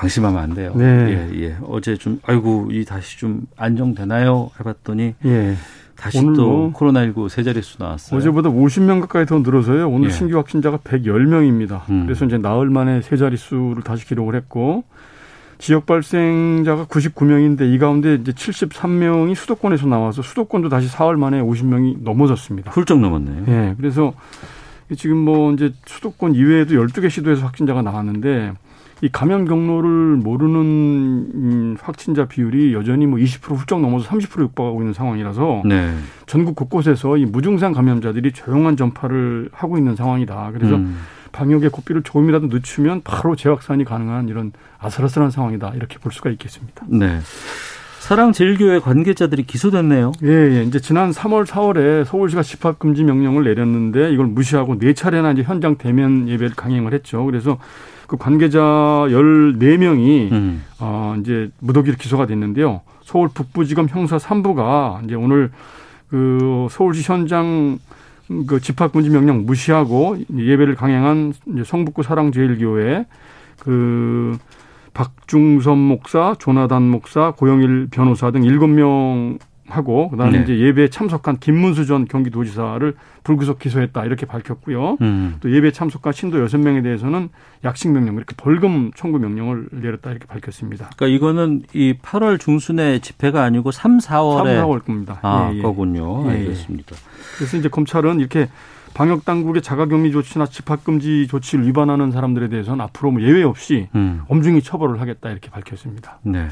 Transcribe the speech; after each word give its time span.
방심하면 0.00 0.42
안 0.42 0.54
돼요. 0.54 0.72
네. 0.74 0.84
예, 0.84 1.42
예. 1.42 1.56
어제 1.66 1.96
좀 1.96 2.20
아이고 2.24 2.68
이 2.70 2.84
다시 2.84 3.18
좀 3.18 3.42
안정되나요? 3.56 4.50
해봤더니 4.58 5.14
예. 5.24 5.54
다시 5.96 6.20
또 6.22 6.32
뭐 6.32 6.72
코로나19 6.72 7.28
세 7.28 7.42
자릿수 7.42 7.76
나왔어요. 7.78 8.18
어제보다 8.18 8.48
50명 8.48 9.00
가까이 9.02 9.26
더 9.26 9.38
늘어서요. 9.40 9.88
오늘 9.88 10.08
예. 10.08 10.12
신규 10.12 10.36
확진자가 10.38 10.78
110명입니다. 10.78 11.82
음. 11.90 12.06
그래서 12.06 12.24
이제 12.24 12.38
나흘 12.38 12.70
만에 12.70 13.02
세 13.02 13.16
자릿수를 13.16 13.82
다시 13.82 14.06
기록을 14.06 14.34
했고 14.34 14.84
지역 15.58 15.84
발생자가 15.84 16.86
99명인데 16.86 17.70
이 17.70 17.78
가운데 17.78 18.14
이제 18.14 18.32
73명이 18.32 19.34
수도권에서 19.34 19.86
나와서 19.88 20.22
수도권도 20.22 20.70
다시 20.70 20.88
사흘 20.88 21.18
만에 21.18 21.42
50명이 21.42 22.02
넘어졌습니다. 22.02 22.70
훌쩍 22.70 22.98
넘었네요. 22.98 23.44
예. 23.48 23.74
그래서 23.76 24.14
지금 24.96 25.18
뭐 25.18 25.52
이제 25.52 25.72
수도권 25.84 26.34
이외에도 26.34 26.74
12개 26.74 27.10
시도에서 27.10 27.44
확진자가 27.44 27.82
나왔는데 27.82 28.54
이 29.02 29.08
감염 29.10 29.46
경로를 29.46 30.16
모르는 30.16 30.60
음, 30.60 31.76
확진자 31.80 32.26
비율이 32.26 32.74
여전히 32.74 33.06
뭐 33.06 33.18
20% 33.18 33.56
훌쩍 33.56 33.80
넘어서 33.80 34.08
30% 34.08 34.42
육박하고 34.42 34.80
있는 34.80 34.92
상황이라서 34.92 35.62
네. 35.64 35.94
전국 36.26 36.54
곳곳에서 36.54 37.16
이 37.16 37.24
무증상 37.24 37.72
감염자들이 37.72 38.32
조용한 38.32 38.76
전파를 38.76 39.48
하고 39.52 39.78
있는 39.78 39.96
상황이다. 39.96 40.50
그래서 40.52 40.76
음. 40.76 40.98
방역의 41.32 41.70
고삐를 41.70 42.02
조금이라도 42.02 42.48
늦추면 42.48 43.02
바로 43.04 43.36
재확산이 43.36 43.84
가능한 43.84 44.28
이런 44.28 44.52
아슬아슬한 44.78 45.30
상황이다. 45.30 45.72
이렇게 45.76 45.98
볼 45.98 46.12
수가 46.12 46.30
있겠습니다. 46.30 46.84
네. 46.88 47.20
사랑제일교회 48.00 48.80
관계자들이 48.80 49.44
기소됐네요. 49.44 50.12
예, 50.24 50.28
예. 50.28 50.62
이제 50.64 50.80
지난 50.80 51.10
3월, 51.10 51.44
4월에 51.44 52.06
서울시가 52.06 52.42
집합금지 52.42 53.04
명령을 53.04 53.44
내렸는데 53.44 54.10
이걸 54.10 54.26
무시하고 54.26 54.78
네 54.78 54.94
차례나 54.94 55.32
이제 55.32 55.42
현장 55.42 55.76
대면 55.76 56.26
예배를 56.26 56.56
강행을 56.56 56.94
했죠. 56.94 57.24
그래서 57.26 57.58
그 58.06 58.16
관계자 58.16 58.58
14명이 58.60 60.32
음. 60.32 60.64
어, 60.78 61.14
이제 61.20 61.50
무더기로 61.60 61.96
기소가 61.98 62.26
됐는데요. 62.26 62.80
서울 63.02 63.28
북부지검 63.28 63.88
형사 63.88 64.16
3부가 64.16 65.04
이제 65.04 65.14
오늘 65.14 65.50
그 66.08 66.68
서울시 66.70 67.02
현장 67.02 67.78
그 68.46 68.60
집합금지 68.60 69.10
명령 69.10 69.44
무시하고 69.44 70.16
예배를 70.34 70.74
강행한 70.74 71.34
성북구 71.66 72.02
사랑제일교회 72.02 73.04
그 73.58 74.38
박중선 74.94 75.78
목사, 75.78 76.34
조나단 76.38 76.82
목사, 76.82 77.32
고영일 77.32 77.88
변호사 77.90 78.30
등 78.30 78.44
일곱 78.44 78.68
명 78.68 79.38
하고 79.70 80.10
그다음에 80.10 80.38
네. 80.38 80.42
이제 80.42 80.58
예배에 80.58 80.88
참석한 80.88 81.38
김문수 81.38 81.86
전 81.86 82.04
경기도지사를 82.04 82.94
불구속 83.22 83.58
기소했다 83.58 84.04
이렇게 84.04 84.26
밝혔고요. 84.26 84.98
음. 85.00 85.36
또 85.40 85.54
예배 85.54 85.72
참석한 85.72 86.12
신도 86.12 86.40
여섯 86.40 86.58
명에 86.58 86.82
대해서는 86.82 87.28
약식 87.64 87.90
명령 87.90 88.16
이렇게 88.16 88.34
벌금 88.36 88.90
청구 88.94 89.18
명령을 89.18 89.68
내렸다 89.70 90.10
이렇게 90.10 90.26
밝혔습니다. 90.26 90.90
그러니까 90.96 91.16
이거는 91.16 91.62
이 91.72 91.94
8월 92.02 92.40
중순에 92.40 92.98
집회가 92.98 93.42
아니고 93.44 93.70
3, 93.70 93.98
4월에 93.98 94.56
3, 94.56 94.66
4월 94.66 94.84
겁니다. 94.84 95.18
아, 95.22 95.50
예, 95.52 95.58
예. 95.58 95.62
거군요. 95.62 96.24
예, 96.26 96.34
예. 96.34 96.38
알겠습니다. 96.38 96.96
그래서 97.36 97.56
이제 97.56 97.68
검찰은 97.68 98.20
이렇게 98.20 98.48
방역 98.94 99.24
당국의 99.24 99.62
자가격리 99.62 100.12
조치나 100.12 100.46
집합금지 100.46 101.26
조치를 101.28 101.66
위반하는 101.66 102.10
사람들에 102.10 102.48
대해서는 102.48 102.80
앞으로 102.82 103.12
뭐 103.12 103.22
예외 103.22 103.42
없이 103.42 103.88
음. 103.94 104.22
엄중히 104.28 104.62
처벌을 104.62 105.00
하겠다 105.00 105.30
이렇게 105.30 105.50
밝혔습니다. 105.50 106.18
네. 106.22 106.48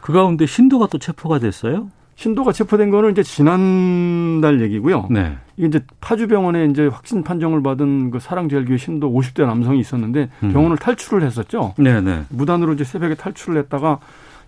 그 0.00 0.12
가운데 0.12 0.46
신도가 0.46 0.88
또 0.88 0.98
체포가 0.98 1.38
됐어요? 1.38 1.88
신도가 2.16 2.52
체포된 2.52 2.90
거는 2.90 3.12
이제 3.12 3.22
지난달 3.22 4.60
얘기고요. 4.60 5.08
네. 5.10 5.36
이게 5.56 5.66
이제 5.66 5.80
파주병원에 6.00 6.66
이제 6.66 6.86
확진 6.86 7.24
판정을 7.24 7.62
받은 7.62 8.10
그 8.10 8.20
사랑제일교회 8.20 8.76
신도 8.76 9.10
50대 9.12 9.46
남성이 9.46 9.80
있었는데 9.80 10.28
음. 10.42 10.52
병원을 10.52 10.76
탈출을 10.76 11.22
했었죠. 11.22 11.74
네, 11.78 12.00
네. 12.00 12.22
무단으로 12.28 12.74
이제 12.74 12.84
새벽에 12.84 13.14
탈출을 13.14 13.58
했다가 13.62 13.98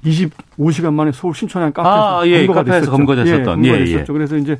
25시간 0.04 0.92
만에 0.92 1.10
서울 1.12 1.34
신촌에 1.34 1.70
카페에서 1.72 2.20
아, 2.20 2.26
예, 2.26 2.46
검거가 2.46 2.60
카페에서 2.60 2.80
됐었죠. 2.80 2.96
검거됐었던. 2.96 3.64
예, 3.64 3.68
예, 3.68 3.72
검거됐었죠. 3.72 4.12
그래서 4.12 4.36
이제 4.36 4.58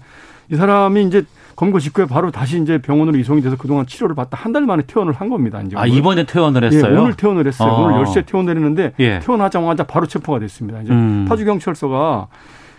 이 0.51 0.57
사람이 0.57 1.05
이제 1.05 1.25
검거 1.57 1.79
직후에 1.79 2.07
바로 2.07 2.31
다시 2.31 2.61
이제 2.61 2.79
병원으로 2.79 3.17
이송이 3.19 3.41
돼서 3.43 3.57
그동안 3.57 3.87
치료를 3.87 4.15
받다 4.17 4.37
한 4.41 4.53
달 4.53 4.67
만에 4.67 4.83
퇴원을 4.87 5.13
한 5.13 5.29
겁니다. 5.29 5.61
이제 5.63 5.77
아, 5.77 5.83
오늘. 5.83 5.93
이번에 5.95 6.25
퇴원을 6.27 6.63
예, 6.63 6.67
했어요? 6.67 7.01
오늘 7.03 7.15
퇴원을 7.15 7.47
했어요. 7.47 7.73
어. 7.73 7.83
오늘 7.85 8.05
10시에 8.05 8.27
퇴원을 8.27 8.57
했는데 8.57 8.93
예. 9.01 9.19
퇴원하자마자 9.21 9.85
바로 9.85 10.07
체포가 10.07 10.39
됐습니다. 10.41 10.81
이제 10.83 10.93
음. 10.93 11.25
파주경찰서가 11.29 12.29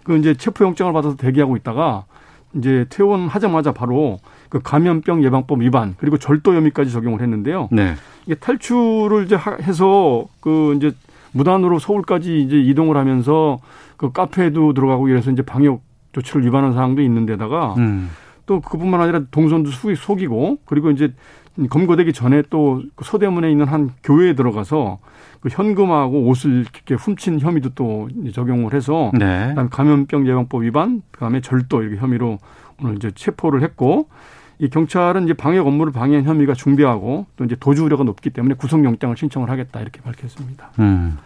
그 0.03 0.17
이제 0.17 0.33
체포영장을 0.35 0.91
받아서 0.93 1.15
대기하고 1.17 1.55
있다가 1.57 2.05
이제 2.53 2.85
퇴원하자마자 2.89 3.73
바로 3.73 4.19
그 4.49 4.61
감염병 4.61 5.23
예방법 5.23 5.61
위반 5.61 5.95
그리고 5.97 6.17
절도 6.17 6.53
혐의까지 6.53 6.91
적용을 6.91 7.21
했는데요. 7.21 7.67
네. 7.71 7.95
이게 8.25 8.35
탈출을 8.35 9.25
이제 9.25 9.35
하- 9.35 9.57
해서 9.61 10.25
그 10.39 10.73
이제 10.77 10.91
무단으로 11.33 11.79
서울까지 11.79 12.41
이제 12.41 12.57
이동을 12.57 12.95
하면서 12.95 13.59
그 13.97 14.11
카페에도 14.13 14.73
들어가고 14.73 15.09
이래서 15.09 15.31
이제 15.31 15.41
방역 15.41 15.81
조치를 16.13 16.45
위반한 16.45 16.73
사항도 16.73 17.01
있는데다가 17.01 17.73
음. 17.77 18.09
또 18.45 18.61
그뿐만 18.61 19.01
아니라 19.01 19.21
동선도 19.31 19.71
수- 19.71 19.95
속이고 19.95 20.59
그리고 20.65 20.91
이제 20.91 21.13
검거되기 21.69 22.11
전에 22.13 22.41
또그 22.49 23.03
서대문에 23.03 23.49
있는 23.49 23.65
한 23.67 23.91
교회에 24.03 24.33
들어가서 24.35 24.99
그 25.39 25.49
현금하고 25.51 26.27
옷을 26.27 26.61
이렇게 26.61 26.95
훔친 26.95 27.39
혐의도 27.39 27.69
또 27.75 28.09
적용을 28.33 28.73
해서 28.73 29.11
네. 29.13 29.49
그다음에 29.49 29.69
감염병 29.71 30.27
예방법 30.27 30.63
위반, 30.63 31.01
그다음에 31.11 31.39
절도 31.41 31.81
이렇게 31.83 31.97
혐의로 31.97 32.39
오늘 32.81 32.95
이제 32.97 33.11
체포를 33.11 33.61
했고 33.63 34.09
이 34.59 34.69
경찰은 34.69 35.25
이제 35.25 35.33
방역 35.33 35.67
업무를 35.67 35.91
방해한 35.93 36.25
혐의가 36.25 36.53
중대하고 36.53 37.25
또 37.37 37.45
이제 37.45 37.55
도주 37.59 37.83
우려가 37.85 38.03
높기 38.03 38.29
때문에 38.31 38.55
구속영장을 38.55 39.15
신청을 39.15 39.49
하겠다 39.49 39.79
이렇게 39.81 40.01
밝혔습니다. 40.01 40.71
음. 40.79 41.17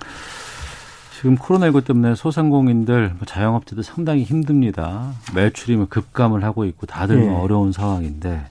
지금 1.20 1.36
코로나19 1.36 1.84
때문에 1.84 2.16
소상공인들, 2.16 3.10
뭐 3.18 3.26
자영업자들 3.26 3.84
상당히 3.84 4.24
힘듭니다. 4.24 5.12
매출이 5.36 5.76
뭐 5.76 5.88
급감을 5.90 6.46
하고 6.46 6.64
있고 6.64 6.86
다들 6.86 7.18
뭐 7.18 7.40
예. 7.40 7.44
어려운 7.44 7.74
상황인데 7.74 8.46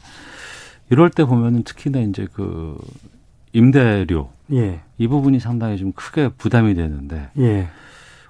이럴 0.90 1.08
때 1.08 1.24
보면은 1.24 1.62
특히나 1.62 2.00
이제 2.00 2.28
그 2.30 2.76
임대료 3.54 4.28
예, 4.52 4.80
이 4.98 5.08
부분이 5.08 5.40
상당히 5.40 5.78
좀 5.78 5.92
크게 5.92 6.28
부담이 6.36 6.74
되는데 6.74 7.30
예, 7.38 7.68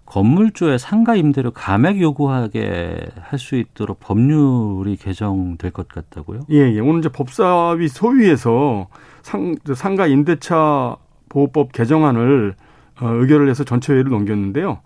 건물주의 0.06 0.79
상가 0.79 1.17
임대료 1.17 1.50
감액 1.50 2.00
요구하게 2.00 3.08
할 3.20 3.41
수 3.41 3.56
있도록 3.56 3.99
법률이 3.99 4.94
개정될 4.99 5.73
것 5.73 5.88
같다고요? 5.88 6.43
예, 6.52 6.58
예. 6.75 6.79
오늘 6.79 7.00
이제 7.00 7.08
법사위 7.08 7.88
소위에서 7.88 8.87
상, 9.23 9.56
저 9.67 9.75
상가 9.75 10.06
임대차 10.06 10.94
보호법 11.29 11.73
개정안을 11.73 12.55
어, 12.56 12.68
의결을 13.00 13.48
해서 13.48 13.64
전체회의를 13.64 14.10
넘겼는데요. 14.10 14.78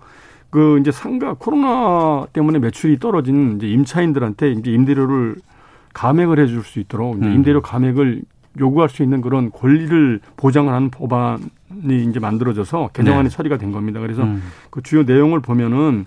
그 0.50 0.78
이제 0.78 0.92
상가 0.92 1.34
코로나 1.34 2.26
때문에 2.32 2.58
매출이 2.58 2.98
떨어진 2.98 3.56
이제 3.56 3.68
임차인들한테 3.68 4.52
이제 4.52 4.70
임대료를 4.70 5.36
감액을 5.94 6.38
해줄 6.38 6.62
수 6.62 6.78
있도록 6.78 7.22
음. 7.22 7.32
임대료 7.32 7.62
감액을 7.62 8.22
요구할 8.60 8.90
수 8.90 9.02
있는 9.02 9.22
그런 9.22 9.50
권리를 9.50 10.20
보장을 10.36 10.72
하는 10.72 10.90
법안이 10.90 12.04
이제 12.08 12.20
만들어져서 12.20 12.90
개정안이 12.92 13.30
네. 13.30 13.34
처리가 13.34 13.56
된 13.56 13.72
겁니다. 13.72 14.00
그래서 14.00 14.24
음. 14.24 14.42
그 14.70 14.82
주요 14.82 15.04
내용을 15.04 15.40
보면은 15.40 16.06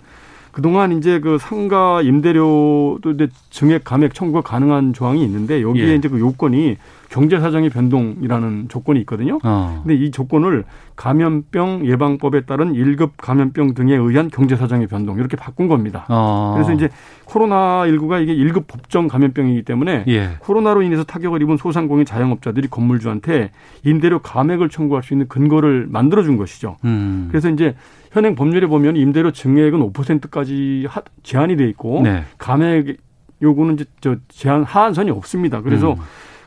그동안 0.51 0.91
이제 0.93 1.19
그 1.19 1.37
상가 1.37 2.01
임대료도 2.01 3.11
이제 3.15 3.27
증액 3.49 3.83
감액 3.83 4.13
청구가 4.13 4.41
가능한 4.41 4.93
조항이 4.93 5.23
있는데 5.25 5.61
여기에 5.61 5.87
예. 5.87 5.95
이제 5.95 6.07
그 6.07 6.19
요건이 6.19 6.77
경제 7.15 7.39
사정의 7.39 7.69
변동이라는 7.69 8.67
조건이 8.67 8.99
있거든요. 9.01 9.39
어. 9.45 9.81
근데 9.81 9.95
이 9.95 10.11
조건을 10.11 10.65
감염병 10.97 11.85
예방법에 11.85 12.41
따른 12.41 12.73
1급 12.73 13.11
감염병 13.15 13.73
등에 13.73 13.95
의한 13.95 14.29
경제 14.29 14.57
사정의 14.57 14.87
변동 14.87 15.17
이렇게 15.17 15.37
바꾼 15.37 15.69
겁니다. 15.69 16.05
어. 16.09 16.51
그래서 16.55 16.73
이제 16.73 16.89
코로나 17.23 17.85
19가 17.85 18.21
이게 18.21 18.35
1급 18.35 18.67
법정 18.67 19.07
감염병이기 19.07 19.63
때문에 19.63 20.03
예. 20.09 20.31
코로나로 20.39 20.81
인해서 20.81 21.05
타격을 21.05 21.41
입은 21.41 21.55
소상공인 21.55 22.05
자영업자들이 22.05 22.67
건물주한테 22.67 23.51
임대료 23.85 24.19
감액을 24.19 24.67
청구할 24.67 25.01
수 25.01 25.13
있는 25.13 25.29
근거를 25.29 25.87
만들어 25.87 26.21
준 26.21 26.35
것이죠. 26.35 26.75
음. 26.83 27.29
그래서 27.31 27.49
이제 27.49 27.75
현행 28.11 28.35
법률에 28.35 28.67
보면 28.67 28.97
임대료 28.97 29.31
증액은 29.31 29.79
5%까지 29.93 30.85
하, 30.89 31.01
제한이 31.23 31.55
돼 31.55 31.65
있고 31.69 32.01
네. 32.03 32.25
감액 32.37 32.97
요구는 33.41 33.75
이제 33.75 33.85
저 34.01 34.15
제한 34.27 34.63
하한선이 34.63 35.11
없습니다. 35.11 35.61
그래서 35.61 35.93
음. 35.93 35.97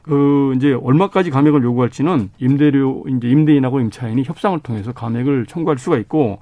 그 0.08 0.54
이제 0.56 0.72
얼마까지 0.72 1.30
감액을 1.30 1.62
요구할지는 1.62 2.30
임대료 2.38 3.04
이제 3.08 3.28
임대인하고 3.28 3.80
임차인이 3.80 4.22
협상을 4.24 4.58
통해서 4.60 4.92
감액을 4.92 5.46
청구할 5.46 5.78
수가 5.78 5.98
있고 5.98 6.38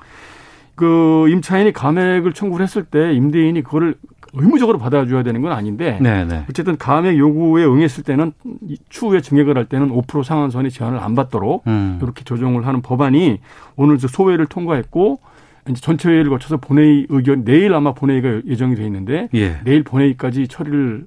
그 0.76 1.26
임차인이 1.28 1.72
감액을 1.72 2.32
청구를 2.32 2.62
했을 2.64 2.84
때 2.84 3.12
임대인이 3.12 3.62
그거를 3.62 3.96
의무적으로 4.34 4.78
받아줘야 4.78 5.22
되는 5.22 5.40
건 5.40 5.52
아닌데 5.52 5.98
네, 6.00 6.24
네. 6.24 6.44
어쨌든 6.48 6.76
감액 6.76 7.16
요구에 7.16 7.64
응했을 7.64 8.04
때는 8.04 8.32
이 8.68 8.76
추후에 8.88 9.20
증액을 9.20 9.56
할 9.56 9.64
때는 9.64 9.88
5% 9.88 10.22
상한선의 10.22 10.70
제한을 10.70 11.00
안 11.00 11.14
받도록 11.14 11.64
음. 11.66 11.98
이렇게 12.02 12.22
조정을 12.22 12.66
하는 12.66 12.82
법안이 12.82 13.40
오늘 13.76 13.98
저 13.98 14.06
소회를 14.06 14.46
통과했고 14.46 15.20
이제 15.68 15.80
전체 15.80 16.08
회의를 16.08 16.30
거쳐서 16.30 16.58
본회의 16.58 17.06
의견 17.08 17.44
내일 17.44 17.74
아마 17.74 17.94
본회의가 17.94 18.42
예정이 18.46 18.76
돼 18.76 18.84
있는데 18.84 19.28
예. 19.34 19.56
내일 19.64 19.82
본회의까지 19.82 20.48
처리를 20.48 21.06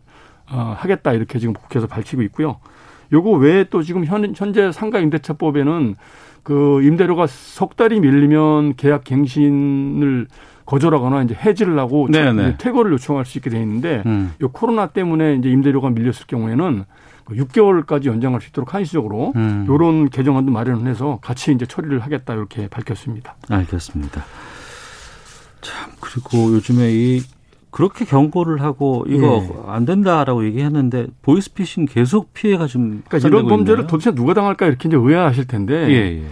어, 0.52 0.76
하겠다 0.78 1.14
이렇게 1.14 1.40
지금 1.40 1.54
국회에서 1.54 1.88
밝히고 1.88 2.22
있고요. 2.24 2.58
요거 3.12 3.32
외에 3.32 3.66
또 3.66 3.82
지금 3.82 4.06
현, 4.06 4.34
현재 4.36 4.72
상가 4.72 5.00
임대차법에는 5.00 5.96
그 6.44 6.82
임대료가 6.84 7.28
석 7.28 7.76
달이 7.76 8.00
밀리면 8.00 8.76
계약 8.76 9.04
갱신을 9.04 10.28
거절하거나 10.66 11.24
이제 11.24 11.36
해지를 11.36 11.80
하고 11.80 12.08
네네. 12.10 12.50
이제 12.50 12.58
퇴거를 12.58 12.92
요청할 12.94 13.26
수 13.26 13.40
있게 13.40 13.50
돼 13.50 13.60
있는데 13.62 14.04
음. 14.06 14.34
요 14.42 14.50
코로나 14.50 14.88
때문에 14.88 15.36
이제 15.36 15.50
임대료가 15.50 15.90
밀렸을 15.90 16.28
경우에는 16.28 16.86
그 17.26 17.36
6개월까지 17.36 18.06
연장할 18.06 18.42
수 18.42 18.50
있도록 18.50 18.74
한시적으로 18.74 19.34
음. 19.36 19.66
요런 19.68 20.10
개정안도 20.10 20.52
마련을 20.52 20.90
해서 20.90 21.20
같이 21.22 21.52
이제 21.52 21.66
처리를 21.66 22.00
하겠다 22.00 22.34
이렇게 22.34 22.68
밝혔습니다. 22.68 23.36
알겠습니다. 23.50 24.24
참 25.62 25.92
그리고 26.00 26.54
요즘에 26.54 26.92
이 26.92 27.22
그렇게 27.72 28.04
경고를 28.06 28.62
하고 28.62 29.06
이거 29.08 29.44
예. 29.44 29.50
안 29.68 29.86
된다라고 29.86 30.44
얘기했는데 30.46 31.08
보이스피싱 31.22 31.86
계속 31.86 32.34
피해가 32.34 32.68
좀 32.68 33.04
그러니까 33.08 33.28
이런 33.28 33.48
범죄를 33.48 33.80
있나요? 33.82 33.88
도대체 33.88 34.12
누가 34.12 34.34
당할까 34.34 34.66
이렇게 34.66 34.90
이제 34.90 34.98
의아하실 34.98 35.46
텐데 35.48 35.88
예, 35.90 36.22
예. 36.22 36.24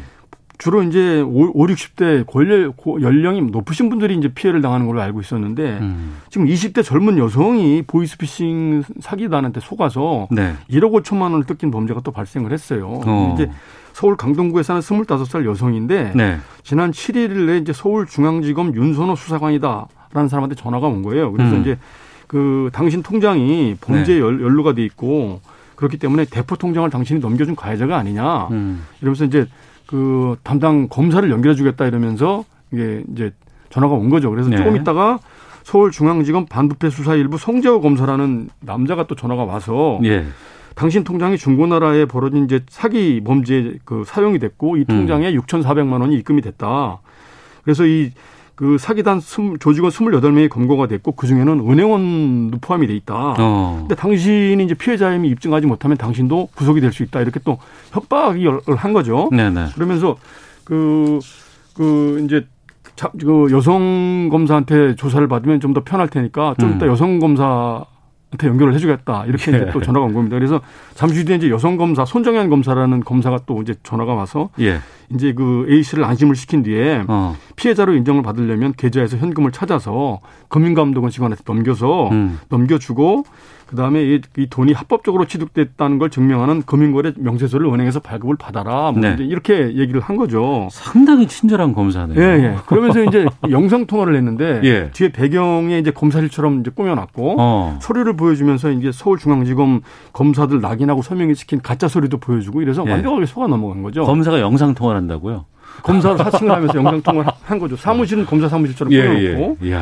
주로 0.58 0.82
이제 0.82 1.22
5, 1.22 1.54
60대 1.54 2.26
고연령, 2.26 2.74
고- 2.78 3.00
연령이 3.04 3.42
높으신 3.44 3.90
분들이 3.90 4.16
이제 4.18 4.30
피해를 4.34 4.62
당하는 4.64 4.88
걸로 4.88 5.00
알고 5.02 5.22
있었는데 5.22 5.78
음. 5.82 6.16
지금 6.32 6.48
20대 6.48 6.84
젊은 6.84 7.20
여성이 7.20 7.84
보이스피싱 7.86 8.82
사기단한테 9.00 9.60
속아서 9.60 10.28
네. 10.32 10.54
1억 10.72 10.92
5천만 11.04 11.22
원을 11.24 11.44
뜯긴 11.44 11.70
범죄가 11.70 12.02
또 12.04 12.10
발생을 12.12 12.52
했어요. 12.52 13.02
어. 13.06 13.32
이제 13.36 13.52
서울 13.94 14.16
강동구에 14.16 14.64
사는 14.64 14.82
25살 14.82 15.46
여성인데 15.46 16.14
네. 16.16 16.38
지난 16.64 16.90
7일에 16.92 17.62
이제 17.62 17.72
서울중앙지검 17.72 18.74
윤선호 18.76 19.16
수사관이다 19.16 19.86
라는 20.14 20.30
사람한테 20.30 20.56
전화가 20.56 20.88
온 20.88 21.02
거예요. 21.04 21.32
그래서 21.32 21.56
음. 21.56 21.62
이제 21.62 21.78
그 22.28 22.70
당신 22.74 23.04
통장이 23.04 23.76
범죄에 23.82 24.20
연- 24.20 24.42
연루가 24.42 24.74
돼 24.74 24.84
있고 24.84 25.40
그렇기 25.76 25.98
때문에 25.98 26.26
대포 26.26 26.56
통장을 26.56 26.90
당신이 26.90 27.20
넘겨준 27.20 27.56
가해자가 27.56 27.98
아니냐 27.98 28.48
음. 28.52 28.84
이러면서 29.02 29.26
이제 29.26 29.48
그 29.86 30.36
담당 30.44 30.88
검사를 30.90 31.30
연결해 31.30 31.56
주겠다 31.56 31.86
이러면서 31.86 32.44
이게 32.72 33.04
이제 33.14 33.32
전화가 33.70 33.94
온 33.94 34.10
거죠. 34.10 34.30
그래서 34.30 34.50
네. 34.50 34.58
조금 34.58 34.76
있다가 34.76 35.20
서울중앙지검 35.64 36.46
반부패 36.48 36.90
수사 36.90 37.16
일부 37.16 37.38
송재호 37.38 37.82
검사라는 37.82 38.50
남자가 38.62 39.06
또 39.08 39.16
전화가 39.16 39.44
와서 39.44 40.00
예. 40.04 40.26
당신 40.76 41.04
통장이 41.04 41.38
중고나라에 41.38 42.06
벌어진 42.06 42.46
이제 42.46 42.62
사기 42.70 43.22
범죄에 43.24 43.74
그 43.84 44.04
사용이 44.06 44.40
됐고 44.40 44.78
이 44.78 44.86
통장에 44.86 45.30
음. 45.34 45.42
6,400만 45.42 46.02
원이 46.02 46.16
입금이 46.18 46.42
됐다. 46.42 47.00
그래서 47.64 47.86
이 47.86 48.12
그 48.58 48.78
사기단 48.80 49.22
조직원 49.60 49.92
28명이 49.92 50.50
검거가 50.50 50.88
됐고 50.88 51.12
그중에는 51.12 51.60
은행원도 51.70 52.58
포함이 52.60 52.88
돼 52.88 52.96
있다. 52.96 53.36
어. 53.38 53.78
근데 53.82 53.94
당신이 53.94 54.64
이제 54.64 54.74
피해자임이 54.74 55.30
입증하지 55.30 55.68
못하면 55.68 55.96
당신도 55.96 56.50
구속이 56.56 56.82
될 56.82 56.92
수 56.92 57.04
있다. 57.04 57.22
이렇게 57.22 57.40
또 57.46 57.60
협박을 57.92 58.60
한 58.76 58.94
거죠. 58.94 59.30
네, 59.32 59.52
네. 59.52 59.68
그러면서 59.76 60.18
그, 60.64 61.20
그, 61.76 62.20
이제, 62.26 62.48
자, 62.96 63.12
그 63.22 63.48
여성 63.52 64.28
검사한테 64.32 64.96
조사를 64.96 65.28
받으면 65.28 65.60
좀 65.60 65.74
더 65.76 65.84
편할 65.84 66.10
테니까 66.10 66.56
좀 66.60 66.72
이따 66.76 66.88
음. 66.88 66.92
여성 66.92 67.20
검사 67.20 67.86
한테 68.30 68.48
연결을 68.48 68.74
해주겠다. 68.74 69.26
이렇게 69.26 69.52
예. 69.54 69.56
이제 69.56 69.70
또 69.72 69.82
전화가 69.82 70.06
온 70.06 70.14
겁니다. 70.14 70.36
그래서 70.36 70.60
잠시 70.96 71.24
뒤에 71.24 71.38
이제 71.38 71.50
여성 71.50 71.78
검사, 71.78 72.04
손정현 72.04 72.50
검사라는 72.50 73.02
검사가 73.02 73.40
또 73.46 73.62
이제 73.62 73.74
전화가 73.84 74.14
와서 74.16 74.50
예. 74.60 74.80
이제 75.14 75.34
그 75.34 75.66
A 75.70 75.82
씨를 75.82 76.04
안심을 76.04 76.36
시킨 76.36 76.64
뒤에 76.64 77.06
어. 77.08 77.36
피해자로 77.56 77.96
인정을 77.96 78.24
받으려면 78.24 78.74
계좌에서 78.76 79.18
현금을 79.18 79.52
찾아서 79.52 80.20
금융감독원 80.50 81.10
직원한테 81.10 81.44
넘겨서 81.46 82.10
음. 82.10 82.40
넘겨주고 82.50 83.24
그다음에 83.68 84.04
이, 84.04 84.22
이 84.38 84.48
돈이 84.50 84.74
합법적으로 84.74 85.26
취득됐다는 85.26 86.00
걸 86.00 86.10
증명하는 86.10 86.64
금융거래 86.64 87.14
명세서를 87.18 87.68
은행에서 87.68 88.00
발급을 88.00 88.36
받아라. 88.38 88.92
뭐 88.92 89.02
네. 89.02 89.16
이렇게 89.20 89.76
얘기를 89.76 90.02
한 90.02 90.18
거죠. 90.18 90.68
상당히 90.72 91.28
친절한 91.28 91.74
검사네요. 91.74 92.20
예, 92.20 92.24
예. 92.44 92.56
그러면서 92.66 93.04
이제 93.04 93.26
영상 93.52 93.86
통화를 93.86 94.16
했는데 94.16 94.62
예. 94.64 94.92
뒤에 94.92 95.10
배경에 95.10 95.80
이제 95.80 95.92
검사실처럼 95.92 96.62
이제 96.62 96.72
꾸며놨고 96.74 97.36
어. 97.40 97.80
서류를 97.82 98.16
보여주면서 98.16 98.72
이제 98.72 98.92
서울중앙지검 98.92 99.82
검사들 100.14 100.62
낙인하고 100.62 101.02
서명이 101.02 101.36
시킨 101.36 101.62
가짜 101.62 101.88
서류도 101.88 102.18
보여주고 102.18 102.62
이래서 102.62 102.84
예. 102.88 102.92
완벽하게 102.92 103.26
속아 103.26 103.48
넘어간 103.48 103.84
거죠. 103.84 104.04
검사가 104.04 104.40
영상 104.40 104.74
통화를 104.74 105.02
한다고요? 105.02 105.46
검사로 105.84 106.18
사칭을 106.18 106.54
하면서 106.54 106.76
영상 106.76 107.02
통화를 107.02 107.32
한 107.44 107.60
거죠. 107.60 107.76
사무실은 107.76 108.26
검사 108.26 108.48
사무실처럼 108.50 108.92
꾸며놓고. 108.92 109.58
예. 109.64 109.68
이제 109.68 109.78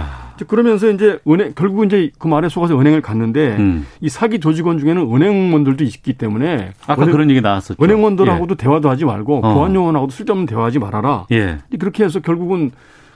그러면서 0.48 0.90
이제 0.92 1.20
은행 1.28 1.54
결국 1.56 1.86
이제 1.86 2.12
그 2.20 2.28
말에 2.28 2.50
속아서 2.50 2.78
은행을 2.80 3.02
갔는데 3.02 3.56
음. 3.58 3.86
이 4.02 4.10
사기 4.10 4.40
조직원 4.40 4.78
중에는 4.80 5.02
은행원들도 5.14 5.84
있기 5.86 6.14
때문에 6.14 6.72
아까 6.88 7.02
은행, 7.04 7.12
그런 7.14 7.30
얘기 7.30 7.40
나왔었죠. 7.42 7.82
은행원들하고도 7.82 8.56
대화도 8.56 8.90
하지 8.90 9.06
말고 9.06 9.38
어. 9.46 9.54
보안 9.54 9.74
요원하고도 9.76 10.12
쓸데없는 10.12 10.46
대화하지 10.46 10.80
말아라. 10.80 11.26
예. 11.32 11.58
예. 11.72 11.78
그렇게 11.78 12.04
해서 12.04 12.20
결국은 12.20 12.72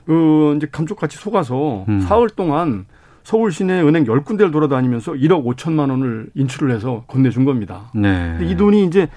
그 0.06 0.54
이제 0.56 0.66
감쪽같이 0.70 1.18
속아서 1.18 1.84
음. 1.88 2.00
사흘 2.00 2.30
동안 2.30 2.86
서울 3.22 3.52
시내 3.52 3.82
은행 3.82 4.06
열 4.06 4.24
군데를 4.24 4.50
돌아다니면서 4.50 5.12
1억 5.12 5.44
5천만 5.44 5.90
원을 5.90 6.30
인출을 6.34 6.74
해서 6.74 7.04
건네준 7.06 7.44
겁니다. 7.44 7.90
네. 7.94 8.38
이 8.42 8.56
돈이 8.56 8.84
이제 8.86 9.08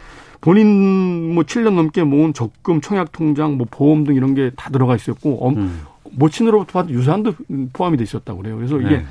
본인 0.42 1.34
뭐 1.34 1.44
7년 1.46 1.74
넘게 1.76 2.04
모은 2.04 2.34
적금, 2.34 2.82
청약 2.82 3.14
통장, 3.14 3.58
뭐 3.58 3.66
보험 3.72 4.04
등 4.04 4.16
이런 4.16 4.36
게 4.36 4.52
다 4.58 4.70
들어가 4.70 4.94
있었고 4.96 5.38
엄- 5.48 5.58
음. 5.58 5.80
모친으로부터 6.16 6.74
받은 6.80 6.94
유산도 6.94 7.36
포함이 7.74 7.98
돼 7.98 8.04
있었다고 8.04 8.42
그래요. 8.42 8.56
그래서 8.58 8.80
이게 8.80 8.98
네. 8.98 9.06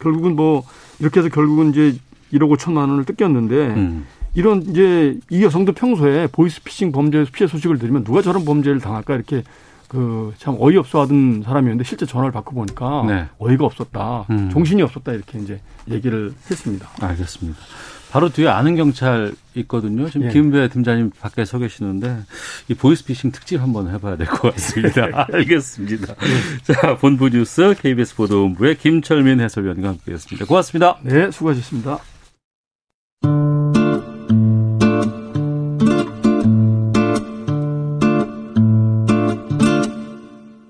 결국은 0.00 0.36
뭐 0.36 0.64
이렇게 1.00 1.20
해서 1.20 1.28
결국은 1.28 1.70
이제 1.70 1.96
1억 2.32 2.54
5천만 2.56 2.88
원을 2.88 3.04
뜯겼는데 3.04 3.54
음. 3.54 4.06
이런 4.34 4.62
이제 4.62 5.18
이 5.30 5.42
여성도 5.44 5.72
평소에 5.72 6.26
보이스피싱 6.28 6.92
범죄에서 6.92 7.30
피해 7.32 7.46
소식을 7.46 7.78
들으면 7.78 8.04
누가 8.04 8.20
저런 8.22 8.44
범죄를 8.44 8.80
당할까 8.80 9.14
이렇게 9.14 9.42
그 9.88 10.32
참 10.38 10.56
어이없어 10.58 11.02
하던 11.02 11.42
사람이었는데 11.44 11.84
실제 11.84 12.04
전화를 12.06 12.32
받고 12.32 12.54
보니까 12.54 13.04
네. 13.06 13.26
어이가 13.38 13.64
없었다. 13.64 14.26
음. 14.30 14.50
정신이 14.50 14.82
없었다 14.82 15.12
이렇게 15.12 15.38
이제 15.38 15.60
얘기를 15.88 16.32
했습니다. 16.50 16.88
알겠습니다. 17.00 17.58
바로 18.14 18.28
뒤에 18.28 18.46
아는 18.46 18.76
경찰 18.76 19.34
있거든요. 19.56 20.08
지금 20.08 20.28
예. 20.28 20.30
김배 20.30 20.68
팀장님 20.68 21.10
밖에 21.18 21.44
서 21.44 21.58
계시는데 21.58 22.20
이 22.68 22.74
보이스피싱 22.74 23.32
특집 23.32 23.60
한번 23.60 23.92
해봐야 23.92 24.16
될 24.16 24.28
것 24.28 24.52
같습니다. 24.54 25.26
알겠습니다. 25.34 26.14
자 26.62 26.96
본부 26.96 27.28
뉴스 27.28 27.74
KBS 27.76 28.14
보도본부의 28.14 28.76
김철민 28.78 29.40
해설위원과 29.40 29.88
함께했습니다. 29.88 30.46
고맙습니다. 30.46 30.98
네, 31.02 31.32
수고하셨습니다. 31.32 31.98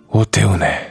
오태훈의 0.09 0.84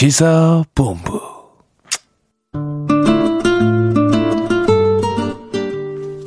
시사본부 0.00 1.20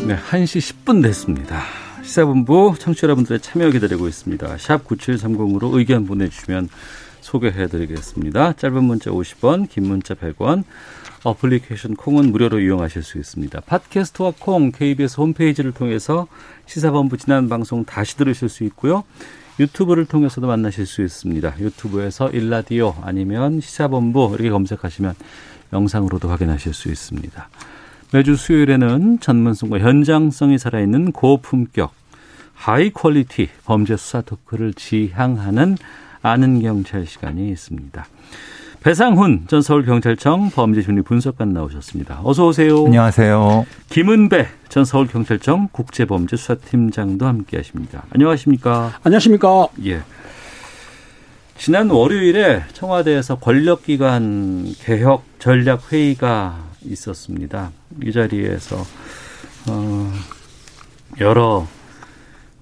네, 0.06 0.16
1시 0.16 0.86
10분 0.86 1.02
됐습니다. 1.02 1.64
시사본부 2.04 2.76
청취자 2.78 3.06
여러분들의 3.06 3.40
참여 3.40 3.72
기다리고 3.72 4.08
있습니다. 4.08 4.60
샵 4.60 4.88
9730으로 4.88 5.76
의견 5.76 6.06
보내주시면 6.06 6.70
소개해 7.22 7.66
드리겠습니다. 7.66 8.54
짧은 8.54 8.84
문자 8.84 9.10
50원, 9.10 9.68
긴 9.68 9.88
문자 9.88 10.14
100원, 10.14 10.66
어플리케이션 11.24 11.96
콩은 11.96 12.32
무료로 12.32 12.60
이용하실 12.60 13.02
수 13.02 13.18
있습니다. 13.18 13.60
팟캐스트와 13.62 14.34
콩, 14.38 14.72
KBS 14.72 15.20
홈페이지를 15.20 15.72
통해서 15.72 16.28
시사본부 16.68 17.18
지난 17.18 17.50
방송 17.50 17.86
다시 17.86 18.18
들으실 18.18 18.50
수 18.50 18.64
있고요. 18.66 19.04
유튜브를 19.60 20.06
통해서도 20.06 20.48
만나실 20.48 20.86
수 20.86 21.04
있습니다. 21.04 21.60
유튜브에서 21.60 22.30
일라디오 22.30 22.96
아니면 23.02 23.62
시사본부 23.62 24.32
이렇게 24.34 24.50
검색하시면 24.50 25.16
영상으로도 25.72 26.30
확인하실 26.30 26.74
수 26.74 26.90
있습니다. 26.90 27.50
매주 28.12 28.36
수요일에는 28.36 29.20
전문성과 29.20 29.80
현장성이 29.80 30.58
살아있는 30.58 31.12
고품격 31.12 31.94
high 32.54 32.92
quality 32.92 33.50
범죄 33.66 33.98
수사 33.98 34.22
토크를 34.22 34.74
지향하는 34.74 35.78
아는 36.22 36.62
경찰 36.62 37.06
시간이 37.06 37.50
있습니다. 37.50 38.06
배상훈 38.84 39.46
전 39.48 39.62
서울경찰청 39.62 40.52
범죄심리 40.52 41.04
분석관 41.04 41.54
나오셨습니다. 41.54 42.20
어서 42.22 42.48
오세요. 42.48 42.86
안녕하세요. 42.86 43.66
김은배 43.90 44.46
전 44.68 44.84
서울경찰청 44.84 45.70
국제범죄수사팀장도 45.72 47.26
함께하십니다. 47.26 48.04
안녕하십니까? 48.10 49.00
안녕하십니까? 49.04 49.68
예. 49.86 50.02
지난 51.58 51.90
월요일에 51.90 52.64
청와대에서 52.74 53.40
권력기관 53.40 54.74
개혁 54.80 55.24
전략 55.40 55.94
회의가 55.94 56.62
있었습니다. 56.82 57.72
이 58.04 58.12
자리에서 58.12 58.76
어, 59.70 60.12
여러 61.22 61.66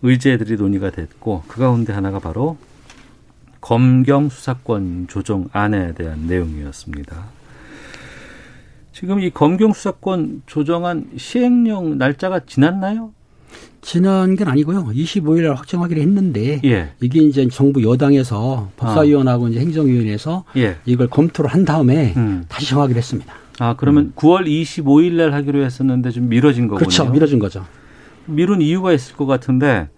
의제들이 0.04 0.58
논의가 0.58 0.92
됐고 0.92 1.46
그 1.48 1.60
가운데 1.60 1.94
하나가 1.94 2.20
바로 2.20 2.58
검경 3.62 4.30
수사권 4.30 5.08
조정 5.08 5.48
안에 5.54 5.94
대한 5.94 6.26
내용이었습니다. 6.28 7.42
지금 8.92 9.20
이 9.20 9.30
검경 9.30 9.72
수사권 9.74 10.42
조정안 10.48 11.10
시행령 11.16 11.98
날짜가 11.98 12.42
지났나요? 12.46 13.14
지난 13.82 14.36
건 14.36 14.48
아니고요. 14.48 14.86
25일 14.86 15.44
날 15.44 15.56
확정하기로 15.56 16.02
했는데 16.02 16.62
예. 16.64 16.92
이게 17.02 17.22
이제 17.22 17.48
정부 17.48 17.84
여당에서 17.84 18.70
법사위원하고 18.78 19.48
이제 19.48 19.60
행정위원회에서 19.60 20.44
예. 20.58 20.78
이걸 20.86 21.08
검토를 21.08 21.52
한 21.52 21.66
다음에 21.66 22.14
음. 22.16 22.46
다시 22.48 22.70
정하기로 22.70 22.98
했습니다. 22.98 23.34
아 23.60 23.76
그러면 23.78 24.14
9월 24.16 24.46
25일 24.46 25.14
날 25.14 25.34
하기로 25.34 25.64
했었는데 25.64 26.12
좀 26.12 26.30
미뤄진 26.30 26.68
거군요. 26.68 26.80
그렇죠. 26.80 27.10
미뤄진 27.10 27.40
거죠. 27.40 27.66
미룬 28.26 28.62
이유가 28.62 28.94
있을 28.94 29.16
것 29.16 29.26
같은데 29.26 29.90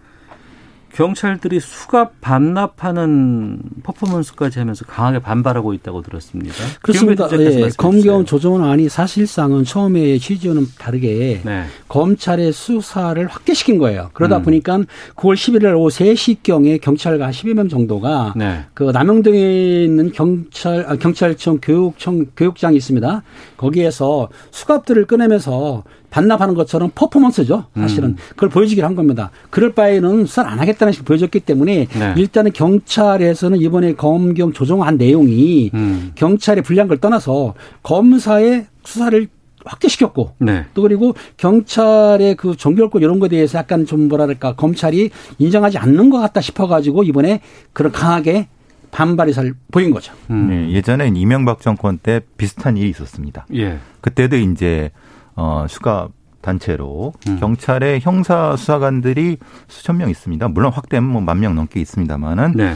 경찰들이 0.93 1.59
수갑 1.59 2.21
반납하는 2.21 3.59
퍼포먼스까지 3.81 4.59
하면서 4.59 4.85
강하게 4.85 5.19
반발하고 5.19 5.73
있다고 5.73 6.03
들었습니다. 6.03 6.53
그렇습니다. 6.81 7.27
예, 7.39 7.69
검경. 7.77 8.25
조정안이 8.25 8.89
사실상은 8.89 9.63
처음에 9.63 10.17
취지와는 10.19 10.67
다르게 10.77 11.41
네. 11.43 11.63
검찰의 11.87 12.53
수사를 12.53 13.25
확대시킨 13.25 13.79
거예요. 13.79 14.11
그러다 14.13 14.37
음. 14.37 14.43
보니까 14.43 14.77
9월 15.15 15.33
11일 15.33 15.75
오후 15.75 15.89
3시경에 15.89 16.79
경찰관 16.79 17.31
10여 17.31 17.53
명 17.53 17.69
정도가 17.69 18.33
네. 18.35 18.63
그 18.73 18.83
남영동에 18.83 19.83
있는 19.83 20.11
경찰 20.11 20.85
아, 20.87 20.95
경찰청 20.95 21.59
교육청 21.61 22.27
교육장이 22.37 22.77
있습니다. 22.77 23.23
거기에서 23.57 24.29
수갑들을 24.51 25.05
꺼내면서 25.05 25.83
반납하는 26.13 26.53
것처럼 26.53 26.91
퍼포먼스죠. 26.93 27.65
사실은 27.75 28.09
음. 28.09 28.15
그걸 28.29 28.49
보여주기로 28.49 28.85
한 28.85 28.95
겁니다. 28.95 29.31
그럴 29.49 29.73
바에는 29.73 30.27
수사를 30.27 30.49
안 30.49 30.59
하겠다는 30.59 30.93
식으로 30.93 31.05
보여줬기 31.05 31.39
때문에 31.39 31.87
네. 31.87 32.13
일단은 32.15 32.53
경찰에서는 32.53 33.59
이번에 33.59 33.95
검경 33.95 34.53
조정안 34.53 34.97
내용이 34.97 35.71
음. 35.73 36.11
경찰의 36.13 36.61
불리한 36.61 36.87
걸 36.87 36.99
떠나서 36.99 37.55
검사의 37.81 38.67
수사를 38.83 39.27
확대시켰고 39.65 40.35
네. 40.37 40.65
또 40.75 40.83
그리고 40.83 41.15
경찰의 41.37 42.35
그 42.35 42.55
종결권 42.55 43.01
이런 43.01 43.17
거에 43.17 43.29
대해서 43.29 43.57
약간 43.57 43.87
좀 43.87 44.07
뭐랄까 44.07 44.53
검찰이 44.53 45.09
인정하지 45.39 45.79
않는 45.79 46.11
것 46.11 46.19
같다 46.19 46.41
싶어가지고 46.41 47.03
이번에 47.03 47.41
그런 47.71 47.91
강하게 47.91 48.49
반발의 48.91 49.33
살 49.33 49.53
보인 49.71 49.89
거죠. 49.89 50.13
음. 50.29 50.49
네, 50.49 50.71
예전엔 50.73 51.15
이명박 51.15 51.61
정권 51.61 51.97
때 51.97 52.21
비슷한 52.37 52.77
일이 52.77 52.89
있었습니다. 52.89 53.47
예. 53.55 53.79
그때도 54.01 54.35
이제 54.35 54.91
어 55.35 55.65
수갑 55.69 56.11
단체로 56.41 57.13
음. 57.27 57.37
경찰의 57.39 58.01
형사 58.01 58.55
수사관들이 58.55 59.37
수천 59.67 59.97
명 59.97 60.09
있습니다. 60.09 60.47
물론 60.49 60.71
확대는 60.73 61.07
뭐만 61.07 61.39
명 61.39 61.55
넘게 61.55 61.79
있습니다만은 61.79 62.53
네. 62.55 62.75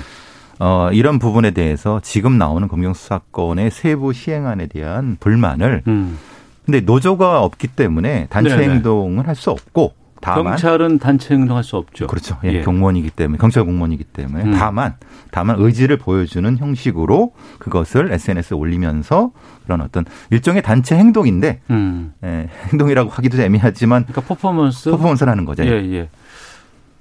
어 0.59 0.89
이런 0.91 1.19
부분에 1.19 1.51
대해서 1.51 1.99
지금 2.01 2.37
나오는 2.37 2.67
검경 2.67 2.93
수사권의 2.93 3.71
세부 3.71 4.13
시행안에 4.13 4.67
대한 4.67 5.17
불만을 5.19 5.83
음. 5.87 6.17
근데 6.65 6.79
노조가 6.81 7.41
없기 7.43 7.67
때문에 7.67 8.27
단체 8.29 8.55
네네. 8.55 8.73
행동을 8.73 9.27
할 9.27 9.35
수 9.35 9.51
없고 9.51 9.93
다만 10.21 10.43
경찰은 10.43 10.99
단체 10.99 11.33
행동할 11.33 11.63
수 11.63 11.77
없죠. 11.77 12.07
그렇죠. 12.07 12.37
예, 12.43 12.53
예. 12.53 12.61
공무원이기 12.61 13.11
때문에 13.11 13.37
경찰 13.37 13.63
공무원이기 13.63 14.03
때문에 14.05 14.43
음. 14.45 14.51
다만 14.51 14.95
다만 15.31 15.57
의지를 15.59 15.97
보여주는 15.97 16.57
형식으로 16.57 17.33
그것을 17.59 18.11
SNS에 18.11 18.55
올리면서 18.57 19.31
그런 19.63 19.81
어떤 19.81 20.05
일종의 20.31 20.61
단체 20.61 20.95
행동인데 20.95 21.61
음. 21.69 22.13
예, 22.23 22.49
행동이라고 22.71 23.09
하기도 23.09 23.41
애매하지만 23.41 24.05
그러니까 24.05 24.21
퍼포먼스. 24.21 24.91
퍼포먼스를 24.91 25.31
하는 25.31 25.45
거죠. 25.45 25.63
예, 25.65 25.69
예. 25.69 26.09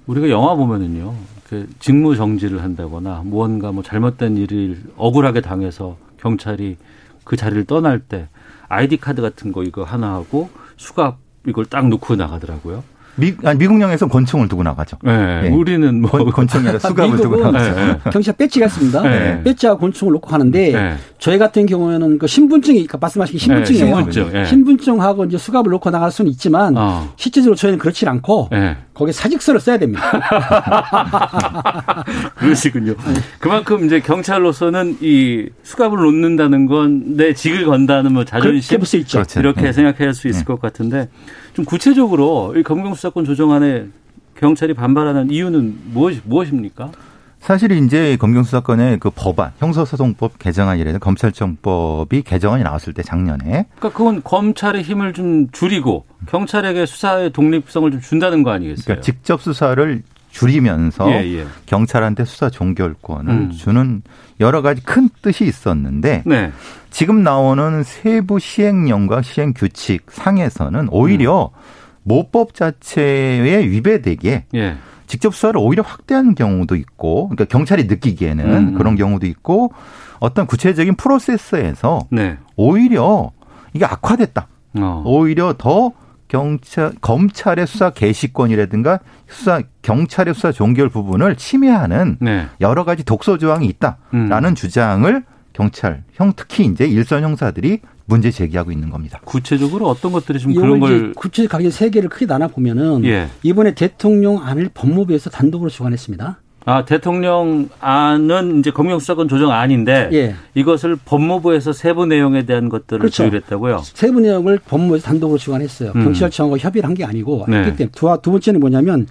우리가 0.07 0.29
영화 0.29 0.55
보면은요, 0.55 1.13
그 1.49 1.67
직무 1.79 2.15
정지를 2.15 2.63
한다거나 2.63 3.21
무언가 3.25 3.71
뭐 3.71 3.83
잘못된 3.83 4.37
일을 4.37 4.81
억울하게 4.95 5.41
당해서 5.41 5.97
경찰이 6.17 6.77
그 7.23 7.35
자리를 7.35 7.65
떠날 7.65 7.99
때 7.99 8.27
아이디 8.69 8.97
카드 8.97 9.21
같은 9.21 9.51
거 9.51 9.63
이거 9.63 9.83
하나 9.83 10.13
하고 10.13 10.49
수갑 10.77 11.17
이걸 11.45 11.65
딱 11.65 11.87
놓고 11.87 12.15
나가더라고요. 12.15 12.83
미, 13.17 13.33
아니, 13.43 13.57
미국령에서 13.59 14.07
권총을 14.07 14.47
두고 14.47 14.63
나가죠. 14.63 14.97
예, 15.07 15.41
예. 15.45 15.49
우리는 15.49 16.01
뭐 16.01 16.11
권, 16.11 16.29
권총이 16.29 16.67
아니라 16.67 16.79
수갑을 16.79 17.17
두고 17.17 17.37
나가죠. 17.37 17.79
예, 17.79 17.87
예. 17.89 18.09
경찰 18.11 18.35
배지가 18.35 18.67
있습니다. 18.67 19.01
네. 19.01 19.43
배지와 19.43 19.77
권총을 19.77 20.13
놓고 20.13 20.29
하는데 20.29 20.71
네. 20.71 20.95
저희 21.17 21.37
같은 21.37 21.65
경우에는 21.65 22.19
그 22.19 22.27
신분증이 22.27 22.77
그러니까 22.77 22.97
말씀하신 22.99 23.39
신분증이에요. 23.39 23.85
네, 23.85 23.91
신분증, 24.11 24.39
예. 24.39 24.45
신분증하고 24.45 25.25
이제 25.25 25.37
수갑을 25.37 25.71
놓고 25.71 25.89
나갈 25.89 26.11
수는 26.11 26.29
있지만 26.31 26.77
어. 26.77 27.11
실제적으로 27.15 27.55
저희는 27.55 27.79
그렇지 27.79 28.07
않고 28.07 28.49
예. 28.53 28.77
거기에 28.93 29.11
사직서를 29.11 29.59
써야 29.59 29.77
됩니다. 29.77 30.03
그러시군요. 32.35 32.93
그만큼 33.39 33.85
이제 33.85 33.99
경찰로서는 33.99 34.97
이 35.01 35.49
수갑을 35.63 35.97
놓는다는 35.97 36.67
건 36.67 37.07
내 37.17 37.33
직을 37.33 37.65
건다는 37.65 38.13
뭐 38.13 38.23
자존심 38.25 38.59
그렇게 38.61 38.77
볼수 38.77 38.97
있죠. 38.97 39.17
그렇죠. 39.19 39.39
이렇게 39.39 39.61
네. 39.61 39.71
생각할 39.71 40.13
수 40.13 40.27
있을 40.27 40.45
것 40.45 40.61
같은데 40.61 41.09
좀 41.57 41.65
구체적으로 41.65 42.53
이 42.55 42.61
검경수사권 42.61 43.25
조정안에 43.25 43.87
경찰이 44.35 44.75
반발하는 44.75 45.31
이유는 45.31 45.79
무엇, 45.85 46.13
무엇입니까? 46.23 46.91
사실 47.39 47.71
이제 47.71 48.15
검경수사권의 48.17 48.99
그 48.99 49.09
법안, 49.09 49.53
형사소송법 49.57 50.37
개정안이라서 50.37 50.99
검찰청법이 50.99 52.21
개정안이 52.21 52.61
나왔을 52.61 52.93
때 52.93 53.01
작년에 53.01 53.65
그러니까 53.75 53.89
그건 53.89 54.21
검찰의 54.23 54.83
힘을 54.83 55.13
좀 55.13 55.49
줄이고 55.51 56.05
경찰에게 56.27 56.85
수사의 56.85 57.31
독립성을 57.31 57.89
좀 57.89 58.01
준다는 58.01 58.43
거 58.43 58.51
아니겠어요? 58.51 58.83
그러니까 58.85 59.01
직접 59.01 59.41
수사를 59.41 60.03
줄이면서 60.29 61.09
예, 61.11 61.39
예. 61.39 61.47
경찰한테 61.65 62.25
수사 62.25 62.51
종결권을 62.51 63.33
음. 63.33 63.51
주는 63.51 64.03
여러 64.39 64.61
가지 64.61 64.83
큰 64.83 65.09
뜻이 65.23 65.45
있었는데 65.45 66.21
네. 66.23 66.51
지금 66.97 67.21
나오는 67.21 67.83
세부 67.83 68.39
시행령과 68.39 69.21
시행 69.21 69.53
규칙 69.53 70.07
상에서는 70.09 70.87
오히려 70.89 71.51
음. 71.53 71.59
모법 72.01 72.55
자체에 72.55 73.67
위배되게 73.67 74.45
예. 74.55 74.77
직접 75.05 75.35
수사를 75.35 75.59
오히려 75.59 75.83
확대하는 75.83 76.33
경우도 76.33 76.75
있고, 76.75 77.27
그러니까 77.27 77.45
경찰이 77.45 77.83
느끼기에는 77.83 78.45
음. 78.51 78.73
그런 78.73 78.95
경우도 78.95 79.27
있고, 79.27 79.73
어떤 80.19 80.47
구체적인 80.47 80.95
프로세스에서 80.95 82.07
네. 82.09 82.39
오히려 82.55 83.29
이게 83.75 83.85
악화됐다. 83.85 84.47
어. 84.79 85.03
오히려 85.05 85.53
더 85.55 85.91
경찰 86.27 86.93
검찰의 86.99 87.67
수사 87.67 87.91
개시권이라든가 87.91 89.01
수사 89.27 89.61
경찰의 89.83 90.33
수사 90.33 90.51
종결 90.51 90.89
부분을 90.89 91.35
침해하는 91.35 92.17
네. 92.19 92.47
여러 92.59 92.85
가지 92.85 93.03
독소 93.03 93.37
조항이 93.37 93.67
있다라는 93.67 94.49
음. 94.49 94.55
주장을 94.55 95.23
경찰 95.57 96.03
형 96.13 96.33
특히 96.35 96.65
이제 96.65 96.85
일선 96.85 97.23
형사들이 97.23 97.79
문제 98.05 98.29
제기하고 98.29 98.71
있는 98.71 98.91
겁니다. 98.91 99.19
구체적으로 99.25 99.87
어떤 99.87 100.11
것들이 100.11 100.39
좀 100.39 100.53
그런 100.53 100.79
걸 100.79 101.13
구체적인 101.13 101.71
세 101.71 101.89
개를 101.89 102.09
크게 102.09 102.27
나눠 102.27 102.47
보면은 102.47 103.03
예. 103.05 103.27
이번에 103.43 103.73
대통령 103.73 104.37
안을 104.41 104.69
법무부에서 104.73 105.31
단독으로 105.31 105.69
주관했습니다. 105.71 106.39
아, 106.65 106.85
대통령 106.85 107.69
안은 107.79 108.59
이제 108.59 108.71
검경수사권 108.71 109.27
조정 109.29 109.51
안인데 109.51 110.09
예. 110.13 110.35
이것을 110.53 110.95
법무부에서 111.03 111.73
세부 111.73 112.05
내용에 112.05 112.45
대한 112.45 112.69
것들을 112.69 112.99
그렇죠. 112.99 113.23
조율했다고요. 113.23 113.81
세부 113.83 114.19
내용을 114.19 114.59
법무부에서 114.67 115.05
단독으로 115.07 115.37
주관했어요. 115.39 115.91
음. 115.95 116.03
경찰청하고 116.03 116.59
협의를 116.59 116.87
한 116.87 116.93
게 116.93 117.03
아니고 117.03 117.45
네. 117.47 117.57
했기 117.63 117.77
때문에 117.77 117.91
두, 117.93 118.15
두 118.21 118.31
번째는 118.31 118.59
뭐냐면 118.59 119.07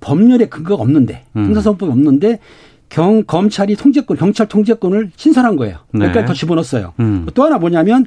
법률에 0.00 0.46
근거가 0.46 0.82
없는데 0.82 1.24
음. 1.36 1.46
형사소송법이 1.46 1.90
없는데 1.90 2.38
경 2.94 3.24
검찰이 3.26 3.74
통제권, 3.74 4.16
경찰 4.16 4.46
통제권을 4.46 5.10
신설한 5.16 5.56
거예요. 5.56 5.78
가지 6.12 6.26
더 6.26 6.32
집어넣었어요. 6.32 6.92
음. 7.00 7.26
또 7.34 7.42
하나 7.42 7.58
뭐냐면 7.58 8.06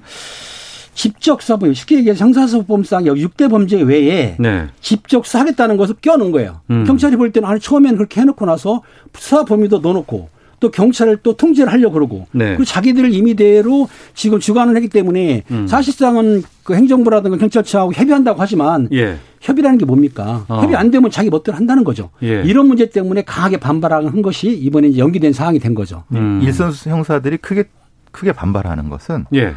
직접 0.93 1.41
수사범, 1.41 1.73
쉽게 1.73 1.97
얘기해서 1.97 2.23
형사소법상 2.23 3.03
6대 3.03 3.49
범죄 3.49 3.81
외에 3.81 4.37
네. 4.39 4.67
직접 4.79 5.25
수사하겠다는 5.25 5.75
것을 5.75 5.95
껴놓은 6.01 6.31
거예요. 6.31 6.61
음. 6.71 6.85
경찰이 6.85 7.17
볼 7.17 7.33
때는 7.33 7.49
아니 7.49 7.59
처음에는 7.59 7.97
그렇게 7.97 8.21
해놓고 8.21 8.45
나서 8.45 8.81
수사 9.13 9.43
범위도 9.43 9.79
넣어놓고 9.79 10.29
또 10.59 10.71
경찰을 10.71 11.17
또 11.17 11.37
통제를 11.37 11.71
하려고 11.71 11.93
그러고 11.93 12.27
네. 12.31 12.47
그리고 12.47 12.65
자기들 12.65 13.13
임의대로 13.13 13.87
지금 14.15 14.39
주관을 14.39 14.75
했기 14.75 14.89
때문에 14.89 15.43
음. 15.51 15.67
사실상은 15.67 16.43
그 16.63 16.73
행정부라든가 16.73 17.37
경찰청하고 17.37 17.93
협의한다고 17.93 18.41
하지만 18.41 18.89
예. 18.91 19.17
협의라는 19.39 19.77
게 19.77 19.85
뭡니까? 19.85 20.45
어. 20.47 20.61
협의 20.61 20.75
안 20.75 20.89
되면 20.89 21.11
자기 21.11 21.29
멋대로 21.29 21.55
한다는 21.55 21.83
거죠. 21.83 22.09
예. 22.23 22.41
이런 22.43 22.67
문제 22.67 22.89
때문에 22.89 23.21
강하게 23.21 23.57
반발한 23.57 24.21
것이 24.23 24.49
이번에 24.49 24.87
이제 24.87 24.99
연기된 24.99 25.31
사항이 25.31 25.59
된 25.59 25.75
거죠. 25.75 26.03
음. 26.13 26.41
일선 26.43 26.71
형사들이 26.71 27.37
크게 27.37 27.65
크게 28.11 28.31
반발하는 28.31 28.89
것은 28.89 29.25
예. 29.35 29.53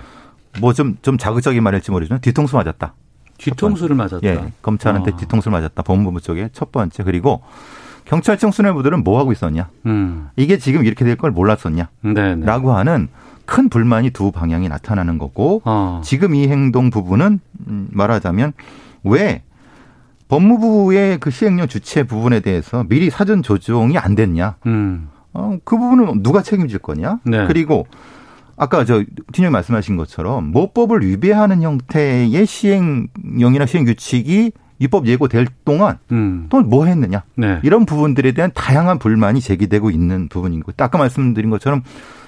뭐좀좀 0.61 1.16
자극적인 1.16 1.62
말일지 1.62 1.90
모르지만 1.90 2.21
뒤통수 2.21 2.57
맞았다. 2.57 2.95
뒤통수를 3.38 3.97
맞았다. 3.97 4.21
예, 4.25 4.52
검찰한테 4.61 5.12
아. 5.14 5.16
뒤통수를 5.16 5.52
맞았다. 5.52 5.83
법무부 5.83 6.21
쪽에 6.21 6.50
첫 6.52 6.73
번째 6.73 7.02
그리고 7.04 7.40
경찰청 8.04 8.50
수뇌부들은 8.50 9.04
뭐 9.04 9.19
하고 9.21 9.33
있었냐? 9.33 9.69
음. 9.87 10.28
이게 10.37 10.59
지금 10.59 10.85
이렇게 10.85 11.04
될 11.04 11.16
걸 11.16 11.30
몰랐었냐? 11.30 11.88
네. 12.02 12.35
네. 12.37 12.47
라고 12.47 12.73
하는 12.73 13.09
큰 13.47 13.69
불만이 13.69 14.11
두 14.11 14.30
방향이 14.33 14.69
나타나는 14.69 15.19
거고 15.19 15.62
어. 15.64 16.00
지금 16.04 16.35
이 16.35 16.49
행동 16.49 16.90
부분은 16.90 17.40
음, 17.69 17.88
말하자면 17.90 18.52
왜 19.04 19.42
법무부의 20.28 21.19
그 21.19 21.30
시행령 21.30 21.66
주체 21.66 22.04
부분에 22.04 22.40
대해서 22.40 22.85
미리 22.88 23.11
사전 23.11 23.42
조정이 23.42 23.99
안 23.99 24.14
됐냐? 24.14 24.57
음. 24.66 25.09
어, 25.33 25.57
그 25.64 25.76
부분은 25.76 26.23
누가 26.23 26.42
책임질 26.42 26.78
거냐? 26.78 27.19
네. 27.25 27.47
그리고 27.47 27.87
아까 28.57 28.85
저 28.85 29.02
팀장님 29.33 29.52
말씀하신 29.52 29.97
것처럼 29.97 30.50
모법을 30.52 31.02
위배하는 31.07 31.62
형태의 31.62 32.47
시행령이나 32.47 33.66
시행 33.66 33.85
규칙이 33.87 34.52
입법 34.81 35.07
예고될 35.07 35.47
동안 35.65 35.99
음. 36.11 36.47
또뭐 36.49 36.87
했느냐? 36.87 37.23
네. 37.37 37.61
이런 37.63 37.85
부분들에 37.87 38.33
대한 38.33 38.51
다양한 38.55 38.99
불만이 38.99 39.41
제기되고 39.41 39.91
있는 39.91 40.29
부분인 40.29 40.63
거. 40.63 40.73
아까 40.79 40.99
말씀드린 40.99 41.51
것처럼 41.51 41.83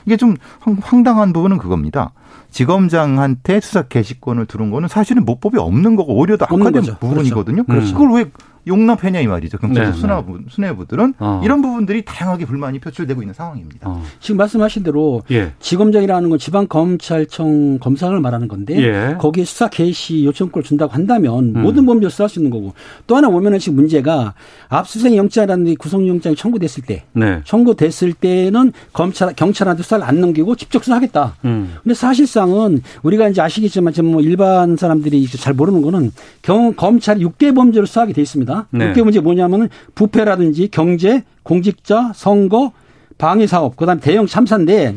이게 0.07 0.17
좀 0.17 0.37
황- 0.61 0.77
황당한 0.81 1.33
부분은 1.33 1.59
그겁니다. 1.59 2.13
지검장한테 2.51 3.61
수사 3.61 3.83
개시권을 3.83 4.47
두는 4.47 4.71
거는 4.71 4.89
사실은 4.89 5.25
모법이 5.25 5.59
없는 5.59 5.97
거고 5.97 6.15
오히려 6.17 6.37
더 6.37 6.45
악화된 6.45 6.73
거죠. 6.73 6.97
부분이거든요. 6.99 7.65
그렇죠. 7.65 7.93
그걸 7.95 8.13
왜 8.13 8.25
용납했냐 8.67 9.21
이 9.21 9.27
말이죠. 9.27 9.59
경찰 9.59 9.87
네, 9.87 9.93
수뇌부, 9.93 10.41
수뇌부들은 10.49 11.15
어. 11.19 11.41
이런 11.45 11.63
부분들이 11.63 12.05
다양하게 12.05 12.45
불만이 12.47 12.79
표출되고 12.79 13.23
있는 13.23 13.35
상황입니다. 13.35 13.89
어. 13.89 14.03
지금 14.21 14.37
말씀하신 14.37 14.85
대로 14.85 15.23
예. 15.31 15.53
지검장이라는 15.59 16.31
건 16.31 16.39
지방 16.39 16.67
검찰청 16.69 17.79
검사를 17.79 18.19
말하는 18.19 18.49
건데 18.49 18.77
예. 18.81 19.17
거기에 19.19 19.45
수사 19.45 19.69
개시 19.69 20.25
요청권을 20.25 20.65
준다고 20.65 20.93
한다면 20.93 21.57
음. 21.57 21.63
모든 21.63 21.87
범죄를 21.87 22.11
수사할 22.11 22.29
수 22.29 22.39
있는 22.39 22.51
거고 22.51 22.75
또 23.07 23.17
하나 23.17 23.29
보면은 23.29 23.59
지금 23.59 23.77
문제가 23.77 24.35
압수수색 24.69 25.17
영장이라는 25.17 25.65
게 25.65 25.75
구속영장이 25.75 26.37
청구됐을 26.37 26.85
때 26.85 27.05
네. 27.13 27.41
청구됐을 27.45 28.13
때는 28.13 28.73
검찰 28.93 29.35
경찰한테 29.35 29.83
수사를 29.83 30.05
안 30.05 30.21
넘기고 30.21 30.55
직접 30.57 30.85
수사하겠다. 30.85 31.37
음. 31.45 31.75
근데 31.83 31.95
사실상은 31.95 32.83
우리가 33.03 33.29
이제 33.29 33.41
아시겠지만 33.41 33.93
지금 33.93 34.13
뭐 34.13 34.21
일반 34.21 34.77
사람들이 34.77 35.27
잘 35.27 35.55
모르는 35.55 35.83
거는 35.83 36.13
경 36.43 36.75
검찰이 36.75 37.25
6대 37.25 37.55
범죄를 37.55 37.87
수사하게 37.87 38.13
돼 38.13 38.23
있습니다. 38.23 38.52
네. 38.71 38.93
6대 38.93 39.03
범죄 39.03 39.21
뭐냐면은 39.21 39.69
부패라든지 39.95 40.69
경제, 40.71 41.25
공직자, 41.43 42.13
선거, 42.15 42.73
방위 43.19 43.47
사업, 43.47 43.77
그다음에 43.77 44.01
대형 44.01 44.27
참사인데 44.27 44.97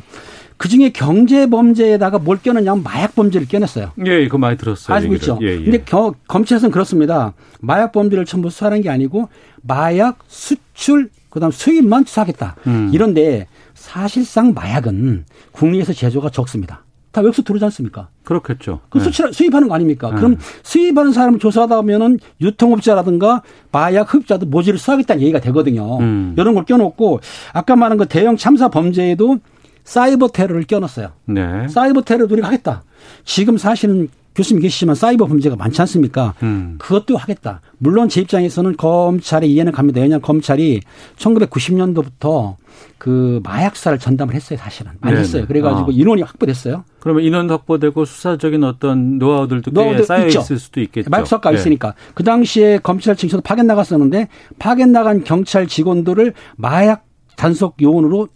그 0.57 0.69
중에 0.69 0.89
경제 0.91 1.49
범죄에다가 1.49 2.17
뭘 2.19 2.37
껴넣냐면 2.41 2.81
마약 2.81 3.13
범죄를 3.13 3.45
껴냈어요. 3.47 3.91
예, 4.07 4.23
이거 4.23 4.37
많이 4.37 4.57
들었어요. 4.57 4.95
알고. 4.95 5.15
있죠. 5.15 5.37
예, 5.41 5.47
예. 5.47 5.63
근데 5.63 5.83
겨- 5.83 6.13
검찰에서는 6.29 6.71
그렇습니다. 6.71 7.33
마약 7.59 7.91
범죄를 7.91 8.23
전부 8.25 8.49
수사하는 8.49 8.81
게 8.81 8.89
아니고 8.89 9.27
마약 9.63 10.19
수출 10.27 11.09
그다음 11.29 11.51
수입만 11.51 12.05
수사하겠다. 12.05 12.55
음. 12.67 12.89
이런데 12.93 13.47
사실상 13.73 14.53
마약은 14.53 15.25
국내에서 15.51 15.91
제조가 15.91 16.29
적습니다. 16.29 16.84
다 17.15 17.21
외국에서 17.21 17.43
들어오지 17.43 17.63
않습니까? 17.65 18.09
그렇겠죠. 18.25 18.81
그 18.89 18.97
네. 18.97 19.05
수출 19.05 19.33
수입하는 19.33 19.69
거 19.69 19.75
아닙니까? 19.75 20.09
네. 20.09 20.17
그럼 20.17 20.37
수입하는 20.63 21.13
사람을 21.13 21.39
조사하다 21.39 21.77
보면은 21.77 22.19
유통업자라든가 22.41 23.41
마약 23.71 24.13
흡입자도 24.13 24.47
모지를 24.47 24.77
수하겠다는 24.77 25.21
얘기가 25.21 25.39
되거든요. 25.39 25.97
음. 25.99 26.35
이런 26.37 26.53
걸 26.53 26.65
껴놓고 26.65 27.21
아까 27.53 27.77
말한 27.77 27.97
그 27.97 28.05
대형 28.07 28.35
참사 28.35 28.67
범죄에도 28.67 29.37
사이버 29.85 30.27
테러를 30.27 30.63
껴놨어요. 30.63 31.11
네. 31.27 31.67
사이버 31.69 32.01
테러도 32.01 32.33
우리가 32.33 32.47
하겠다. 32.47 32.83
지금 33.23 33.57
사실은 33.57 34.09
교수님 34.35 34.61
계시지만 34.61 34.95
사이버 34.95 35.25
범죄가 35.27 35.55
많지 35.55 35.81
않습니까? 35.81 36.33
음. 36.43 36.75
그것도 36.77 37.15
하겠다. 37.17 37.61
물론 37.77 38.09
제 38.09 38.21
입장에서는 38.21 38.75
검찰의 38.75 39.49
이해는 39.51 39.71
갑니다. 39.71 40.01
왜냐하면 40.01 40.21
검찰이 40.21 40.81
1990년도부터 41.17 42.55
그 42.97 43.39
마약 43.43 43.75
수사를 43.75 43.97
전담을 43.97 44.33
했어요, 44.33 44.59
사실은. 44.59 44.91
많이 44.99 45.15
네네. 45.15 45.27
했어요. 45.27 45.45
그래가지고 45.47 45.91
아. 45.91 45.93
인원이 45.93 46.21
확보됐어요. 46.21 46.83
그러면 46.99 47.23
인원 47.23 47.49
확보되고 47.49 48.03
수사적인 48.03 48.63
어떤 48.63 49.17
노하우들도 49.17 49.71
꽤 49.71 50.03
쌓여 50.03 50.27
있죠. 50.27 50.39
있을 50.39 50.59
수도 50.59 50.81
있겠죠. 50.81 51.09
마약 51.09 51.25
수사가 51.25 51.51
예. 51.51 51.55
있으니까. 51.55 51.93
그 52.13 52.23
당시에 52.23 52.79
검찰청 52.79 53.29
저도 53.29 53.41
파견 53.41 53.67
나갔었는데 53.67 54.27
파견 54.59 54.91
나간 54.91 55.23
경찰 55.23 55.67
직원들을 55.67 56.33
마약 56.57 57.05
단속 57.37 57.81
요원으로 57.81 58.27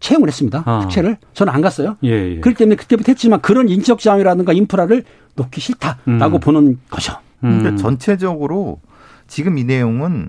채용을 0.00 0.28
했습니다. 0.28 0.62
아. 0.66 0.80
특채를. 0.80 1.16
저는 1.34 1.52
안 1.52 1.60
갔어요. 1.60 1.96
예, 2.04 2.36
예. 2.36 2.40
그렇기 2.40 2.58
때문에 2.58 2.76
그때부터 2.76 3.12
했지만 3.12 3.40
그런 3.40 3.68
인적 3.68 3.98
자원이라든가 3.98 4.52
인프라를 4.52 5.04
놓기 5.36 5.60
싫다라고 5.60 6.36
음. 6.36 6.40
보는 6.40 6.80
거죠. 6.90 7.16
음. 7.44 7.58
그러니까 7.58 7.80
전체적으로 7.80 8.80
지금 9.28 9.58
이 9.58 9.64
내용은 9.64 10.28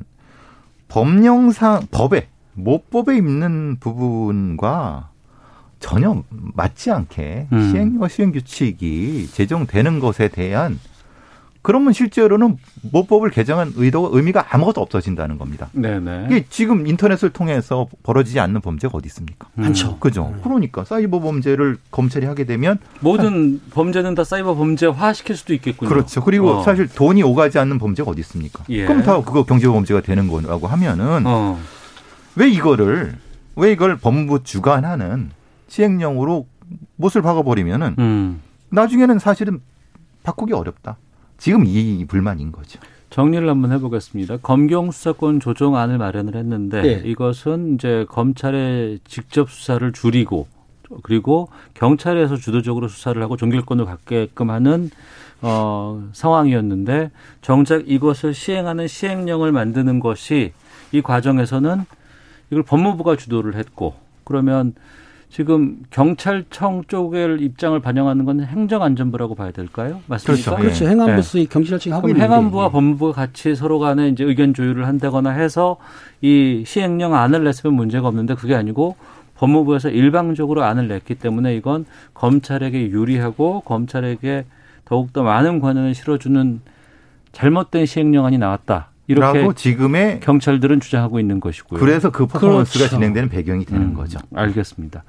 법령상 0.88 1.88
법에 1.92 2.30
모법에 2.54 3.16
있는 3.16 3.78
부분과 3.80 5.10
전혀 5.80 6.24
맞지 6.30 6.92
않게 6.92 7.48
음. 7.52 7.72
시행과 7.72 8.08
시행 8.08 8.32
규칙이 8.32 9.28
제정되는 9.32 10.00
것에 10.00 10.28
대한 10.28 10.80
그러면 11.62 11.94
실제로는 11.94 12.58
모법을 12.92 13.30
개정한 13.30 13.74
의도가 13.76 14.10
의미가 14.16 14.48
아무것도 14.50 14.82
없어진다는 14.82 15.38
겁니다. 15.38 15.70
네네. 15.74 16.28
이게 16.30 16.46
지금 16.50 16.88
인터넷을 16.88 17.32
통해서 17.32 17.88
벌어지지 18.04 18.40
않는 18.40 18.62
범죄가 18.62 18.98
어디 18.98 19.08
있습니까? 19.08 19.50
음. 19.56 19.64
많죠. 19.64 19.98
그죠? 20.00 20.34
그러니까 20.44 20.84
사이버 20.86 21.20
범죄를 21.20 21.78
검찰이 21.92 22.26
하게 22.26 22.46
되면 22.46 22.80
모든 23.00 23.60
범죄는 23.72 24.16
다 24.16 24.24
사이버 24.24 24.56
범죄화 24.56 25.14
시킬 25.14 25.36
수도 25.36 25.54
있겠군요. 25.54 25.90
그렇죠. 25.90 26.24
그리고 26.24 26.52
어. 26.52 26.64
사실 26.64 26.88
돈이 26.88 27.24
오가지 27.24 27.60
않는 27.60 27.80
범죄가 27.80 28.12
어디 28.12 28.22
있습니까? 28.22 28.64
예. 28.70 28.86
그럼 28.86 29.04
다 29.04 29.20
그거 29.22 29.44
경제 29.44 29.68
범죄가 29.68 30.02
되는 30.02 30.28
거라고 30.28 30.68
하면은 30.68 31.24
어. 31.26 31.60
왜 32.36 32.50
이거를 32.50 33.16
왜 33.56 33.72
이걸 33.72 33.98
법무부 33.98 34.44
주관하는 34.44 35.32
시행령으로 35.68 36.48
못을 36.96 37.22
박아버리면은 37.22 37.96
음. 38.00 38.42
나중에는 38.70 39.20
사실은 39.20 39.62
바꾸기 40.24 40.54
어렵다. 40.54 40.98
지금 41.38 41.66
이 41.66 42.06
불만인 42.08 42.52
거죠. 42.52 42.80
정리를 43.10 43.48
한번 43.50 43.72
해보겠습니다. 43.72 44.38
검경 44.38 44.92
수사권 44.92 45.40
조정안을 45.40 45.98
마련을 45.98 46.36
했는데 46.36 46.82
네. 46.82 47.02
이것은 47.06 47.76
이제 47.76 48.06
검찰의 48.10 49.00
직접 49.06 49.50
수사를 49.50 49.92
줄이고 49.94 50.48
그리고 51.04 51.50
경찰에서 51.74 52.38
주도적으로 52.38 52.88
수사를 52.88 53.22
하고 53.22 53.38
종결권을 53.38 53.86
갖게끔 53.86 54.50
하는 54.50 54.90
어, 55.42 56.04
상황이었는데 56.14 57.12
정작 57.42 57.90
이것을 57.90 58.34
시행하는 58.34 58.88
시행령을 58.88 59.52
만드는 59.52 60.00
것이 60.00 60.54
이 60.92 61.02
과정에서는 61.02 61.86
이걸 62.50 62.64
법무부가 62.64 63.18
주도를 63.18 63.56
했고 63.56 63.96
그러면 64.24 64.74
지금 65.30 65.84
경찰청 65.92 66.84
쪽의 66.88 67.38
입장을 67.42 67.78
반영하는 67.80 68.26
건 68.26 68.42
행정안전부라고 68.42 69.36
봐야 69.36 69.52
될까요? 69.52 70.02
맞습니까? 70.08 70.56
그렇죠. 70.56 70.62
그렇죠. 70.62 70.86
예. 70.86 70.90
행안부의 70.90 71.46
경찰청이 71.48 71.94
하고 71.94 72.08
있는데 72.08 72.24
행안부와 72.24 72.70
법무부가 72.70 73.12
같이 73.12 73.56
서로 73.56 73.80
간에 73.80 74.08
이제 74.10 74.24
의견 74.24 74.54
조율을 74.54 74.88
한다거나 74.88 75.32
해서 75.32 75.78
이 76.22 76.64
시행령 76.66 77.14
안을 77.14 77.44
냈으면 77.44 77.76
문제가 77.76 78.08
없는데 78.08 78.36
그게 78.36 78.56
아니고 78.56 78.96
법무부에서 79.36 79.90
일방적으로 79.90 80.64
안을 80.64 80.88
냈기 80.88 81.16
때문에 81.16 81.56
이건 81.56 81.86
검찰에게 82.14 82.90
유리하고 82.90 83.62
검찰에게 83.62 84.46
더욱더 84.86 85.22
많은 85.24 85.60
권한을 85.60 85.94
실어주는 85.94 86.62
잘못된 87.34 87.86
시행령안이 87.86 88.38
나왔다. 88.38 88.90
이렇게 89.08 89.40
라고 89.40 89.54
지금의 89.54 90.20
경찰들은 90.20 90.80
주장하고 90.82 91.20
있는 91.20 91.40
것이고요. 91.40 91.80
그래서 91.80 92.10
그 92.12 92.26
퍼포먼스가 92.28 92.80
그렇죠. 92.80 92.96
진행되는 92.96 93.30
배경이 93.30 93.66
되는 93.66 93.82
음, 93.88 93.94
거죠. 93.94 94.20
알겠습니다. 94.36 95.04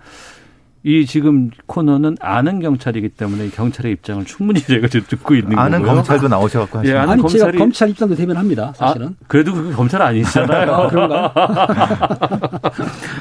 이 0.84 1.04
지금 1.04 1.50
코너는 1.66 2.16
아는 2.20 2.60
경찰이기 2.60 3.08
때문에 3.10 3.48
경찰의 3.50 3.90
입장을 3.92 4.24
충분히 4.24 4.60
지금 4.62 4.88
듣고 4.88 5.34
있는 5.34 5.58
아는 5.58 5.80
거고요. 5.80 5.96
검찰도 5.96 6.28
나오셔갖고 6.28 6.78
예, 6.78 6.92
하시는 6.92 7.00
아는 7.00 7.12
아니 7.14 7.28
제가 7.28 7.46
검찰이- 7.50 7.58
검찰 7.58 7.90
입장도 7.90 8.14
대변합니다. 8.14 8.72
사실은. 8.76 9.08
아, 9.08 9.24
그래도 9.26 9.52
그 9.52 9.72
검찰 9.72 10.00
아니시잖아요. 10.00 10.72
아, 10.72 10.88
그런가? 10.88 11.32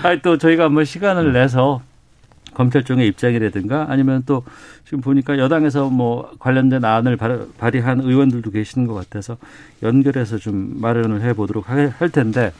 아니 0.04 0.22
또 0.22 0.38
저희가 0.38 0.66
한번 0.66 0.86
시간을 0.86 1.34
내서 1.34 1.82
검찰 2.54 2.84
쪽의 2.84 3.08
입장이라든가 3.08 3.88
아니면 3.90 4.24
또 4.26 4.44
지금 4.88 5.02
보니까 5.02 5.38
여당에서 5.38 5.89
뭐 5.89 6.32
관련된 6.39 6.86
안을 6.86 7.17
발- 7.17 7.41
발의한 7.58 8.00
의원들도 8.00 8.52
계시는 8.52 8.88
것 8.88 8.93
같아서 8.93 9.36
연결해서 9.84 10.38
좀 10.38 10.76
마련을 10.80 11.21
해 11.23 11.34
보도록 11.34 11.69
할 11.69 11.91
텐데 12.13 12.54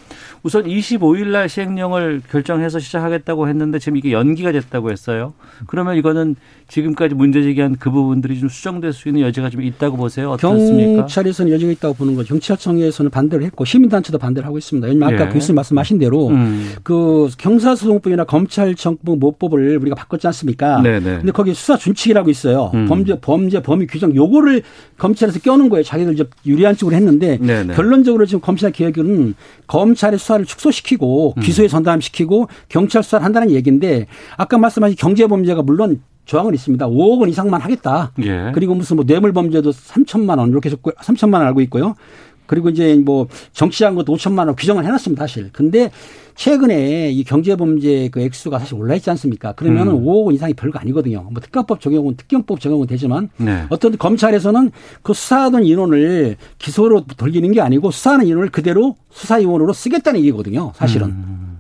우선 0.44 0.66
25일 0.66 1.28
날 1.28 1.48
시행령을 1.48 2.22
결정해서 2.30 2.80
시작하겠다고 2.80 3.48
했는데 3.48 3.80
지금 3.80 3.98
이게 3.98 4.12
연기가 4.12 4.52
됐다고 4.52 4.92
했어요. 4.92 5.34
그러면 5.68 5.96
이거는 5.96 6.36
지금까지 6.68 7.16
문제 7.16 7.42
제기한 7.42 7.78
그 7.80 7.90
부분들이 7.90 8.38
좀 8.40 8.50
수정될 8.50 8.92
수 8.92 9.08
있는 9.08 9.22
여지가 9.22 9.50
좀 9.50 9.62
있다고 9.62 9.96
보세요. 9.96 10.32
어떻습니까? 10.32 11.04
경찰에서는 11.04 11.52
여지가 11.54 11.72
있다고 11.72 11.94
보는 11.94 12.16
거죠. 12.16 12.34
경찰청에서는 12.34 13.10
반대를 13.10 13.46
했고 13.46 13.64
시민단체도 13.64 14.18
반대를 14.18 14.46
하고 14.46 14.58
있습니다. 14.58 14.86
왜냐면 14.86 15.14
아까 15.16 15.30
예. 15.30 15.34
교수님 15.34 15.56
말씀하신 15.56 15.98
대로 15.98 16.28
음. 16.28 16.74
그 16.84 17.30
경사소송법이나 17.38 18.26
검찰청법 18.26 19.18
모법을 19.18 19.78
우리가 19.78 19.96
바꿨지 19.96 20.28
않습니까? 20.28 20.82
네네. 20.82 21.00
근데 21.20 21.32
거기 21.32 21.54
수사 21.54 21.78
준칙이 21.78 22.17
라고 22.18 22.32
있어요. 22.32 22.72
음. 22.74 22.88
범죄 22.88 23.20
범죄 23.20 23.62
범위 23.62 23.86
규정 23.86 24.16
요거를 24.16 24.64
검찰에서 24.98 25.40
껴는 25.40 25.70
거예요. 25.70 25.84
자기들 25.84 26.14
이제 26.14 26.26
유리한 26.48 26.76
쪽으로 26.76 26.96
했는데 26.96 27.38
네네. 27.38 27.76
결론적으로 27.76 28.26
지금 28.26 28.42
검찰 28.42 28.72
개혁은 28.72 29.36
검찰의 29.68 30.18
수사를 30.18 30.44
축소시키고 30.46 31.36
음. 31.38 31.42
기소에 31.42 31.68
전담시키고 31.68 32.48
경찰 32.70 33.04
수사를 33.04 33.24
한다는 33.24 33.52
얘기인데 33.52 34.08
아까 34.36 34.58
말씀하신 34.58 34.98
경제 34.98 35.28
범죄가 35.28 35.62
물론 35.62 36.02
조항은 36.26 36.56
있습니다. 36.56 36.88
5억 36.88 37.20
원 37.20 37.30
이상만 37.30 37.62
하겠다. 37.62 38.12
예. 38.24 38.52
그리고 38.54 38.74
무슨 38.74 38.96
뭐 38.96 39.06
뇌물 39.06 39.32
범죄도 39.32 39.72
3천만 39.72 40.40
원 40.40 40.50
이렇게 40.50 40.70
해서 40.70 40.78
3천만 40.82 41.36
원 41.36 41.44
알고 41.44 41.62
있고요. 41.62 41.96
그리고 42.48 42.70
이제 42.70 42.96
뭐 42.96 43.28
정치한 43.54 43.96
것도 43.96 44.16
5천만 44.16 44.48
원 44.48 44.56
규정을 44.56 44.86
해놨습니다 44.86 45.24
사실. 45.24 45.50
근데 45.52 45.92
최근에 46.36 47.10
이 47.12 47.24
경제범죄 47.24 48.10
그 48.10 48.22
액수가 48.22 48.60
사실 48.60 48.76
올라 48.76 48.96
있지 48.96 49.10
않습니까? 49.10 49.54
그러면은 49.54 49.94
음. 49.94 50.06
5억 50.06 50.26
원 50.26 50.36
이상이 50.36 50.54
별거 50.54 50.80
아니거든요. 50.80 51.28
뭐 51.32 51.42
특가법 51.42 51.82
적용은 51.82 52.16
특경법 52.16 52.60
적용은 52.60 52.88
되지만 52.88 53.30
네. 53.38 53.66
어떤 53.70 53.98
검찰에서는 53.98 54.72
그 55.02 55.14
수사하던 55.14 55.66
인원을 55.66 56.38
기소로 56.60 57.06
돌리는 57.18 57.52
게 57.52 57.62
아니고 57.62 57.92
수사하는 57.92 58.28
인원을 58.28 58.50
그대로 58.50 58.96
수사위원으로 59.10 59.74
쓰겠다는 59.74 60.20
얘기거든요. 60.22 60.74
사실은. 60.76 61.08
음. 61.08 61.58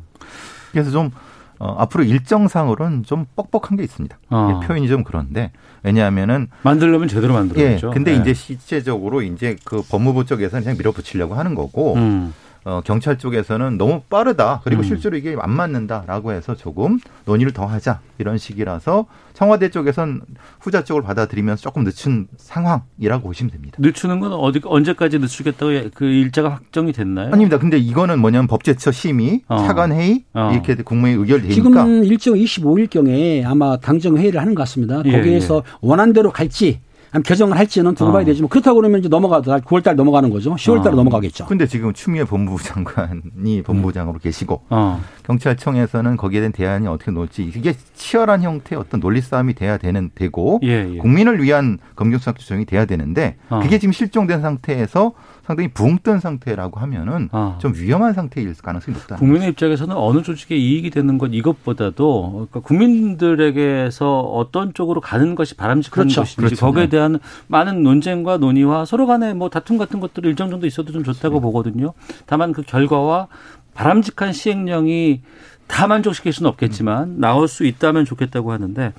그래서 0.72 0.92
좀 0.92 1.12
어, 1.60 1.76
앞으로 1.80 2.04
일정상으로는 2.04 3.04
좀 3.04 3.26
뻑뻑한 3.36 3.78
게 3.78 3.84
있습니다. 3.84 4.18
어. 4.30 4.62
예, 4.62 4.68
표현이 4.68 4.88
좀 4.88 5.04
그런데 5.04 5.52
왜냐하면은 5.84 6.48
만들려면 6.64 7.08
제대로 7.08 7.34
예, 7.34 7.38
만들어야죠. 7.38 7.92
근데 7.92 8.14
네. 8.14 8.22
이제 8.22 8.34
실제적으로 8.34 9.22
이제 9.22 9.56
그 9.64 9.82
법무부 9.82 10.26
쪽에서는 10.26 10.64
그냥 10.64 10.78
밀어붙이려고 10.78 11.36
하는 11.36 11.56
거고 11.56 11.96
음. 11.96 12.34
어, 12.68 12.82
경찰 12.84 13.18
쪽에서는 13.18 13.78
너무 13.78 14.02
빠르다. 14.10 14.60
그리고 14.66 14.82
음. 14.82 14.84
실제로 14.84 15.16
이게 15.16 15.38
안 15.40 15.52
맞는다라고 15.52 16.34
해서 16.34 16.54
조금 16.54 17.00
논의를 17.24 17.54
더 17.54 17.66
하자. 17.66 18.02
이런 18.18 18.38
식이라서 18.38 19.06
청와대 19.34 19.70
쪽에선 19.70 20.22
후자 20.60 20.84
쪽을 20.84 21.02
받아들이면서 21.02 21.62
조금 21.62 21.86
늦춘 21.86 22.28
상황이라고 22.36 23.24
보시면 23.24 23.52
됩니다. 23.52 23.78
늦추는 23.80 24.20
건 24.20 24.34
어디 24.34 24.60
언제까지 24.66 25.20
늦추겠다고 25.20 25.92
그 25.94 26.04
일자가 26.04 26.50
확정이 26.50 26.92
됐나요? 26.92 27.32
아닙니다. 27.32 27.58
근데 27.58 27.78
이거는 27.78 28.20
뭐냐면 28.20 28.48
법제처 28.48 28.92
심의, 28.92 29.44
어. 29.48 29.60
차관 29.66 29.94
회의 29.94 30.26
어. 30.34 30.50
이렇게 30.52 30.76
국무회의 30.76 31.18
의결 31.20 31.44
되니까 31.44 31.56
지금 31.56 32.04
일정 32.04 32.34
25일 32.34 32.90
경에 32.90 33.46
아마 33.46 33.78
당정 33.78 34.18
회의를 34.18 34.42
하는 34.42 34.56
것 34.56 34.64
같습니다. 34.64 35.02
예, 35.06 35.12
거기에서 35.12 35.64
원안대로 35.80 36.32
갈지 36.32 36.82
개정을 37.24 37.58
할지는 37.58 37.96
두고 37.96 38.10
어. 38.10 38.14
봐야 38.14 38.26
되지만 38.26 38.50
그렇다고 38.50 38.76
그러면 38.76 39.00
이제 39.00 39.10
넘어가다 39.10 39.60
9월달 39.60 39.96
넘어가는 39.96 40.30
거죠. 40.30 40.56
10월달 40.56 40.88
어. 40.88 40.92
넘어가겠죠. 40.92 41.46
근데 41.46 41.66
지금 41.66 41.94
추미애 41.94 42.24
법무부 42.24 42.62
장관이 42.62 43.62
법무부장으로 43.64 44.20
계시고 44.20 44.64
어. 44.70 45.02
경찰청에서는 45.24 46.18
거기에 46.18 46.42
대한 46.42 46.52
대안이 46.52 46.88
어떻게 46.88 47.12
놓을지 47.12 47.52
이게 47.56 47.74
치열한 47.96 48.44
형태의 48.44 48.80
어떤 48.80 49.00
논리 49.00 49.22
싸움이 49.22 49.54
돼야 49.54 49.78
되는 49.78 50.10
되고 50.16 50.60
예, 50.64 50.88
예. 50.94 50.98
국민을 50.98 51.42
위한 51.42 51.80
검경수사 51.96 52.34
규정이 52.34 52.66
돼야 52.66 52.86
되는데 52.86 53.38
어. 53.50 53.60
그게 53.62 53.80
지금 53.80 53.92
실종된 53.92 54.42
상태에서 54.42 55.14
상당히 55.48 55.70
붕 55.70 55.98
뜬 56.04 56.20
상태라고 56.20 56.82
하면은 56.82 57.30
어. 57.32 57.58
좀 57.62 57.74
위험한 57.74 58.14
상태일 58.14 58.54
가능성이 58.54 58.98
높다. 58.98 59.16
국민의 59.16 59.50
입장에서는 59.52 59.96
어느 59.96 60.22
조직에 60.22 60.58
이익이 60.58 60.90
되는 60.90 61.18
것 61.18 61.28
이것보다도 61.34 62.32
그러니까 62.52 62.60
국민들에게서 62.60 64.20
어떤 64.20 64.74
쪽으로 64.74 65.00
가는 65.00 65.36
것이 65.36 65.56
바람직한 65.56 66.04
그렇죠. 66.04 66.22
것인지 66.22 66.36
그렇죠. 66.36 66.66
거기에 66.66 66.84
네. 66.84 66.90
대한 66.90 67.20
많은 67.48 67.82
논쟁과 67.82 68.38
논의와 68.38 68.84
서로 68.84 69.08
간에 69.08 69.34
뭐 69.34 69.50
다툼 69.50 69.78
같은 69.78 70.02
것들이 70.02 70.28
일정 70.28 70.50
정도 70.50 70.68
있어도 70.68 70.92
좀 70.92 71.06
좋다고 71.06 71.40
보거든요. 71.40 71.94
다만 72.26 72.52
그 72.52 72.62
결과와 72.64 73.28
바람직한 73.74 74.34
시행령이 74.34 75.22
다 75.68 75.88
만족시킬 75.88 76.34
수는 76.34 76.50
없겠지만 76.52 77.22
나올 77.22 77.48
수 77.48 77.66
있다면 77.66 78.04
좋겠다고 78.04 78.52
하는데 78.52 78.92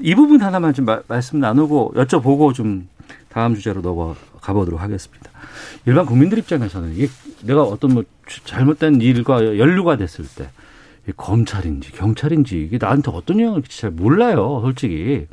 이 0.00 0.14
부분 0.14 0.42
하나만 0.42 0.74
좀 0.74 0.84
마- 0.84 1.00
말씀 1.08 1.40
나누고 1.40 1.94
여쭤보고 1.96 2.54
좀 2.54 2.88
다음 3.30 3.56
주제로 3.56 3.82
넘어가 3.82 4.14
보도록 4.52 4.80
하겠습니다. 4.80 5.30
일반 5.86 6.06
국민들 6.06 6.38
입장에서는 6.38 6.94
이게 6.94 7.08
내가 7.42 7.62
어떤 7.62 7.94
뭐 7.94 8.04
잘못된 8.44 9.00
일과 9.00 9.42
연루가 9.58 9.96
됐을 9.96 10.24
때 10.26 10.50
검찰인지 11.16 11.92
경찰인지 11.92 12.62
이게 12.62 12.78
나한테 12.80 13.10
어떤 13.12 13.40
영향을 13.40 13.62
끼칠지 13.62 13.80
잘 13.82 13.90
몰라요, 13.90 14.60
솔직히. 14.62 15.26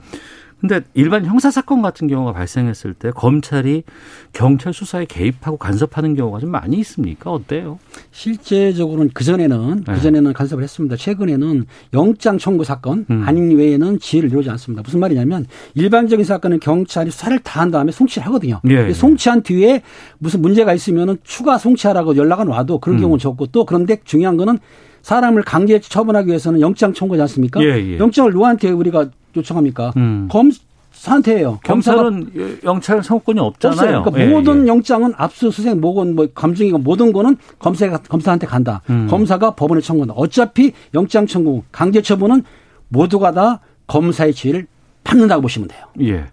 근데 0.61 0.81
일반 0.93 1.25
형사 1.25 1.51
사건 1.51 1.81
같은 1.81 2.07
경우가 2.07 2.31
발생했을 2.33 2.93
때 2.93 3.11
검찰이 3.11 3.83
경찰 4.31 4.73
수사에 4.73 5.05
개입하고 5.05 5.57
간섭하는 5.57 6.15
경우가 6.15 6.39
좀 6.39 6.49
많이 6.51 6.77
있습니까? 6.77 7.31
어때요? 7.31 7.77
실제적으로는 8.11 9.11
그 9.13 9.23
전에는 9.23 9.83
네. 9.85 9.93
그전에는 9.93 10.33
간섭을 10.33 10.63
했습니다. 10.63 10.95
최근에는 10.95 11.65
영장 11.93 12.37
청구 12.37 12.63
사건 12.63 13.05
음. 13.09 13.23
아닌 13.25 13.57
외에는 13.57 13.99
지휘를 13.99 14.29
이루지 14.31 14.49
않습니다. 14.51 14.81
무슨 14.81 15.01
말이냐면 15.01 15.45
일반적인 15.73 16.23
사건은 16.23 16.59
경찰이 16.59 17.11
수사를 17.11 17.37
다 17.39 17.65
한 17.65 17.71
다음에 17.71 17.91
송치를 17.91 18.27
하거든요. 18.27 18.61
예, 18.69 18.89
예. 18.89 18.93
송치한 18.93 19.41
뒤에 19.41 19.81
무슨 20.19 20.41
문제가 20.41 20.73
있으면은 20.73 21.17
추가 21.23 21.57
송치하라고 21.57 22.15
연락은 22.15 22.47
와도 22.47 22.79
그런 22.79 22.97
음. 22.97 23.01
경우는 23.01 23.17
적고 23.19 23.47
또 23.47 23.65
그런데 23.65 23.97
중요한 24.03 24.37
거는 24.37 24.59
사람을 25.01 25.43
강제 25.43 25.79
처분하기 25.79 26.27
위해서는 26.27 26.61
영장 26.61 26.93
청구지 26.93 27.21
않습니까? 27.21 27.61
예, 27.63 27.67
예. 27.77 27.97
영장을 27.97 28.31
누구한테 28.31 28.69
우리가 28.71 29.09
요청합니까? 29.35 29.93
음. 29.97 30.27
검사한테예요. 30.31 31.59
검사가 31.63 32.03
검찰은 32.03 32.59
영찰 32.63 33.03
성권이 33.03 33.39
없잖아요. 33.39 33.77
없어요. 33.77 34.03
그러니까 34.03 34.21
예, 34.21 34.27
모든 34.33 34.63
예. 34.63 34.67
영장은 34.67 35.13
압수수색, 35.17 35.77
뭐건 35.79 36.15
뭐 36.15 36.27
감증이고 36.33 36.77
모든 36.79 37.11
거는 37.13 37.37
검사가 37.59 37.97
검사한테 37.99 38.47
간다. 38.47 38.81
음. 38.89 39.07
검사가 39.07 39.55
법원에 39.55 39.81
청구한다. 39.81 40.13
어차피 40.15 40.73
영장 40.93 41.27
청구, 41.27 41.63
강제 41.71 42.01
처분은 42.01 42.43
모두가 42.89 43.31
다 43.31 43.59
검사의 43.87 44.33
지위를 44.33 44.67
받는다고 45.03 45.41
보시면 45.41 45.67
돼요. 45.67 45.85
예. 46.01 46.25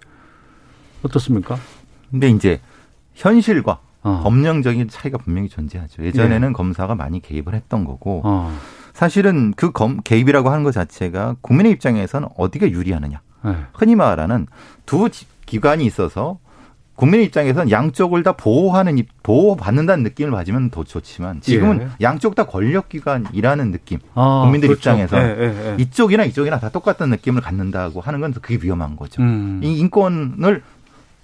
어떻습니까? 1.02 1.56
근데 2.10 2.28
이제 2.28 2.60
현실과 3.14 3.80
어. 4.02 4.20
법령적인 4.24 4.88
차이가 4.88 5.18
분명히 5.18 5.48
존재하죠. 5.48 6.04
예전에는 6.04 6.52
검사가 6.52 6.94
많이 6.94 7.20
개입을 7.20 7.54
했던 7.54 7.84
거고 7.84 8.22
어. 8.24 8.52
사실은 8.92 9.52
그 9.56 9.72
검, 9.72 10.00
개입이라고 10.02 10.50
하는 10.50 10.64
것 10.64 10.72
자체가 10.72 11.36
국민의 11.40 11.72
입장에서는 11.72 12.28
어디가 12.36 12.70
유리하느냐. 12.70 13.20
예. 13.46 13.56
흔히 13.72 13.96
말하는 13.96 14.46
두 14.86 15.08
지- 15.10 15.26
기관이 15.46 15.84
있어서 15.86 16.38
국민의 16.94 17.26
입장에서는 17.26 17.70
양쪽을 17.70 18.22
다 18.22 18.32
보호하는 18.32 18.98
입- 18.98 19.08
보호받는다는 19.22 20.04
느낌을 20.04 20.30
가지면 20.32 20.70
더 20.70 20.84
좋지만 20.84 21.40
지금은 21.40 21.80
예. 21.82 21.88
양쪽 22.02 22.34
다 22.34 22.44
권력기관이라는 22.46 23.72
느낌. 23.72 23.98
아, 24.14 24.42
국민들 24.44 24.68
그렇죠. 24.68 24.90
입장에서 24.90 25.18
예, 25.18 25.36
예, 25.40 25.70
예. 25.70 25.76
이쪽이나 25.78 26.24
이쪽이나 26.24 26.60
다 26.60 26.68
똑같은 26.68 27.08
느낌을 27.10 27.40
갖는다고 27.40 28.00
하는 28.02 28.20
건 28.20 28.32
그게 28.34 28.58
위험한 28.62 28.96
거죠. 28.96 29.22
음. 29.22 29.60
이 29.64 29.78
인권을 29.78 30.62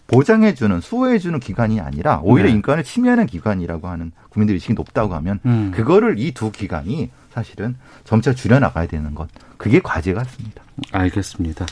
보장해주는 0.09 0.81
수호해주는 0.81 1.39
기관이 1.39 1.81
아니라 1.81 2.21
오히려 2.25 2.49
네. 2.49 2.55
인권을 2.55 2.83
침해하는 2.83 3.27
기관이라고 3.27 3.89
하는 3.89 4.11
국민들 4.31 4.55
의식이 4.55 4.75
높다고 4.75 5.15
하면 5.15 5.39
음. 5.47 5.71
그거를 5.75 6.19
이 6.19 6.33
두 6.33 6.51
기관이 6.51 7.11
사실은 7.31 7.77
점차 8.05 8.33
줄여나가야 8.33 8.87
되는 8.87 9.15
것 9.15 9.29
그게 9.57 9.81
과제 9.81 10.15
같습니다. 10.15 10.63
알겠습니다. 10.93 11.67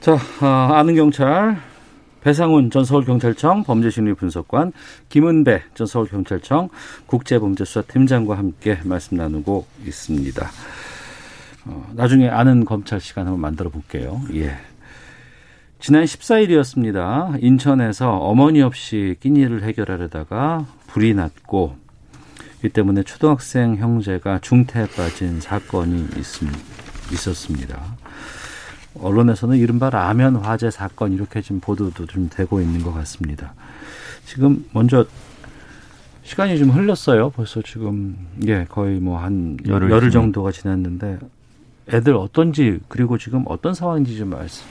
자, 0.00 0.18
아, 0.40 0.70
아는 0.74 0.94
경찰 0.94 1.56
배상훈 2.22 2.70
전 2.70 2.84
서울경찰청 2.84 3.64
범죄심리분석관, 3.64 4.72
김은배 5.08 5.62
전 5.74 5.86
서울경찰청 5.86 6.68
국제범죄수사팀장과 7.06 8.36
함께 8.36 8.78
말씀 8.84 9.16
나누고 9.16 9.66
있습니다. 9.86 10.50
어, 11.66 11.86
나중에 11.94 12.28
아는 12.28 12.64
검찰 12.64 13.00
시간 13.00 13.26
한번 13.26 13.40
만들어 13.40 13.70
볼게요. 13.70 14.20
예. 14.34 14.56
지난 15.84 16.02
14일이었습니다. 16.04 17.42
인천에서 17.42 18.10
어머니 18.10 18.62
없이 18.62 19.16
끼니를 19.20 19.64
해결하려다가 19.64 20.64
불이 20.86 21.12
났고 21.12 21.76
이 22.64 22.70
때문에 22.70 23.02
초등학생 23.02 23.76
형제가 23.76 24.38
중태에 24.38 24.86
빠진 24.96 25.42
사건이 25.42 26.08
있습니다. 26.16 26.58
있었습니다. 27.12 27.96
언론에서는 28.98 29.58
이른바 29.58 29.90
라면 29.90 30.36
화재 30.36 30.70
사건 30.70 31.12
이렇게 31.12 31.42
지금 31.42 31.60
보도도 31.60 32.06
좀 32.06 32.30
되고 32.30 32.62
있는 32.62 32.82
것 32.82 32.94
같습니다. 32.94 33.52
지금 34.24 34.64
먼저 34.72 35.04
시간이 36.22 36.56
좀 36.56 36.70
흘렀어요. 36.70 37.28
벌써 37.28 37.60
지금 37.60 38.16
예 38.46 38.64
거의 38.70 39.00
뭐 39.00 39.18
한 39.18 39.58
열흘, 39.66 39.90
열흘 39.90 40.10
정도가 40.10 40.50
지났는데 40.50 41.18
애들 41.92 42.16
어떤지 42.16 42.80
그리고 42.88 43.18
지금 43.18 43.44
어떤 43.44 43.74
상황인지 43.74 44.16
좀 44.16 44.30
말씀 44.30 44.64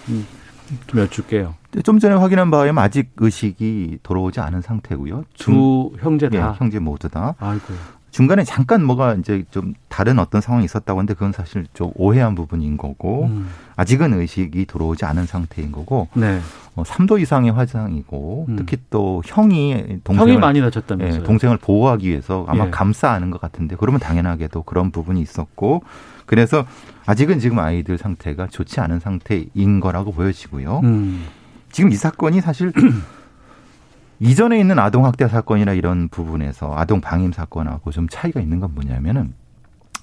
좀 0.87 0.99
여쭐게요. 0.99 1.55
좀 1.83 1.99
전에 1.99 2.15
확인한 2.15 2.51
바에 2.51 2.71
아직 2.75 3.11
의식이 3.17 3.99
돌아오지 4.03 4.39
않은 4.39 4.61
상태고요. 4.61 5.25
두 5.37 5.91
형제 5.99 6.29
다 6.29 6.37
예, 6.37 6.59
형제 6.59 6.79
모두 6.79 7.09
다. 7.09 7.35
아이고. 7.39 7.73
중간에 8.13 8.43
잠깐 8.43 8.83
뭐가 8.83 9.15
이제 9.15 9.43
좀 9.49 9.73
다른 9.89 10.19
어떤 10.19 10.39
상황이 10.39 10.65
있었다고 10.65 10.99
하는데 10.99 11.15
그건 11.15 11.31
사실 11.31 11.65
좀 11.73 11.91
오해한 11.95 12.35
부분인 12.35 12.77
거고 12.77 13.23
음. 13.25 13.49
아직은 13.75 14.13
의식이 14.13 14.65
들어오지 14.65 15.03
않은 15.05 15.25
상태인 15.25 15.71
거고 15.71 16.07
네. 16.13 16.39
어, 16.75 16.83
3도 16.83 17.19
이상의 17.19 17.51
화상이고 17.51 18.45
음. 18.49 18.55
특히 18.55 18.77
또 18.91 19.23
형이 19.25 20.01
동생을 20.03 20.29
형이 20.29 20.37
많이 20.39 20.61
다쳤다면서요? 20.61 21.21
예, 21.21 21.25
동생을 21.25 21.57
보호하기 21.57 22.07
위해서 22.07 22.45
아마 22.47 22.67
예. 22.67 22.69
감싸하는 22.69 23.31
것 23.31 23.41
같은데 23.41 23.75
그러면 23.79 23.99
당연하게도 23.99 24.61
그런 24.61 24.91
부분이 24.91 25.19
있었고 25.19 25.81
그래서 26.25 26.65
아직은 27.05 27.39
지금 27.39 27.59
아이들 27.59 27.97
상태가 27.97 28.47
좋지 28.47 28.79
않은 28.79 28.99
상태인 28.99 29.79
거라고 29.79 30.11
보여지고요. 30.11 30.81
음. 30.83 31.25
지금 31.71 31.91
이 31.91 31.95
사건이 31.95 32.41
사실 32.41 32.71
이전에 34.19 34.59
있는 34.59 34.79
아동 34.79 35.05
학대 35.05 35.27
사건이나 35.27 35.73
이런 35.73 36.07
부분에서 36.07 36.73
아동 36.75 37.01
방임 37.01 37.31
사건하고 37.31 37.91
좀 37.91 38.07
차이가 38.09 38.39
있는 38.39 38.59
건 38.59 38.73
뭐냐면은 38.73 39.33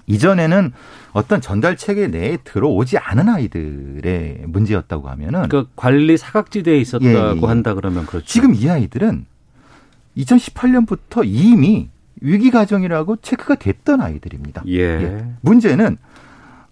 이전에는 0.06 0.72
어떤 1.12 1.40
전달 1.40 1.76
체계 1.76 2.08
내에 2.08 2.38
들어오지 2.42 2.98
않은 2.98 3.28
아이들의 3.28 4.42
문제였다고 4.46 5.08
하면은 5.08 5.48
그 5.48 5.68
관리 5.76 6.16
사각지대에 6.16 6.78
있었다고 6.78 7.08
예, 7.08 7.40
예. 7.40 7.46
한다 7.46 7.74
그러면 7.74 8.06
그렇죠. 8.06 8.26
지금 8.26 8.54
이 8.54 8.68
아이들은 8.68 9.26
2018년부터 10.16 11.22
이미 11.24 11.88
위기 12.20 12.50
가정이라고 12.50 13.16
체크가 13.16 13.54
됐던 13.54 14.00
아이들입니다. 14.00 14.62
예. 14.66 14.80
예. 14.80 15.26
문제는 15.40 15.96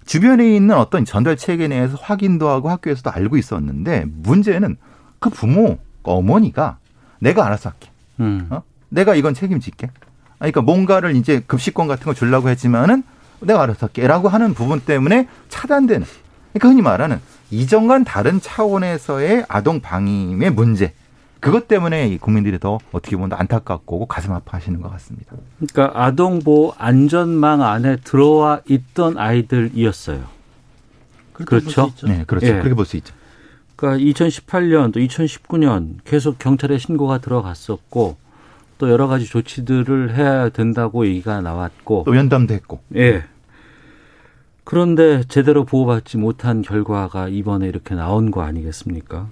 주변에 0.09 0.57
있는 0.57 0.75
어떤 0.75 1.05
전달 1.05 1.37
체계 1.37 1.68
내에서 1.68 1.99
확인도 2.01 2.49
하고 2.49 2.71
학교에서도 2.71 3.11
알고 3.11 3.37
있었는데 3.37 4.07
문제는 4.07 4.79
그 5.18 5.29
부모 5.29 5.77
어머니가 6.03 6.79
내가 7.21 7.44
알아서 7.44 7.68
할게. 7.68 7.90
음. 8.21 8.47
어? 8.49 8.62
내가 8.88 9.14
이건 9.14 9.35
책임질게. 9.35 9.90
그러니까 10.38 10.62
뭔가를 10.62 11.14
이제 11.14 11.40
급식권 11.47 11.88
같은 11.88 12.07
거 12.07 12.14
주려고 12.14 12.49
했지만은 12.49 13.03
내가 13.40 13.62
알아서 13.62 13.87
할게라고 13.87 14.31
하는 14.31 14.55
부분 14.55 14.81
때문에 14.81 15.29
차단되는. 15.51 16.07
그러니까 16.55 16.68
흔히 16.68 16.81
말하는 16.81 17.21
이전과는 17.51 18.05
다른 18.05 18.40
차원에서의 18.40 19.44
아동 19.47 19.81
방임의 19.81 20.53
문제. 20.53 20.94
그것 21.40 21.68
때문에 21.68 22.16
국민들이 22.18 22.59
더 22.59 22.79
어떻게 22.92 23.16
보면 23.16 23.33
안타깝고 23.33 24.07
가슴 24.07 24.33
아파하시는 24.33 24.81
것 24.81 24.90
같습니다. 24.92 25.37
그러니까 25.59 26.05
아동보호 26.05 26.74
안전망 26.77 27.62
안에 27.62 27.96
들어와 27.96 28.61
있던 28.68 29.18
아이들이었어요. 29.18 30.24
그렇죠? 31.33 31.92
네, 32.05 32.24
그렇죠. 32.27 32.46
예. 32.46 32.53
그렇게 32.55 32.74
볼 32.74 32.85
수 32.85 32.96
있죠. 32.96 33.14
그러니까 33.77 34.05
2018년 34.05 34.92
또 34.92 34.98
2019년 34.98 35.98
계속 36.05 36.38
경찰에 36.40 36.79
신고가 36.79 37.18
들어갔었고 37.18 38.16
또 38.79 38.90
여러 38.90 39.07
가지 39.07 39.24
조치들을 39.24 40.16
해야 40.16 40.48
된다고 40.48 41.07
얘기가 41.07 41.40
나왔고 41.40 42.03
또 42.05 42.16
연담도 42.16 42.55
했고. 42.55 42.81
예. 42.96 43.24
그런데 44.64 45.22
제대로 45.29 45.64
보호받지 45.64 46.18
못한 46.18 46.61
결과가 46.62 47.29
이번에 47.29 47.68
이렇게 47.68 47.94
나온 47.94 48.31
거 48.31 48.42
아니겠습니까? 48.42 49.29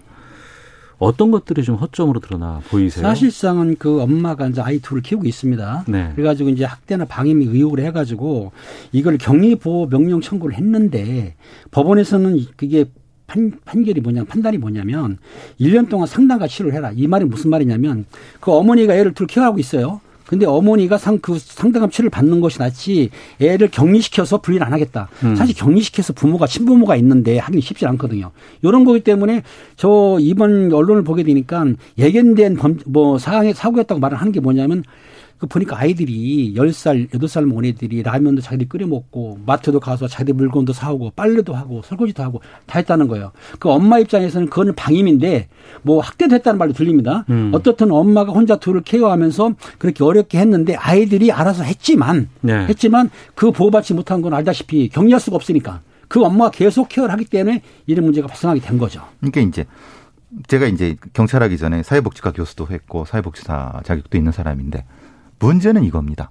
어떤 0.98 1.30
것들이 1.30 1.62
좀 1.62 1.76
허점으로 1.76 2.20
드러나 2.20 2.60
보이세요? 2.68 3.02
사실상은 3.02 3.76
그 3.78 4.00
엄마가 4.00 4.48
이제 4.48 4.60
아이 4.60 4.78
둘을 4.78 5.02
키우고 5.02 5.26
있습니다. 5.26 5.84
네. 5.88 6.12
그래가지고 6.14 6.48
이제 6.50 6.64
학대나 6.64 7.04
방임 7.04 7.42
의혹을 7.42 7.80
해가지고 7.80 8.52
이걸 8.92 9.18
격리보호 9.18 9.88
명령 9.88 10.20
청구를 10.20 10.56
했는데 10.56 11.34
법원에서는 11.70 12.46
그게 12.56 12.86
판, 13.26 13.52
판결이 13.64 14.00
뭐냐, 14.00 14.24
판단이 14.24 14.56
뭐냐면 14.56 15.18
1년 15.60 15.88
동안 15.88 16.06
상담과 16.06 16.46
치료를 16.46 16.74
해라. 16.74 16.92
이 16.94 17.06
말이 17.06 17.24
무슨 17.24 17.50
말이냐면 17.50 18.06
그 18.40 18.52
어머니가 18.52 18.94
애를 18.94 19.12
둘 19.14 19.26
키워하고 19.26 19.58
있어요. 19.58 20.00
근데 20.26 20.44
어머니가 20.46 20.98
상, 20.98 21.18
그 21.18 21.38
상대감 21.38 21.90
치료를 21.90 22.10
받는 22.10 22.40
것이 22.40 22.58
낫지 22.58 23.10
애를 23.40 23.68
격리시켜서 23.70 24.38
분리를 24.38 24.64
안 24.66 24.72
하겠다. 24.72 25.08
음. 25.24 25.36
사실 25.36 25.54
격리시켜서 25.54 26.12
부모가 26.12 26.46
친부모가 26.46 26.96
있는데 26.96 27.38
하긴 27.38 27.60
쉽지 27.60 27.86
않거든요. 27.86 28.30
이런 28.62 28.84
거기 28.84 29.00
때문에 29.00 29.42
저 29.76 30.16
이번 30.20 30.72
언론을 30.72 31.04
보게 31.04 31.22
되니까 31.22 31.64
예견된 31.98 32.56
범, 32.56 32.78
뭐 32.86 33.18
사항의 33.18 33.54
사고였다고 33.54 34.00
말을 34.00 34.16
하는 34.18 34.32
게 34.32 34.40
뭐냐면 34.40 34.82
그 35.38 35.46
보니까 35.46 35.78
아이들이 35.78 36.54
10살, 36.56 37.10
8살 37.10 37.44
먹은 37.44 37.66
애들이 37.66 38.02
라면도 38.02 38.40
자기들이 38.40 38.68
끓여 38.68 38.86
먹고 38.86 39.38
마트도 39.44 39.80
가서 39.80 40.08
자기들 40.08 40.34
물건도 40.34 40.72
사오고 40.72 41.12
빨래도 41.14 41.54
하고 41.54 41.82
설거지도 41.82 42.22
하고 42.22 42.40
다 42.64 42.78
했다는 42.78 43.08
거예요. 43.08 43.32
그 43.58 43.70
엄마 43.70 43.98
입장에서는 43.98 44.48
그거는 44.48 44.74
방임인데 44.74 45.48
뭐 45.82 46.00
학대도 46.00 46.34
했다는 46.36 46.58
말도 46.58 46.74
들립니다. 46.74 47.24
음. 47.28 47.50
어떻든 47.54 47.90
엄마가 47.90 48.32
혼자 48.32 48.56
둘을 48.56 48.82
케어하면서 48.82 49.54
그렇게 49.78 50.04
어렵게 50.04 50.38
했는데 50.38 50.74
아이들이 50.74 51.30
알아서 51.30 51.64
했지만 51.64 52.28
네. 52.40 52.66
했지만 52.66 53.10
그 53.34 53.50
보호받지 53.50 53.92
못한 53.94 54.22
건 54.22 54.32
알다시피 54.32 54.88
격리할 54.88 55.20
수가 55.20 55.36
없으니까 55.36 55.80
그 56.08 56.22
엄마가 56.22 56.50
계속 56.50 56.88
케어를 56.88 57.12
하기 57.12 57.26
때문에 57.26 57.62
이런 57.86 58.04
문제가 58.04 58.26
발생하게 58.26 58.60
된 58.60 58.78
거죠. 58.78 59.02
그러니까 59.20 59.40
이제 59.42 59.66
제가 60.48 60.66
이제 60.66 60.96
경찰하기 61.12 61.56
전에 61.56 61.82
사회복지과 61.82 62.32
교수도 62.32 62.66
했고 62.70 63.04
사회복지사 63.04 63.80
자격도 63.84 64.16
있는 64.16 64.32
사람인데 64.32 64.84
문제는 65.38 65.84
이겁니다. 65.84 66.30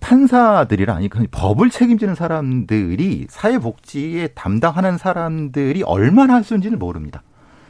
판사들이라 0.00 0.94
아니 0.94 1.08
그 1.08 1.26
법을 1.30 1.70
책임지는 1.70 2.14
사람들이 2.14 3.26
사회복지에 3.28 4.28
담당하는 4.28 4.96
사람들이 4.96 5.82
얼마나 5.82 6.34
할 6.34 6.44
수 6.44 6.54
있는지를 6.54 6.78
모릅니다. 6.78 7.22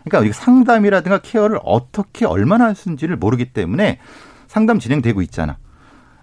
그러니까 0.05 0.33
상담이라든가 0.33 1.19
케어를 1.19 1.59
어떻게 1.65 2.27
얼마나 2.27 2.67
할 2.67 2.75
수 2.75 2.89
있는지를 2.89 3.17
모르기 3.17 3.53
때문에 3.53 3.99
상담 4.47 4.79
진행되고 4.79 5.23
있잖아. 5.23 5.59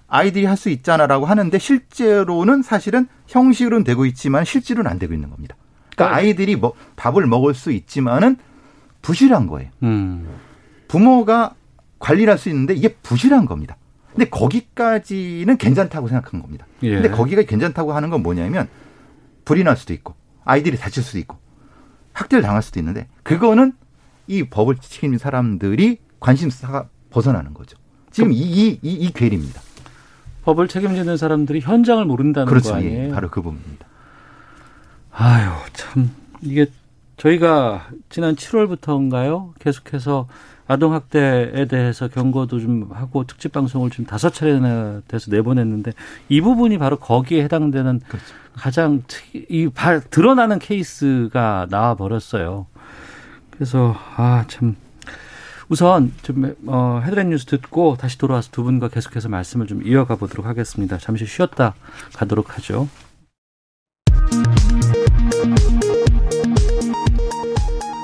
아이들이 0.07 0.45
할 0.45 0.55
수 0.55 0.69
있잖아라고 0.69 1.25
하는데 1.25 1.57
실제로는 1.57 2.61
사실은 2.61 3.07
형식으로는 3.27 3.83
되고 3.83 4.05
있지만 4.05 4.45
실제로는 4.45 4.89
안 4.89 4.99
되고 4.99 5.13
있는 5.13 5.29
겁니다. 5.29 5.55
그러니까 5.95 6.15
아이들이 6.17 6.55
뭐 6.55 6.73
밥을 6.95 7.25
먹을 7.25 7.53
수 7.53 7.71
있지만은 7.71 8.37
부실한 9.01 9.47
거예요. 9.47 9.69
음. 9.83 10.27
부모가 10.87 11.55
관리를 12.05 12.31
할 12.31 12.37
수 12.37 12.49
있는데 12.49 12.75
이게 12.75 12.89
부실한 13.01 13.45
겁니다. 13.47 13.77
근데 14.11 14.29
거기까지는 14.29 15.57
괜찮다고 15.57 16.07
생각한 16.07 16.39
겁니다. 16.41 16.67
예. 16.83 16.93
근데 16.93 17.09
거기가 17.09 17.41
괜찮다고 17.41 17.93
하는 17.93 18.09
건 18.11 18.21
뭐냐면 18.21 18.67
불이 19.43 19.63
날 19.63 19.75
수도 19.75 19.91
있고 19.93 20.13
아이들이 20.45 20.77
다칠 20.77 21.01
수도 21.01 21.17
있고 21.17 21.37
학대를 22.13 22.43
당할 22.43 22.61
수도 22.61 22.79
있는데 22.79 23.07
그거는 23.23 23.73
이 24.27 24.43
법을 24.43 24.75
지키는 24.77 25.17
사람들이 25.17 25.97
관심사가 26.19 26.89
벗어나는 27.09 27.53
거죠. 27.55 27.77
지금 28.11 28.31
이, 28.31 28.37
이, 28.37 28.79
이, 28.81 28.93
이 28.93 29.11
괴리입니다. 29.11 29.61
법을 30.43 30.67
책임지는 30.67 31.17
사람들이 31.17 31.59
현장을 31.61 32.05
모른다는 32.05 32.47
그렇죠. 32.47 32.69
거 32.69 32.75
아니에요? 32.75 33.07
예, 33.07 33.11
바로 33.11 33.29
그 33.29 33.41
부분입니다. 33.41 33.87
아유, 35.11 35.49
참 35.73 36.11
이게 36.41 36.67
저희가 37.17 37.89
지난 38.09 38.35
7월부터인가요? 38.35 39.53
계속해서 39.59 40.27
아동학대에 40.67 41.65
대해서 41.65 42.07
경고도 42.07 42.59
좀 42.59 42.89
하고 42.91 43.23
특집 43.25 43.51
방송을 43.51 43.91
지금 43.91 44.05
다섯 44.05 44.31
차례나 44.31 45.01
돼서 45.07 45.29
내보냈는데 45.31 45.91
이 46.29 46.41
부분이 46.41 46.77
바로 46.77 46.97
거기에 46.97 47.43
해당되는 47.43 48.01
그렇죠. 48.07 48.25
가장 48.55 49.03
특이, 49.07 49.45
이 49.49 49.69
발, 49.69 50.01
드러나는 50.01 50.59
케이스가 50.59 51.67
나와 51.69 51.95
버렸어요. 51.95 52.67
그래서, 53.51 53.95
아, 54.15 54.45
참. 54.47 54.75
우선 55.67 56.13
좀, 56.21 56.55
어, 56.67 57.01
헤드라인 57.03 57.29
뉴스 57.31 57.45
듣고 57.45 57.97
다시 57.99 58.17
돌아와서 58.17 58.49
두 58.51 58.63
분과 58.63 58.89
계속해서 58.89 59.29
말씀을 59.29 59.65
좀 59.67 59.85
이어가 59.85 60.15
보도록 60.15 60.45
하겠습니다. 60.45 60.97
잠시 60.97 61.25
쉬었다 61.25 61.73
가도록 62.13 62.55
하죠. 62.55 62.87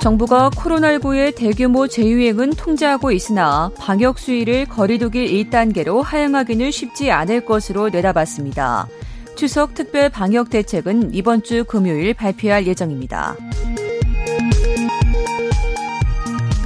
정부가 0.02 0.50
코로나19의 0.50 1.36
대규모 1.36 1.88
재유행은 1.88 2.54
통제하고 2.54 3.12
있으나 3.12 3.70
방역 3.78 4.18
수위를 4.18 4.66
거리두기 4.66 5.46
1단계로 5.46 6.02
하향하기는 6.02 6.72
쉽지 6.72 7.12
않을 7.12 7.46
것으로 7.46 7.90
내다봤습니다. 7.90 8.88
추석 9.36 9.76
특별 9.76 10.10
방역 10.10 10.50
대책은 10.50 11.14
이번 11.14 11.44
주 11.44 11.64
금요일 11.66 12.16
발표할 12.16 12.66
예정입니다. 12.66 13.36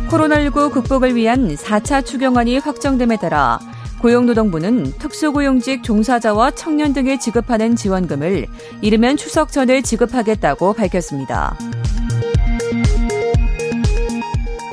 코로나19 0.10 0.72
극복을 0.72 1.16
위한 1.16 1.56
4차 1.56 2.06
추경안이 2.06 2.60
확정됨에 2.60 3.18
따라 3.18 3.60
고용노동부는 4.02 4.94
특수고용직 4.98 5.84
종사자와 5.84 6.52
청년 6.52 6.94
등에 6.94 7.20
지급하는 7.20 7.76
지원금을 7.76 8.46
이르면 8.82 9.18
추석 9.18 9.52
전에 9.52 9.82
지급하겠다고 9.82 10.72
밝혔습니다. 10.72 11.58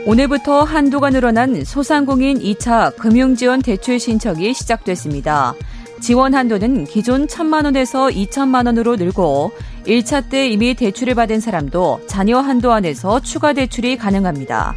오늘부터 0.05 0.65
한도가 0.65 1.11
늘어난 1.11 1.65
소상공인 1.65 2.41
2차 2.41 2.97
금융지원 2.97 3.63
대출 3.63 4.01
신청이 4.01 4.53
시작됐습니다. 4.53 5.55
지원 6.01 6.35
한도는 6.35 6.87
기존 6.87 7.29
1천만 7.29 7.65
원에서 7.67 8.09
2천만 8.09 8.67
원으로 8.67 8.97
늘고 8.97 9.53
1차 9.87 10.29
때 10.29 10.49
이미 10.49 10.75
대출을 10.75 11.15
받은 11.15 11.39
사람도 11.39 12.01
자녀 12.09 12.39
한도 12.39 12.73
안에서 12.73 13.21
추가 13.21 13.53
대출이 13.53 13.97
가능합니다. 13.97 14.75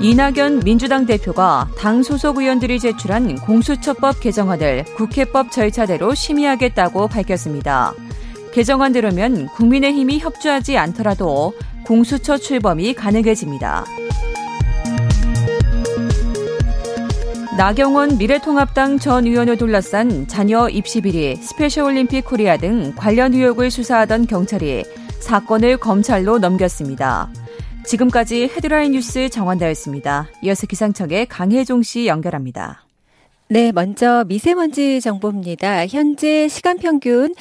이낙연 0.00 0.60
민주당 0.60 1.06
대표가 1.06 1.70
당 1.78 2.02
소속 2.02 2.36
의원들이 2.36 2.80
제출한 2.80 3.36
공수처법 3.36 4.20
개정안을 4.20 4.84
국회법 4.96 5.50
절차대로 5.50 6.14
심의하겠다고 6.14 7.08
밝혔습니다. 7.08 7.94
개정안대로면 8.52 9.46
국민의힘이 9.48 10.18
협조하지 10.18 10.76
않더라도 10.76 11.54
공수처 11.86 12.38
출범이 12.38 12.94
가능해집니다. 12.94 13.84
나경원 17.56 18.18
미래통합당 18.18 18.98
전 18.98 19.26
의원을 19.26 19.56
둘러싼 19.56 20.26
자녀 20.26 20.68
입시 20.68 21.00
비리, 21.00 21.36
스페셜올림픽 21.36 22.24
코리아 22.24 22.56
등 22.56 22.92
관련 22.96 23.32
의혹을 23.32 23.70
수사하던 23.70 24.26
경찰이 24.26 24.82
사건을 25.20 25.76
검찰로 25.76 26.38
넘겼습니다. 26.38 27.30
지금까지 27.86 28.44
헤드라인 28.44 28.92
뉴스 28.92 29.28
정원다였습니다. 29.28 30.28
이어서 30.42 30.66
기상청의 30.66 31.26
강혜종 31.26 31.82
씨 31.82 32.06
연결합니다. 32.06 32.84
네, 33.48 33.70
먼저 33.72 34.24
미세먼지 34.26 35.00
정보입니다. 35.00 35.86
현재 35.86 36.48
시간 36.48 36.78
평균 36.78 37.34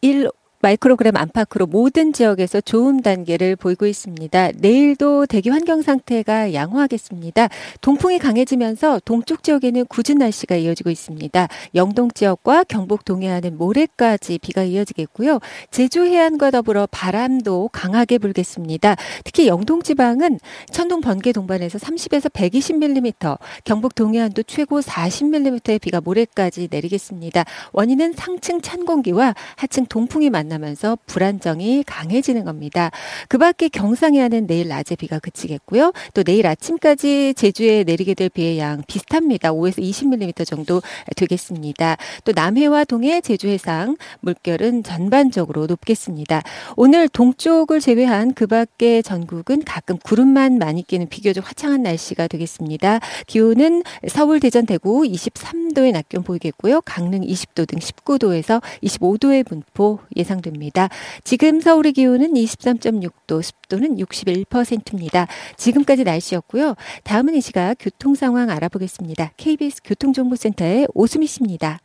1 0.00 0.30
마이크로그램 0.60 1.16
안팎으로 1.16 1.66
모든 1.66 2.12
지역에서 2.12 2.60
좋음 2.60 3.02
단계를 3.02 3.56
보이고 3.56 3.86
있습니다. 3.86 4.52
내일도 4.56 5.26
대기 5.26 5.50
환경 5.50 5.82
상태가 5.82 6.54
양호하겠습니다. 6.54 7.48
동풍이 7.82 8.18
강해지면서 8.18 9.00
동쪽 9.04 9.42
지역에는 9.42 9.86
굳은 9.86 10.16
날씨가 10.16 10.56
이어지고 10.56 10.90
있습니다. 10.90 11.48
영동 11.74 12.10
지역과 12.10 12.64
경북 12.64 13.04
동해안은 13.04 13.58
모레까지 13.58 14.38
비가 14.38 14.62
이어지겠고요. 14.62 15.40
제주 15.70 16.04
해안과 16.04 16.50
더불어 16.50 16.88
바람도 16.90 17.70
강하게 17.72 18.18
불겠습니다. 18.18 18.96
특히 19.24 19.46
영동 19.46 19.82
지방은 19.82 20.40
천둥 20.70 21.00
번개 21.02 21.32
동반해서 21.32 21.78
30에서 21.78 22.32
120mm, 22.32 23.38
경북 23.64 23.94
동해안도 23.94 24.44
최고 24.44 24.80
40mm의 24.80 25.80
비가 25.80 26.00
모레까지 26.00 26.68
내리겠습니다. 26.70 27.44
원인은 27.72 28.14
상층 28.14 28.60
찬 28.62 28.86
공기와 28.86 29.34
하층 29.56 29.84
동풍이 29.86 30.30
많 30.30 30.45
만나면서 30.46 30.98
불안정이 31.06 31.84
강해지는 31.86 32.44
겁니다. 32.44 32.90
그 33.28 33.38
밖에 33.38 33.68
경상해안은 33.68 34.46
내일 34.46 34.68
낮에 34.68 34.96
비가 34.96 35.18
그치겠고요. 35.18 35.92
또 36.14 36.22
내일 36.22 36.46
아침까지 36.46 37.34
제주에 37.34 37.84
내리게 37.84 38.14
될 38.14 38.28
비의 38.28 38.58
양 38.58 38.82
비슷합니다. 38.86 39.52
5에서 39.52 39.78
20mm 39.78 40.46
정도 40.46 40.80
되겠습니다. 41.16 41.96
또 42.24 42.32
남해와 42.32 42.84
동해 42.84 43.20
제주 43.20 43.48
해상 43.48 43.96
물결은 44.20 44.82
전반적으로 44.82 45.66
높겠습니다. 45.66 46.42
오늘 46.76 47.08
동쪽을 47.08 47.80
제외한 47.80 48.32
그 48.32 48.46
밖에 48.46 49.02
전국은 49.02 49.62
가끔 49.64 49.98
구름만 49.98 50.58
많이 50.58 50.82
끼는 50.82 51.08
비교적 51.08 51.48
화창한 51.48 51.82
날씨가 51.82 52.28
되겠습니다. 52.28 53.00
기온은 53.26 53.82
서울, 54.08 54.40
대전, 54.40 54.66
대구 54.66 55.02
23도의 55.02 55.92
낮 55.92 56.08
기온 56.08 56.22
보이겠고요. 56.22 56.80
강릉 56.82 57.22
20도 57.22 57.66
등 57.66 57.78
19도에서 57.78 58.62
25도의 58.82 59.46
분포 59.46 59.98
예상 60.16 60.35
예상됩니다. 60.36 60.88
지금 61.24 61.60
서울의 61.60 61.92
기온은 61.92 62.34
23.6도, 62.34 63.42
습도는 63.42 63.96
61%입니다. 63.96 65.26
지금까지 65.56 66.04
날씨였고요. 66.04 66.74
다음은 67.04 67.34
이 67.34 67.40
시각 67.40 67.74
교통 67.78 68.14
상황 68.14 68.50
알아보겠습니다. 68.50 69.32
KBS 69.36 69.82
교통정보센터의 69.84 70.88
오수미 70.94 71.26
씨입니다. 71.26 71.78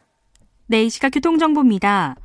네, 0.67 0.83
이 0.85 0.89
시각 0.89 1.09
교통정보입니다. 1.09 2.15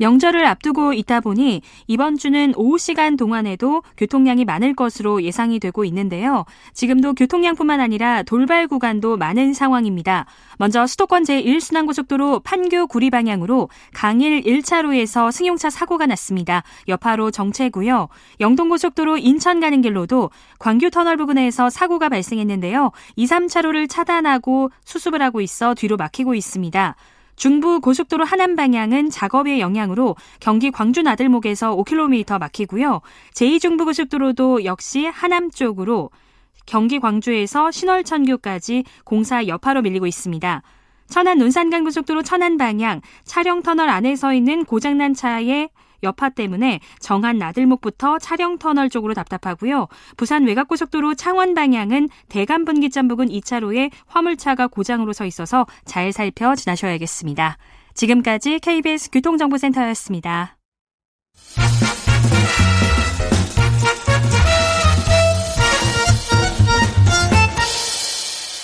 명절을 0.00 0.46
앞두고 0.46 0.94
있다 0.94 1.20
보니 1.20 1.60
이번 1.86 2.16
주는 2.16 2.54
오후 2.56 2.78
시간 2.78 3.18
동안에도 3.18 3.82
교통량이 3.98 4.46
많을 4.46 4.74
것으로 4.74 5.22
예상이 5.22 5.60
되고 5.60 5.84
있는데요. 5.84 6.46
지금도 6.72 7.12
교통량뿐만 7.12 7.80
아니라 7.80 8.22
돌발 8.22 8.66
구간도 8.66 9.18
많은 9.18 9.52
상황입니다. 9.52 10.24
먼저 10.56 10.86
수도권 10.86 11.24
제1순환고속도로 11.24 12.42
판교 12.42 12.86
구리 12.86 13.10
방향으로 13.10 13.68
강일 13.92 14.42
1차로에서 14.42 15.30
승용차 15.30 15.68
사고가 15.68 16.06
났습니다. 16.06 16.62
여파로 16.88 17.30
정체고요. 17.30 18.08
영동고속도로 18.40 19.18
인천 19.18 19.60
가는 19.60 19.82
길로도 19.82 20.30
광교 20.58 20.88
터널 20.88 21.18
부근에서 21.18 21.68
사고가 21.68 22.08
발생했는데요. 22.08 22.92
2, 23.16 23.26
3차로를 23.26 23.86
차단하고 23.88 24.70
수습을 24.86 25.20
하고 25.20 25.42
있어 25.42 25.74
뒤로 25.74 25.98
막히고 25.98 26.34
있습니다. 26.34 26.96
중부 27.40 27.80
고속도로 27.80 28.26
하남 28.26 28.54
방향은 28.54 29.08
작업의 29.08 29.60
영향으로 29.60 30.14
경기 30.40 30.70
광주 30.70 31.00
나들목에서 31.00 31.74
5km 31.74 32.38
막히고요. 32.38 33.00
제2중부고속도로도 33.32 34.66
역시 34.66 35.06
하남 35.06 35.50
쪽으로 35.50 36.10
경기 36.66 36.98
광주에서 36.98 37.70
신월천교까지 37.70 38.84
공사 39.04 39.46
여파로 39.46 39.80
밀리고 39.80 40.06
있습니다. 40.06 40.60
천안 41.08 41.38
논산간 41.38 41.82
고속도로 41.84 42.24
천안 42.24 42.58
방향 42.58 43.00
차량 43.24 43.62
터널 43.62 43.88
안에 43.88 44.16
서 44.16 44.34
있는 44.34 44.66
고장난 44.66 45.14
차에 45.14 45.70
여파 46.02 46.28
때문에 46.28 46.80
정한 46.98 47.38
나들목부터 47.38 48.18
차량 48.18 48.58
터널 48.58 48.90
쪽으로 48.90 49.14
답답하고요. 49.14 49.88
부산 50.16 50.44
외곽고속도로 50.46 51.14
창원 51.14 51.54
방향은 51.54 52.08
대간 52.28 52.64
분기점 52.64 53.08
부근 53.08 53.28
2차로에 53.28 53.90
화물차가 54.06 54.66
고장으로 54.66 55.12
서 55.12 55.24
있어서 55.26 55.66
잘 55.84 56.12
살펴 56.12 56.54
지나셔야겠습니다. 56.54 57.58
지금까지 57.94 58.60
KBS 58.60 59.10
교통정보센터였습니다. 59.10 60.56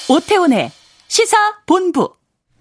오태훈의 0.09 0.70
시사 1.09 1.37
본부 1.66 2.14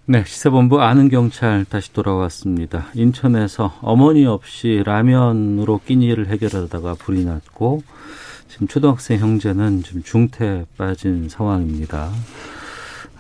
네, 0.07 0.23
시사본부 0.23 0.81
아는 0.81 1.09
경찰 1.09 1.65
다시 1.65 1.91
돌아왔습니다. 1.91 2.85
인천에서 2.93 3.79
어머니 3.81 4.23
없이 4.27 4.83
라면으로 4.85 5.81
끼니를 5.83 6.27
해결하다가 6.27 6.93
불이 6.93 7.25
났고 7.25 7.81
지금 8.47 8.67
초등학생 8.67 9.17
형제는 9.17 9.81
지금 9.81 10.03
중태에 10.03 10.65
빠진 10.77 11.27
상황입니다. 11.27 12.11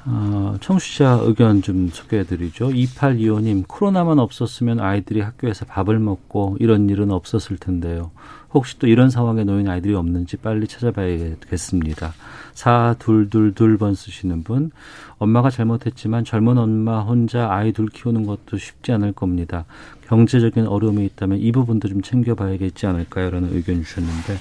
어, 0.05 0.57
청취자 0.61 1.21
의견 1.23 1.63
좀 1.63 1.89
소개해드리죠. 1.91 2.67
2825님, 2.67 3.63
코로나만 3.67 4.19
없었으면 4.19 4.79
아이들이 4.79 5.21
학교에서 5.21 5.65
밥을 5.65 5.97
먹고 5.97 6.57
이런 6.59 6.87
일은 6.91 7.09
없었을 7.09 7.57
텐데요. 7.57 8.11
혹시 8.53 8.79
또 8.79 8.87
이런 8.87 9.09
상황에 9.09 9.43
놓인 9.43 9.67
아이들이 9.67 9.95
없는지 9.95 10.37
빨리 10.37 10.67
찾아봐야겠습니다. 10.67 12.13
4222번 12.53 13.95
쓰시는 13.95 14.43
분, 14.43 14.71
엄마가 15.17 15.49
잘못했지만 15.49 16.23
젊은 16.23 16.57
엄마 16.57 17.01
혼자 17.01 17.51
아이 17.51 17.71
둘 17.71 17.87
키우는 17.87 18.25
것도 18.25 18.57
쉽지 18.57 18.91
않을 18.93 19.11
겁니다. 19.13 19.65
경제적인 20.07 20.67
어려움이 20.67 21.05
있다면 21.05 21.39
이 21.39 21.51
부분도 21.51 21.87
좀 21.89 22.01
챙겨봐야겠지 22.01 22.85
않을까요? 22.85 23.29
라는 23.29 23.53
의견 23.53 23.83
주셨는데, 23.83 24.37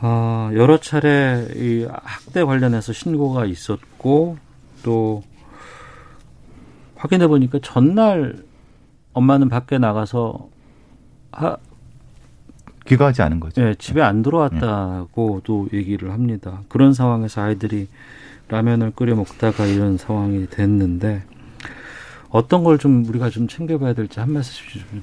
아, 0.00 0.50
여러 0.54 0.78
차례 0.78 1.48
이 1.54 1.86
학대 2.02 2.44
관련해서 2.44 2.92
신고가 2.92 3.46
있었고 3.46 4.36
또 4.82 5.22
확인해 6.96 7.26
보니까 7.26 7.58
전날 7.62 8.36
엄마는 9.12 9.48
밖에 9.48 9.78
나가서 9.78 10.48
하, 11.32 11.56
귀가하지 12.86 13.22
않은 13.22 13.40
거죠. 13.40 13.62
네, 13.62 13.74
집에 13.76 14.00
안 14.02 14.22
들어왔다고도 14.22 15.68
네. 15.72 15.78
얘기를 15.78 16.12
합니다. 16.12 16.60
그런 16.68 16.92
상황에서 16.92 17.42
아이들이 17.42 17.88
라면을 18.48 18.92
끓여 18.92 19.14
먹다가 19.16 19.66
이런 19.66 19.96
상황이 19.98 20.46
됐는데 20.48 21.22
어떤 22.30 22.64
걸 22.64 22.78
좀 22.78 23.04
우리가 23.06 23.30
좀 23.30 23.48
챙겨봐야 23.48 23.92
될지 23.94 24.20
한 24.20 24.32
말씀씩 24.32 24.88
좀 24.90 25.02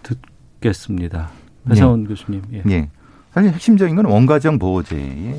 듣겠습니다. 0.61 1.29
배상원 1.67 2.03
네. 2.03 2.09
교수님. 2.09 2.41
예. 2.53 2.61
네. 2.63 2.89
사실 3.34 3.51
핵심적인 3.51 3.95
건 3.95 4.05
원가정 4.05 4.59
보호제의 4.59 5.38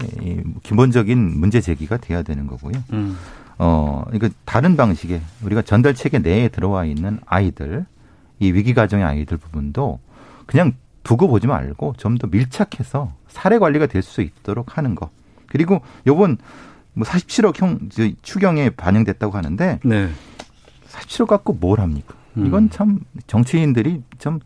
기본적인 0.64 1.38
문제 1.38 1.60
제기가 1.60 1.96
돼야 1.98 2.22
되는 2.22 2.46
거고요. 2.46 2.72
음. 2.92 3.16
어, 3.58 4.04
이거 4.12 4.28
다른 4.44 4.76
방식의 4.76 5.20
우리가 5.44 5.62
전달 5.62 5.94
체계 5.94 6.18
내에 6.18 6.48
들어와 6.48 6.84
있는 6.86 7.20
아이들, 7.24 7.86
이 8.40 8.50
위기 8.50 8.74
가정의 8.74 9.04
아이들 9.04 9.36
부분도 9.36 10.00
그냥 10.46 10.72
두고 11.04 11.28
보지 11.28 11.46
말고 11.46 11.94
좀 11.98 12.18
더 12.18 12.26
밀착해서 12.26 13.12
사례 13.28 13.58
관리가 13.58 13.86
될 13.86 14.02
수 14.02 14.20
있도록 14.22 14.76
하는 14.78 14.94
거. 14.94 15.10
그리고 15.46 15.80
요번 16.06 16.38
뭐 16.94 17.06
47억 17.06 17.60
형 17.60 17.88
저, 17.90 18.08
추경에 18.22 18.70
반영됐다고 18.70 19.36
하는데 19.36 19.78
네. 19.84 20.10
47억 20.90 21.26
갖고 21.26 21.52
뭘 21.52 21.80
합니까? 21.80 22.14
음. 22.36 22.46
이건 22.46 22.70
참 22.70 23.00
정치인들이 23.26 24.02
좀 24.18 24.40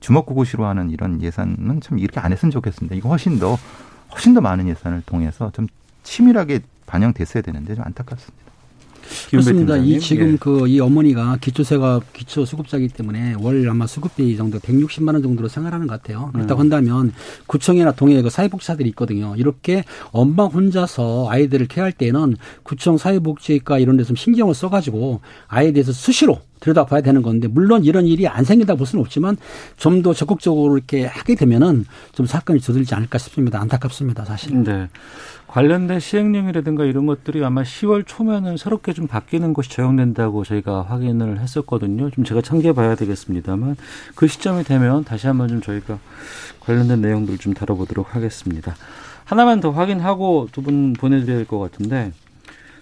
주먹구구시로 0.00 0.64
하는 0.66 0.90
이런 0.90 1.20
예산은 1.22 1.80
참 1.82 1.98
이렇게 1.98 2.20
안 2.20 2.32
했으면 2.32 2.50
좋겠습니다. 2.50 2.94
이거 2.96 3.08
훨씬 3.10 3.38
더 3.38 3.56
훨씬 4.12 4.34
더 4.34 4.40
많은 4.40 4.66
예산을 4.68 5.02
통해서 5.06 5.50
좀 5.52 5.66
치밀하게 6.02 6.60
반영됐어야 6.86 7.42
되는데 7.42 7.74
좀 7.74 7.84
안타깝습니다. 7.84 8.49
그렇습니다. 9.30 9.76
이 9.76 9.94
예. 9.94 9.98
지금 9.98 10.38
그이 10.38 10.80
어머니가 10.80 11.38
기초세가 11.40 12.00
기초 12.12 12.44
수급자이기 12.44 12.88
때문에 12.88 13.34
월 13.40 13.68
아마 13.68 13.86
수급비 13.86 14.36
정도 14.36 14.58
160만 14.58 15.14
원 15.14 15.22
정도로 15.22 15.48
생활하는 15.48 15.86
것 15.86 16.00
같아요. 16.00 16.26
음. 16.28 16.32
그렇다고 16.32 16.60
한다면 16.60 17.12
구청이나 17.46 17.92
동에 17.92 18.20
그 18.22 18.30
사회복지사들이 18.30 18.88
있거든요. 18.90 19.34
이렇게 19.36 19.84
엄마 20.12 20.44
혼자서 20.44 21.28
아이들을 21.30 21.68
케어할 21.68 21.92
때는 21.92 22.36
구청 22.62 22.98
사회복지과 22.98 23.78
이런 23.78 23.96
데서 23.96 24.08
좀 24.08 24.16
신경을 24.16 24.54
써가지고 24.54 25.20
아이에 25.48 25.72
대해서 25.72 25.92
수시로 25.92 26.40
들여다봐야 26.60 27.00
되는 27.00 27.22
건데 27.22 27.48
물론 27.48 27.84
이런 27.84 28.06
일이 28.06 28.28
안 28.28 28.44
생긴다고 28.44 28.78
볼 28.78 28.86
수는 28.86 29.02
없지만 29.04 29.36
좀 29.76 30.00
더 30.02 30.14
적극적으로 30.14 30.76
이렇게 30.78 31.04
하게 31.04 31.34
되면은 31.34 31.84
좀 32.12 32.24
사건이 32.24 32.60
저들지 32.60 32.94
않을까 32.94 33.18
싶습니다. 33.18 33.60
안타깝습니다, 33.60 34.24
사실. 34.24 34.62
네. 34.62 34.88
관련된 35.46 35.98
시행령이라든가 36.00 36.84
이런 36.84 37.06
것들이 37.06 37.44
아마 37.44 37.62
10월 37.62 38.04
초면은 38.06 38.56
새롭게 38.56 38.92
좀 38.92 39.06
바뀌는 39.08 39.52
것이 39.52 39.68
적용된다고 39.68 40.44
저희가 40.44 40.82
확인을 40.82 41.40
했었거든요. 41.40 42.08
좀 42.10 42.24
제가 42.24 42.40
참고해봐야 42.40 42.94
되겠습니다만 42.94 43.76
그 44.14 44.26
시점이 44.28 44.62
되면 44.64 45.02
다시 45.04 45.26
한번 45.26 45.48
좀 45.48 45.60
저희가 45.60 45.98
관련된 46.60 47.00
내용들 47.00 47.36
좀 47.38 47.52
다뤄보도록 47.52 48.14
하겠습니다. 48.14 48.76
하나만 49.24 49.60
더 49.60 49.70
확인하고 49.70 50.48
두 50.52 50.62
분 50.62 50.92
보내드려야 50.94 51.36
될 51.38 51.46
것 51.46 51.58
같은데 51.58 52.12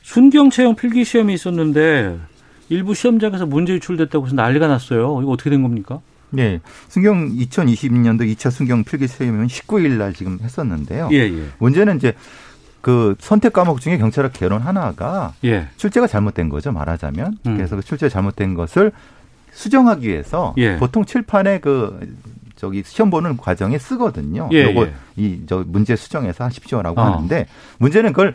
순경 0.03 0.51
채용 0.51 0.77
필기 0.77 1.05
시험이 1.05 1.35
있었는데 1.35 2.19
일부 2.69 2.95
시험장에서 2.95 3.47
문제 3.47 3.73
유출됐다고 3.75 4.27
해서 4.27 4.35
난리가 4.35 4.67
났어요. 4.67 5.21
이거 5.23 5.31
어떻게 5.31 5.51
된 5.51 5.63
겁니까? 5.63 6.01
네. 6.31 6.61
순경 6.89 7.31
2022년도 7.31 8.31
2차 8.35 8.51
순경 8.51 8.85
필기 8.85 9.09
시험은 9.09 9.47
19일 9.47 9.93
날 9.93 10.13
지금 10.13 10.39
했었는데요. 10.43 11.09
예, 11.13 11.17
예. 11.19 11.45
문제는 11.59 11.97
이제 11.97 12.13
그 12.81 13.15
선택 13.19 13.53
과목 13.53 13.81
중에 13.81 13.99
경찰학 13.99 14.33
개론 14.33 14.61
하나가 14.61 15.35
예. 15.45 15.69
출제가 15.77 16.07
잘못된 16.07 16.49
거죠, 16.49 16.73
말하자면. 16.73 17.39
음. 17.47 17.57
그래서 17.57 17.77
그 17.77 17.83
출제 17.83 18.09
잘못된 18.09 18.55
것을 18.55 18.93
수정하기 19.53 20.07
위해서 20.07 20.55
예. 20.59 20.77
보통 20.77 21.05
칠판에 21.05 21.61
그 21.61 21.99
저기 22.57 22.83
시험 22.85 23.09
보는 23.11 23.37
과정에 23.37 23.79
쓰거든요. 23.79 24.49
예, 24.53 24.65
요거 24.65 24.87
예. 24.87 24.95
이저 25.17 25.65
문제 25.67 25.97
수정해서 25.97 26.45
하십시오라고 26.45 27.01
어. 27.01 27.05
하는데 27.05 27.47
문제는 27.79 28.13
그걸 28.13 28.35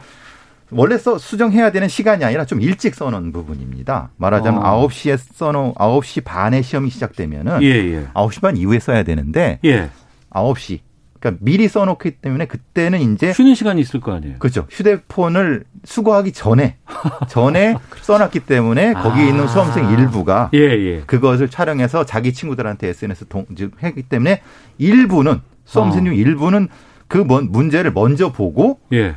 원래 0.71 0.97
써 0.97 1.17
수정해야 1.17 1.71
되는 1.71 1.87
시간이 1.87 2.23
아니라 2.23 2.45
좀 2.45 2.61
일찍 2.61 2.95
써놓은 2.95 3.31
부분입니다. 3.31 4.11
말하자면 4.17 4.61
어. 4.61 4.65
아홉 4.65 4.93
시에 4.93 5.17
써놓 5.17 5.73
아홉 5.77 6.05
시 6.05 6.21
반에 6.21 6.61
시험이 6.61 6.89
시작되면은 6.89 7.61
예, 7.63 7.67
예. 7.67 8.07
아홉 8.13 8.33
시반 8.33 8.57
이후에 8.57 8.79
써야 8.79 9.03
되는데 9.03 9.59
예. 9.65 9.89
아홉 10.29 10.59
시 10.59 10.81
그러니까 11.23 11.39
미리 11.41 11.69
써놓기 11.69 12.11
때문에 12.11 12.47
그때는 12.47 12.99
이제 13.13 13.31
쉬는 13.31 13.55
시간이 13.55 13.79
있을 13.79 14.01
거 14.01 14.13
아니에요. 14.13 14.35
그렇죠. 14.39 14.67
휴대폰을 14.69 15.63
수거하기 15.85 16.33
전에 16.33 16.75
전에 17.29 17.77
써놨기 18.01 18.41
때문에 18.41 18.93
거기에 18.93 19.23
아. 19.23 19.27
있는 19.27 19.47
수험생 19.47 19.89
일부가 19.91 20.49
예, 20.53 20.59
예. 20.59 21.01
그것을 21.05 21.49
촬영해서 21.49 22.05
자기 22.05 22.33
친구들한테 22.33 22.89
SNS 22.89 23.25
동, 23.29 23.45
즉 23.55 23.71
했기 23.81 24.03
때문에 24.03 24.41
일부는 24.77 25.39
수험생 25.63 26.03
중 26.03 26.15
일부는 26.15 26.67
그뭔 27.07 27.51
문제를 27.51 27.93
먼저 27.93 28.33
보고 28.33 28.79
예. 28.91 29.15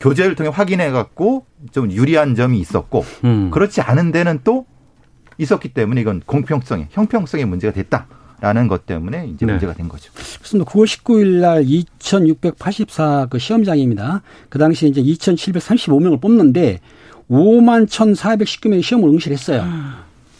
교재를 0.00 0.34
통해 0.34 0.50
확인해 0.52 0.90
갖고 0.90 1.46
좀 1.72 1.90
유리한 1.90 2.34
점이 2.34 2.58
있었고 2.60 3.04
음. 3.24 3.50
그렇지 3.50 3.80
않은 3.80 4.12
데는 4.12 4.40
또 4.44 4.66
있었기 5.38 5.68
때문에 5.70 6.00
이건 6.00 6.20
공평성에 6.26 6.88
형평성의 6.90 7.46
문제가 7.46 7.72
됐다 7.72 8.06
라는 8.40 8.68
것 8.68 8.86
때문에 8.86 9.26
이제 9.34 9.46
네. 9.46 9.52
문제가 9.52 9.72
된 9.74 9.88
거죠. 9.88 10.12
그렇습니다. 10.12 10.70
9월 10.70 10.84
19일 10.86 11.40
날 11.40 11.64
2,684 11.66 13.26
그 13.30 13.38
시험장입니다. 13.38 14.22
그 14.48 14.58
당시 14.58 14.86
이제 14.88 15.02
2,735명을 15.02 16.20
뽑는데 16.20 16.80
5만 17.30 17.86
1,419명이 17.88 18.82
시험을 18.82 19.08
응시를 19.10 19.36
했어요. 19.36 19.64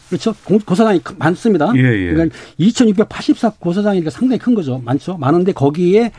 그렇죠? 0.08 0.34
공- 0.44 0.58
고사장이 0.60 1.00
크- 1.02 1.14
많습니다. 1.18 1.70
예, 1.76 1.80
예. 1.80 2.12
그러니까 2.12 2.36
2,684 2.56 3.50
고사장이니까 3.58 4.10
상당히 4.10 4.38
큰 4.38 4.54
거죠. 4.54 4.80
많죠. 4.84 5.18
많은데 5.18 5.52
거기에 5.52 6.12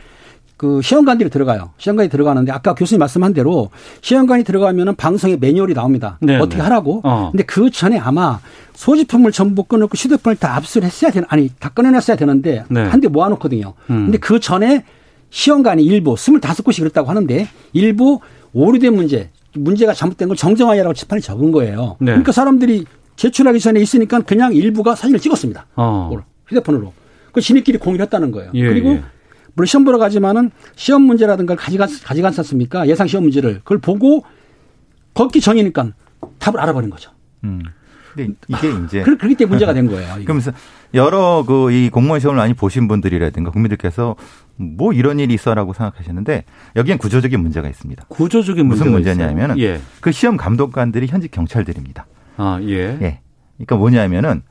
그 0.59 0.81
시험관들이 0.81 1.29
들어가요. 1.29 1.69
시험관이 1.77 2.09
들어가는데 2.09 2.51
아까 2.51 2.75
교수님 2.75 2.99
말씀한 2.99 3.33
대로 3.33 3.69
시험관이 4.01 4.43
들어가면은 4.43 4.93
방송에 4.95 5.37
매뉴얼이 5.37 5.73
나옵니다. 5.73 6.17
네, 6.19 6.35
어떻게 6.35 6.57
네. 6.57 6.63
하라고. 6.63 6.99
어. 7.05 7.29
근데 7.31 7.45
그 7.45 7.69
전에 7.71 7.97
아마 7.97 8.41
소지품을 8.73 9.31
전부 9.31 9.63
꺼놓고 9.63 9.93
휴대폰을 9.95 10.35
다 10.35 10.57
압수를 10.57 10.85
했어야 10.85 11.11
되는 11.11 11.25
아니 11.29 11.49
다 11.59 11.69
꺼내놨어야 11.69 12.17
되는데 12.17 12.65
네. 12.67 12.83
한대 12.83 13.07
모아놓거든요. 13.07 13.73
음. 13.89 14.05
근데 14.07 14.17
그 14.17 14.41
전에 14.41 14.83
시험관이 15.29 15.81
일부 15.81 16.15
25곳이 16.15 16.79
그랬다고 16.79 17.09
하는데 17.09 17.47
일부 17.71 18.19
오류된 18.51 18.93
문제 18.93 19.29
문제가 19.53 19.93
잘못된 19.93 20.27
걸 20.27 20.35
정정하여라고 20.35 20.93
칠판에 20.93 21.21
적은 21.21 21.53
거예요. 21.53 21.95
네. 22.01 22.07
그러니까 22.11 22.33
사람들이 22.33 22.83
제출하기 23.15 23.61
전에 23.61 23.79
있으니까 23.79 24.19
그냥 24.19 24.53
일부가 24.53 24.93
사진을 24.95 25.21
찍었습니다. 25.21 25.67
어. 25.77 26.11
휴대폰으로. 26.47 26.91
그 27.31 27.39
지네끼리 27.39 27.77
공유를 27.77 28.03
했다는 28.03 28.31
거예요. 28.31 28.51
예, 28.55 28.67
그리고 28.67 28.89
예. 28.89 29.03
물론 29.59 29.65
시험 29.67 29.83
보러 29.83 29.97
가지만은 29.97 30.51
시험 30.77 31.01
문제라든가 31.01 31.53
가져가, 31.57 31.85
가져갔지 32.05 32.39
않습니까? 32.39 32.87
예상 32.87 33.07
시험 33.07 33.23
문제를. 33.23 33.55
그걸 33.55 33.79
보고 33.79 34.23
걷기 35.13 35.41
전이니까 35.41 35.91
답을 36.37 36.61
알아버린 36.61 36.89
거죠. 36.89 37.11
음. 37.43 37.61
근데 38.15 38.33
이게 38.47 38.71
이제 38.85 39.01
그, 39.01 39.17
그렇기 39.17 39.35
때문에 39.35 39.49
문제가 39.55 39.73
된 39.73 39.87
거예요. 39.91 40.15
그러면서 40.23 40.53
여러 40.93 41.43
그 41.45 41.71
이 41.73 41.89
공무원 41.89 42.21
시험을 42.21 42.37
많이 42.37 42.53
보신 42.53 42.87
분들이라든가 42.87 43.51
국민들께서 43.51 44.15
뭐 44.55 44.93
이런 44.93 45.19
일이 45.19 45.33
있어라고 45.33 45.73
생각하시는데 45.73 46.45
여기엔 46.77 46.97
구조적인 46.97 47.37
문제가 47.41 47.67
있습니다. 47.67 48.05
구조적인 48.07 48.65
무슨 48.65 48.91
문제가 48.93 49.17
문제냐면은. 49.17 49.59
예. 49.59 49.81
그 49.99 50.13
시험 50.13 50.37
감독관들이 50.37 51.07
현직 51.07 51.31
경찰들입니다. 51.31 52.07
아, 52.37 52.59
예. 52.61 52.97
예. 53.01 53.19
그러니까 53.57 53.75
뭐냐면은 53.75 54.41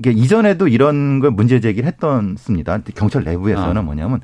이게 0.00 0.12
이전에도 0.12 0.66
이런 0.66 1.20
걸 1.20 1.30
문제 1.30 1.60
제기를 1.60 1.86
했던습니다. 1.86 2.78
경찰 2.94 3.22
내부에서는 3.22 3.76
아. 3.76 3.82
뭐냐면 3.82 4.20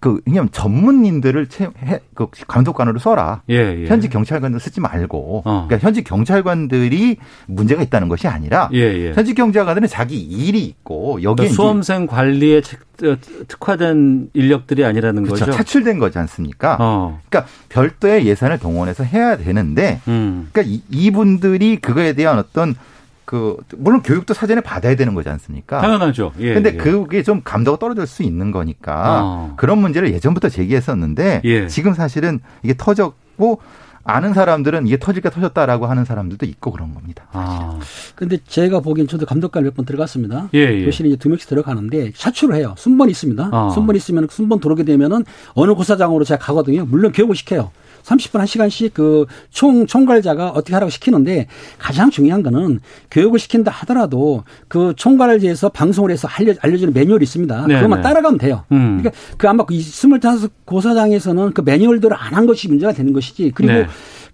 그 0.00 0.20
그냥 0.24 0.48
전문인들을 0.50 1.48
채, 1.48 1.68
해, 1.82 2.00
그 2.14 2.28
감독관으로 2.46 2.98
써라. 2.98 3.42
예, 3.50 3.54
예. 3.82 3.86
현직 3.86 4.10
경찰관들 4.10 4.58
쓰지 4.60 4.80
말고. 4.80 5.42
어. 5.44 5.64
그러니까 5.66 5.78
현직 5.86 6.04
경찰관들이 6.04 7.16
문제가 7.46 7.82
있다는 7.82 8.08
것이 8.08 8.26
아니라 8.28 8.70
예, 8.72 8.78
예. 8.78 9.12
현직 9.12 9.34
경찰관들은 9.34 9.88
자기 9.88 10.16
일이 10.18 10.64
있고 10.64 11.22
여기에 11.22 11.34
그러니까 11.48 11.54
수험생 11.54 12.06
관리에 12.06 12.60
책- 12.62 12.80
어, 13.04 13.16
특화된 13.48 14.30
인력들이 14.32 14.82
아니라는 14.84 15.24
그렇죠. 15.24 15.44
거죠. 15.46 15.56
차출된 15.56 15.98
거지 15.98 16.18
않습니까? 16.18 16.78
어. 16.80 17.20
그러니까 17.28 17.50
별도의 17.68 18.26
예산을 18.26 18.58
동원해서 18.58 19.04
해야 19.04 19.36
되는데 19.36 20.00
음. 20.08 20.48
그러니까 20.52 20.72
이, 20.74 20.82
이분들이 20.90 21.76
그거에 21.76 22.12
대한 22.14 22.38
어떤 22.38 22.74
그 23.26 23.56
물론 23.76 24.02
교육도 24.02 24.32
사전에 24.32 24.60
받아야 24.62 24.94
되는 24.96 25.12
거지 25.14 25.28
않습니까? 25.28 25.80
당연하죠. 25.82 26.32
예. 26.38 26.54
근데 26.54 26.70
예. 26.72 26.76
그게 26.76 27.22
좀 27.22 27.42
감도가 27.44 27.78
떨어질 27.78 28.06
수 28.06 28.22
있는 28.22 28.52
거니까 28.52 29.20
어. 29.22 29.54
그런 29.56 29.78
문제를 29.78 30.12
예전부터 30.14 30.48
제기했었는데 30.48 31.42
예. 31.44 31.66
지금 31.66 31.92
사실은 31.92 32.38
이게 32.62 32.74
터졌고 32.78 33.60
아는 34.08 34.32
사람들은 34.34 34.86
이게 34.86 34.98
터질까 35.00 35.30
터졌다라고 35.30 35.86
하는 35.86 36.04
사람들도 36.04 36.46
있고 36.46 36.70
그런 36.70 36.94
겁니다. 36.94 37.24
아. 37.32 37.80
근데 38.14 38.38
제가 38.46 38.78
보기엔 38.78 39.08
저도 39.08 39.26
감독관 39.26 39.64
몇 39.64 39.74
번 39.74 39.84
들어갔습니다. 39.84 40.48
예, 40.54 40.60
예. 40.60 40.84
교실에 40.84 41.08
이제 41.08 41.16
두 41.16 41.28
명씩 41.28 41.48
들어가는데 41.48 42.12
차출을 42.14 42.54
해요. 42.54 42.76
순번이 42.78 43.10
있습니다. 43.10 43.50
어. 43.52 43.70
순번이 43.70 43.96
있으면 43.96 44.28
순번 44.30 44.60
들어오게 44.60 44.84
되면은 44.84 45.24
어느 45.54 45.74
고사장으로 45.74 46.22
제가 46.22 46.38
가거든요. 46.38 46.84
물론 46.86 47.10
교육을 47.10 47.34
시켜요. 47.34 47.72
30분, 48.06 48.40
1시간씩 48.44 48.92
그 48.94 49.26
총, 49.50 49.86
총괄자가 49.86 50.50
어떻게 50.50 50.74
하라고 50.74 50.90
시키는데 50.90 51.48
가장 51.78 52.10
중요한 52.10 52.44
거는 52.44 52.78
교육을 53.10 53.40
시킨다 53.40 53.72
하더라도 53.72 54.44
그 54.68 54.94
총괄제에서 54.96 55.70
방송을 55.70 56.12
해서 56.12 56.28
알려, 56.28 56.54
알려주는 56.60 56.92
매뉴얼이 56.94 57.24
있습니다. 57.24 57.66
네, 57.66 57.74
그것만 57.74 57.98
네. 57.98 58.02
따라가면 58.02 58.38
돼요. 58.38 58.62
음. 58.70 58.98
그러니까 59.00 59.10
그 59.36 59.48
아마 59.48 59.64
그25 59.64 60.50
고사장에서는 60.64 61.52
그 61.52 61.62
매뉴얼대로 61.62 62.14
안 62.14 62.36
한 62.36 62.44
것이 62.44 62.68
문제가 62.68 62.92
되는 62.92 63.14
것이지. 63.14 63.52
그리고 63.54 63.72
네. 63.72 63.86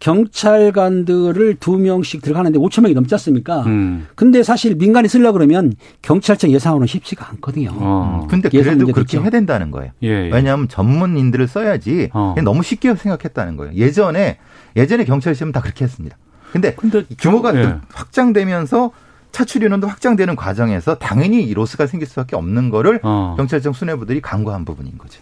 경찰관들을 0.03 1.59
두 1.61 1.79
명씩 1.79 2.23
들어가는데 2.23 2.59
5천 2.59 2.83
명이 2.83 2.95
넘지 2.95 3.15
않습니까? 3.15 3.63
음. 3.67 4.09
근데 4.17 4.43
사실 4.43 4.75
민간이 4.75 5.07
쓰려고 5.07 5.35
그러면 5.35 5.75
경찰청 6.03 6.51
예상으로는 6.51 6.89
쉽지가 6.89 7.29
않거든요. 7.31 7.71
어. 7.75 8.27
근데 8.29 8.49
예산 8.53 8.79
그래도 8.79 8.93
그렇게 8.93 9.17
있죠. 9.17 9.23
해야 9.23 9.31
된다는 9.31 9.71
거예요. 9.71 9.93
예, 10.03 10.09
예. 10.09 10.31
왜냐하면 10.33 10.67
전문인들을 10.67 11.47
써야지 11.47 12.11
어. 12.15 12.35
너무 12.43 12.65
쉽게 12.65 12.97
생각했다는 12.97 13.57
거예요. 13.57 13.75
예전에 13.75 14.39
예전에 14.75 15.05
경찰 15.05 15.37
시험은 15.37 15.53
다 15.53 15.61
그렇게 15.61 15.85
했습니다. 15.85 16.17
근데, 16.51 16.75
근데 16.75 17.05
규모가 17.21 17.57
예. 17.57 17.63
또 17.63 17.69
확장되면서 17.95 18.91
차출 19.31 19.63
인원도 19.63 19.87
확장되는 19.87 20.35
과정에서 20.35 20.97
당연히 20.97 21.45
이 21.45 21.55
로스가 21.55 21.87
생길 21.87 22.09
수밖에 22.09 22.35
없는 22.35 22.71
거를 22.71 22.99
어. 23.05 23.35
경찰청 23.37 23.73
수뇌부들이 23.73 24.21
간과한 24.21 24.65
부분인 24.65 24.99
거죠. 24.99 25.21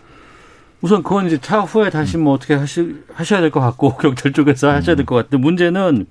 우선 0.83 1.03
그건 1.03 1.27
이제 1.27 1.39
차후에 1.39 1.91
다시 1.91 2.17
뭐 2.17 2.33
어떻게 2.35 2.55
하시, 2.55 2.95
하셔야 3.13 3.41
될 3.41 3.51
것 3.51 3.61
같고 3.61 3.97
경찰 3.99 4.33
쪽에서 4.33 4.71
하셔야 4.71 4.97
될 4.97 5.05
것 5.07 5.15
같은데 5.17 5.37
문제는 5.37 6.07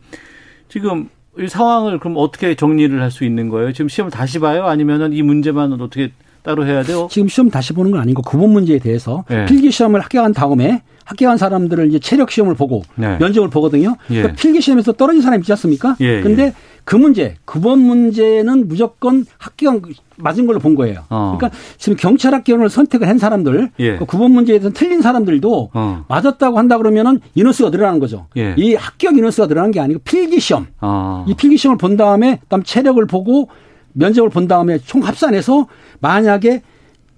지금 0.68 1.10
이 1.40 1.48
상황을 1.48 2.00
그럼 2.00 2.16
어떻게 2.18 2.56
정리를 2.56 3.02
할 3.02 3.12
수 3.12 3.24
있는 3.24 3.50
거예요? 3.50 3.72
지금 3.74 3.90
시험을 3.90 4.12
다시 4.12 4.40
봐요? 4.40 4.66
아니면은 4.66 5.14
이 5.14 5.22
문제만 5.22 5.74
어떻게 5.74 6.12
따로 6.44 6.66
해야 6.66 6.84
돼요? 6.84 7.08
지금 7.12 7.28
시험 7.28 7.50
다시 7.50 7.74
보는 7.74 7.92
건 7.92 8.00
아니고 8.02 8.22
구분 8.22 8.52
문제에 8.52 8.80
대해서 8.80 9.24
네. 9.30 9.46
필기 9.46 9.72
시험을 9.72 10.00
합격한 10.02 10.34
다음에 10.34 10.84
합격한 11.06 11.38
사람들을 11.38 11.88
이제 11.88 12.00
체력 12.00 12.30
시험을 12.32 12.56
보고 12.56 12.84
네. 12.96 13.18
면접을 13.18 13.50
보거든요. 13.50 13.96
예. 14.12 14.16
그러니까 14.22 14.40
필기 14.42 14.62
시험에서 14.62 14.92
떨어진 14.94 15.22
사람이 15.22 15.42
있지 15.42 15.52
않습니까? 15.54 15.96
예, 16.00 16.22
근데 16.22 16.44
예. 16.44 16.54
그 16.90 16.96
문제, 16.96 17.36
구번 17.46 17.78
문제는 17.82 18.68
무조건 18.68 19.24
합격한 19.38 19.94
맞은 20.18 20.48
걸로 20.48 20.58
본 20.58 20.74
거예요. 20.74 21.04
어. 21.12 21.38
그러니까 21.38 21.56
지금 21.78 21.96
경찰 21.96 22.34
학교를 22.34 22.68
선택을 22.68 23.08
한 23.08 23.20
사람들, 23.20 23.70
예. 23.78 23.98
그 23.98 24.06
구번 24.06 24.32
문제에 24.32 24.58
대해서 24.58 24.74
틀린 24.74 25.04
사람들도 25.04 25.70
어. 25.72 26.06
맞았다고 26.10 26.58
한다 26.58 26.80
그러면은 26.80 27.20
인원수가 27.36 27.70
늘어나는 27.70 28.00
거죠. 28.00 28.26
예. 28.38 28.56
이 28.58 28.74
합격 28.74 29.16
인원수가 29.16 29.46
늘어나는 29.46 29.70
게 29.70 29.80
아니고 29.80 30.00
필기 30.04 30.40
시험. 30.40 30.66
아. 30.80 31.26
이 31.28 31.36
필기 31.36 31.58
시험을 31.58 31.78
본 31.78 31.96
다음에 31.96 32.40
그다음 32.42 32.64
체력을 32.64 33.06
보고 33.06 33.50
면접을 33.94 34.32
본 34.32 34.48
다음에 34.48 34.80
총 34.80 35.06
합산해서 35.06 35.68
만약에 36.00 36.64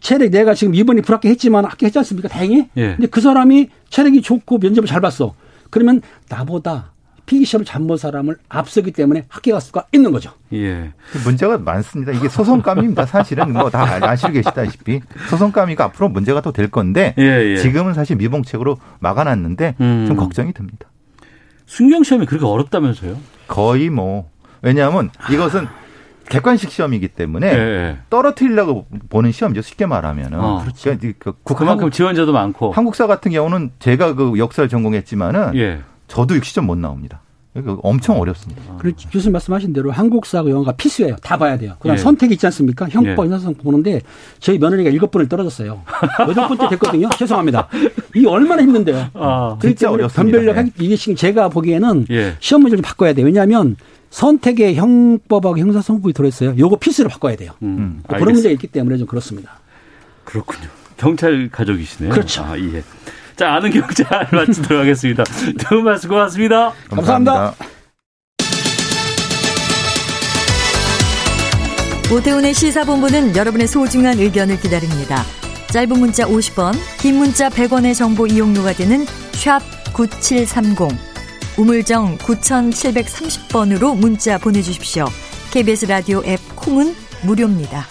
체력 0.01 0.31
내가 0.31 0.53
지금 0.53 0.75
이번에 0.75 1.01
불합격했지만 1.01 1.63
합격했지 1.63 1.97
않습니까? 1.99 2.27
다행히. 2.27 2.67
예. 2.75 2.95
근데 2.95 3.07
그 3.07 3.21
사람이 3.21 3.69
체력이 3.89 4.21
좋고 4.21 4.57
면접을 4.57 4.85
잘 4.85 4.99
봤어. 4.99 5.33
그러면 5.69 6.01
나보다 6.27 6.91
필기 7.25 7.45
시험을 7.45 7.65
잘 7.65 7.81
본 7.87 7.97
사람을 7.97 8.37
앞서기 8.49 8.91
때문에 8.91 9.25
합격할 9.29 9.61
수가 9.61 9.85
있는 9.91 10.11
거죠. 10.11 10.31
예. 10.53 10.91
문제가 11.25 11.57
많습니다. 11.57 12.11
이게 12.11 12.27
소송감입니다. 12.29 13.05
사실은 13.05 13.53
뭐 13.53 13.69
다 13.69 13.83
아시고 14.01 14.33
계시다시피 14.33 15.01
소송감이가 15.29 15.85
앞으로 15.85 16.09
문제가 16.09 16.41
또 16.41 16.51
될 16.51 16.69
건데 16.69 17.13
예, 17.17 17.23
예. 17.23 17.57
지금은 17.57 17.93
사실 17.93 18.15
미봉책으로 18.17 18.77
막아놨는데 18.99 19.75
음. 19.81 20.05
좀 20.07 20.17
걱정이 20.17 20.53
듭니다. 20.53 20.87
순경 21.65 22.03
시험이 22.03 22.25
그렇게 22.25 22.45
어렵다면서요? 22.45 23.17
거의 23.47 23.89
뭐 23.89 24.29
왜냐하면 24.61 25.09
이것은 25.31 25.67
객관식 26.29 26.71
시험이기 26.71 27.09
때문에 27.09 27.47
예, 27.47 27.57
예. 27.57 27.97
떨어뜨리려고 28.09 28.85
보는 29.09 29.31
시험이죠. 29.31 29.61
쉽게 29.61 29.85
말하면은. 29.85 30.39
어. 30.39 30.63
그러니까 30.81 31.13
그 31.19 31.33
국- 31.43 31.57
그만큼 31.57 31.83
한국, 31.85 31.91
지원자도 31.93 32.31
많고. 32.31 32.71
한국사 32.71 33.05
같은 33.07 33.31
경우는 33.31 33.71
제가 33.79 34.13
그 34.15 34.37
역사를 34.37 34.67
전공했지만은 34.69 35.55
예. 35.55 35.81
저도 36.11 36.35
60점 36.35 36.65
못 36.65 36.77
나옵니다. 36.77 37.21
그러니까 37.53 37.79
엄청 37.83 38.19
어렵습니다. 38.19 38.61
그리고 38.79 38.97
교수님 39.11 39.33
말씀하신 39.33 39.73
대로 39.73 39.91
한국사하고 39.91 40.49
영어가 40.49 40.73
필수예요. 40.73 41.15
다 41.21 41.37
봐야 41.37 41.57
돼요. 41.57 41.75
그다음 41.79 41.97
예. 41.97 42.01
선택이 42.01 42.33
있지 42.33 42.45
않습니까? 42.47 42.87
형법 42.89 43.23
예. 43.23 43.25
인사성 43.27 43.55
보는데 43.55 44.01
저희 44.39 44.57
며느리가 44.57 44.89
일곱 44.89 45.11
번을 45.11 45.27
떨어졌어요. 45.27 45.81
여덟 46.19 46.47
번째 46.47 46.69
됐거든요. 46.69 47.09
죄송합니다. 47.17 47.67
이게 48.15 48.27
얼마나 48.27 48.61
힘든데요. 48.61 49.07
아, 49.13 49.57
진짜 49.61 49.89
어렵습니다. 49.89 50.21
변별력 50.21 50.57
하기 50.57 50.71
이게 50.79 50.95
지금 50.95 51.15
제가 51.15 51.49
보기에는 51.49 52.07
예. 52.11 52.35
시험 52.39 52.61
문제를 52.61 52.83
좀 52.83 52.89
바꿔야 52.89 53.13
돼요. 53.13 53.25
왜냐하면 53.25 53.75
선택의 54.09 54.75
형법하고 54.75 55.57
형사성법이 55.57 56.13
들어있어요. 56.13 56.55
요거 56.57 56.77
필수로 56.77 57.09
바꿔야 57.09 57.35
돼요. 57.37 57.51
음, 57.63 58.01
그런 58.03 58.21
알겠습니다. 58.21 58.31
문제가 58.33 58.53
있기 58.53 58.67
때문에 58.67 58.97
좀 58.97 59.07
그렇습니다. 59.07 59.59
그렇군요. 60.25 60.67
경찰 60.97 61.49
가족이시네요. 61.51 62.11
그렇죠. 62.13 62.43
아, 62.43 62.57
예. 62.57 62.83
자, 63.35 63.53
아는 63.53 63.71
경찰 63.71 64.27
마치도록 64.31 64.81
하겠습니다. 64.83 65.23
두 65.23 65.75
분 65.75 65.83
말씀 65.85 66.09
고맙습니다. 66.09 66.73
감사합니다. 66.89 67.53
오태훈의 72.13 72.53
시사본부는 72.53 73.35
여러분의 73.35 73.67
소중한 73.67 74.19
의견을 74.19 74.59
기다립니다. 74.59 75.23
짧은 75.71 75.97
문자 75.97 76.25
50원, 76.25 76.73
긴 76.99 77.15
문자 77.15 77.49
100원의 77.49 77.95
정보 77.95 78.27
이용료가 78.27 78.73
되는 78.73 79.05
샵 79.31 79.61
9730, 79.93 80.89
우물정 81.57 82.17
9730번으로 82.17 83.95
문자 83.97 84.37
보내주십시오. 84.37 85.05
KBS 85.51 85.85
라디오 85.85 86.21
앱 86.25 86.39
콩은 86.57 86.93
무료입니다. 87.23 87.85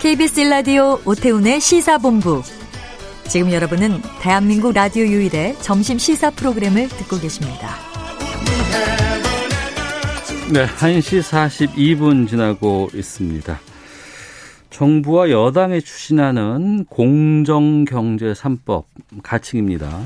KBS 0.00 0.40
라디오 0.40 1.00
오태훈의 1.06 1.60
시사본부. 1.60 2.42
지금 3.28 3.50
여러분은 3.52 4.00
대한민국 4.20 4.72
라디오 4.72 5.04
유일의 5.04 5.56
점심 5.60 5.98
시사 5.98 6.30
프로그램을 6.30 6.88
듣고 6.88 7.18
계십니다. 7.18 7.74
네, 10.52 10.64
1시 10.66 11.22
42분 11.22 12.28
지나고 12.28 12.88
있습니다. 12.94 13.58
정부와 14.70 15.30
여당이 15.30 15.82
추진하는 15.82 16.84
공정경제 16.84 18.32
3법 18.32 18.84
가칭입니다. 19.24 20.00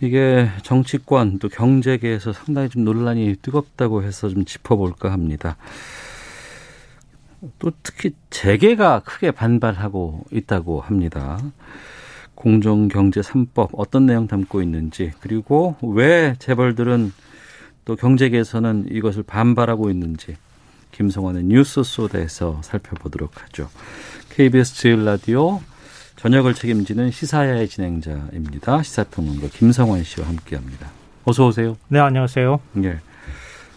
이게 0.00 0.50
정치권 0.62 1.38
또 1.38 1.48
경제계에서 1.48 2.32
상당히 2.32 2.68
좀 2.68 2.84
논란이 2.84 3.36
뜨겁다고 3.42 4.02
해서 4.02 4.28
좀 4.28 4.44
짚어볼까 4.44 5.12
합니다. 5.12 5.56
또 7.60 7.70
특히 7.82 8.10
재계가 8.30 9.00
크게 9.00 9.30
반발하고 9.30 10.24
있다고 10.32 10.80
합니다. 10.80 11.38
공정경제 12.44 13.22
3법 13.22 13.70
어떤 13.72 14.04
내용 14.04 14.26
담고 14.26 14.60
있는지 14.60 15.12
그리고 15.20 15.76
왜 15.80 16.34
재벌들은 16.38 17.10
또 17.86 17.96
경제계에서는 17.96 18.88
이것을 18.90 19.22
반발하고 19.22 19.88
있는지 19.88 20.36
김성환의 20.92 21.44
뉴스 21.44 21.82
소다에서 21.82 22.60
살펴보도록 22.62 23.42
하죠. 23.42 23.70
KBS 24.28 24.74
제일 24.74 25.06
라디오 25.06 25.62
저녁을 26.16 26.52
책임지는 26.52 27.10
시사야의 27.12 27.66
진행자입니다. 27.66 28.82
시사평론가 28.82 29.48
김성환 29.48 30.04
씨와 30.04 30.28
함께합니다. 30.28 30.90
어서 31.24 31.46
오세요. 31.46 31.78
네, 31.88 31.98
안녕하세요. 31.98 32.60
예. 32.82 32.98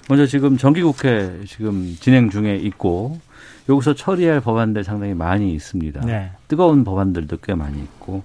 먼저 0.10 0.26
지금 0.26 0.58
정기국회 0.58 1.44
지금 1.48 1.96
진행 2.02 2.30
중에 2.30 2.58
있고 2.58 3.22
여기서 3.70 3.96
처리할 3.96 4.42
법안들 4.42 4.84
상당히 4.84 5.14
많이 5.14 5.54
있습니다. 5.54 6.02
네. 6.06 6.32
뜨거운 6.50 6.84
법안들도 6.84 7.38
꽤 7.44 7.56
많이 7.56 7.80
있고 7.80 8.24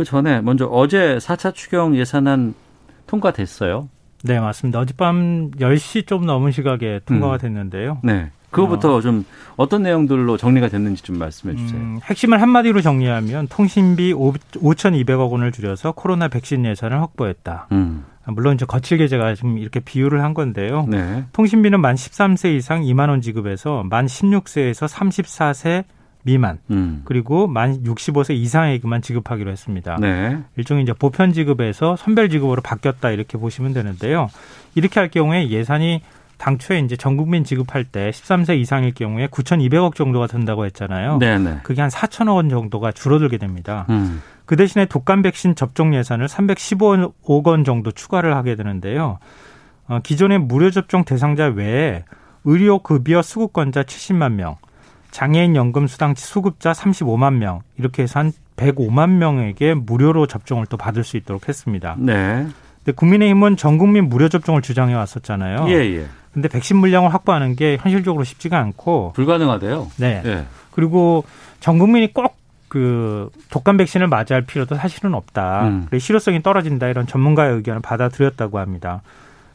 그 0.00 0.04
전에 0.04 0.40
먼저 0.40 0.64
어제 0.64 1.18
4차 1.18 1.54
추경 1.54 1.94
예산안 1.94 2.54
통과됐어요. 3.06 3.90
네, 4.24 4.40
맞습니다. 4.40 4.78
어젯밤 4.78 5.50
10시 5.50 6.06
좀 6.06 6.24
넘은 6.24 6.52
시각에 6.52 7.00
통과가 7.04 7.34
음. 7.34 7.38
됐는데요. 7.38 7.98
네. 8.02 8.30
그거부터 8.48 9.02
좀 9.02 9.26
어떤 9.56 9.82
내용들로 9.82 10.38
정리가 10.38 10.68
됐는지 10.68 11.02
좀 11.02 11.18
말씀해 11.18 11.54
주세요. 11.54 11.78
음, 11.78 12.00
핵심을 12.02 12.40
한마디로 12.40 12.80
정리하면 12.80 13.48
통신비 13.48 14.14
5,200억 14.14 15.30
원을 15.30 15.52
줄여서 15.52 15.92
코로나 15.92 16.28
백신 16.28 16.64
예산을 16.64 16.98
확보했다. 17.02 17.68
음. 17.72 18.06
물론 18.24 18.54
이제 18.54 18.64
거칠게 18.64 19.06
제가 19.06 19.34
지금 19.34 19.58
이렇게 19.58 19.80
비유를 19.80 20.24
한 20.24 20.32
건데요. 20.32 20.86
네. 20.88 21.24
통신비는 21.34 21.78
만 21.78 21.94
13세 21.94 22.56
이상 22.56 22.80
2만 22.80 23.10
원 23.10 23.20
지급해서 23.20 23.84
만 23.84 24.06
16세에서 24.06 24.88
34세 24.88 25.84
미만 26.22 26.58
음. 26.70 27.02
그리고 27.04 27.46
만 27.46 27.82
65세 27.82 28.34
이상에게만 28.34 29.02
지급하기로 29.02 29.50
했습니다. 29.50 29.96
네. 30.00 30.38
일종의 30.56 30.82
이제 30.82 30.92
보편 30.92 31.32
지급에서 31.32 31.96
선별 31.96 32.28
지급으로 32.28 32.62
바뀌었다 32.62 33.10
이렇게 33.10 33.38
보시면 33.38 33.72
되는데요. 33.72 34.28
이렇게 34.74 35.00
할 35.00 35.08
경우에 35.08 35.48
예산이 35.48 36.02
당초에 36.38 36.78
이제 36.80 36.96
전 36.96 37.16
국민 37.16 37.44
지급할 37.44 37.84
때 37.84 38.10
13세 38.10 38.58
이상일 38.58 38.94
경우에 38.94 39.26
9,200억 39.26 39.94
정도가 39.94 40.26
든다고 40.26 40.64
했잖아요. 40.66 41.18
네네. 41.18 41.60
그게 41.62 41.82
한 41.82 41.90
4천억 41.90 42.36
원 42.36 42.48
정도가 42.48 42.92
줄어들게 42.92 43.36
됩니다. 43.36 43.84
음. 43.90 44.22
그 44.46 44.56
대신에 44.56 44.86
독감 44.86 45.22
백신 45.22 45.54
접종 45.54 45.94
예산을 45.94 46.26
315억 46.26 47.46
원 47.46 47.64
정도 47.64 47.92
추가를 47.92 48.34
하게 48.34 48.56
되는데요. 48.56 49.18
어, 49.86 50.00
기존의 50.02 50.38
무료 50.38 50.70
접종 50.70 51.04
대상자 51.04 51.46
외에 51.46 52.04
의료 52.44 52.78
급여 52.78 53.22
수급권자 53.22 53.82
70만 53.82 54.32
명, 54.32 54.56
장애인 55.10 55.56
연금 55.56 55.86
수당치 55.86 56.24
수급자 56.24 56.72
35만 56.72 57.34
명 57.34 57.62
이렇게 57.78 58.02
해서 58.02 58.20
한 58.20 58.32
105만 58.56 59.10
명에게 59.10 59.74
무료로 59.74 60.26
접종을 60.26 60.66
또 60.66 60.76
받을 60.76 61.04
수 61.04 61.16
있도록 61.16 61.48
했습니다. 61.48 61.96
네. 61.98 62.46
근데 62.78 62.92
국민의힘은 62.94 63.56
전 63.56 63.78
국민 63.78 64.08
무료 64.08 64.28
접종을 64.28 64.62
주장해 64.62 64.94
왔었잖아요. 64.94 65.66
예, 65.68 65.74
예. 65.74 66.06
근데 66.32 66.48
백신 66.48 66.76
물량을 66.76 67.12
확보하는 67.12 67.56
게 67.56 67.76
현실적으로 67.80 68.24
쉽지가 68.24 68.58
않고 68.58 69.12
불가능하대요. 69.14 69.88
네. 69.96 70.22
예. 70.24 70.46
그리고 70.70 71.24
전 71.60 71.78
국민이 71.78 72.12
꼭 72.12 72.40
그 72.70 73.30
독감 73.50 73.76
백신을 73.78 74.06
맞이할 74.06 74.42
필요도 74.42 74.76
사실은 74.76 75.12
없다. 75.14 75.66
음. 75.66 75.86
그래 75.90 75.98
실효성이 75.98 76.40
떨어진다 76.40 76.86
이런 76.86 77.04
전문가의 77.04 77.56
의견을 77.56 77.82
받아들였다고 77.82 78.60
합니다. 78.60 79.02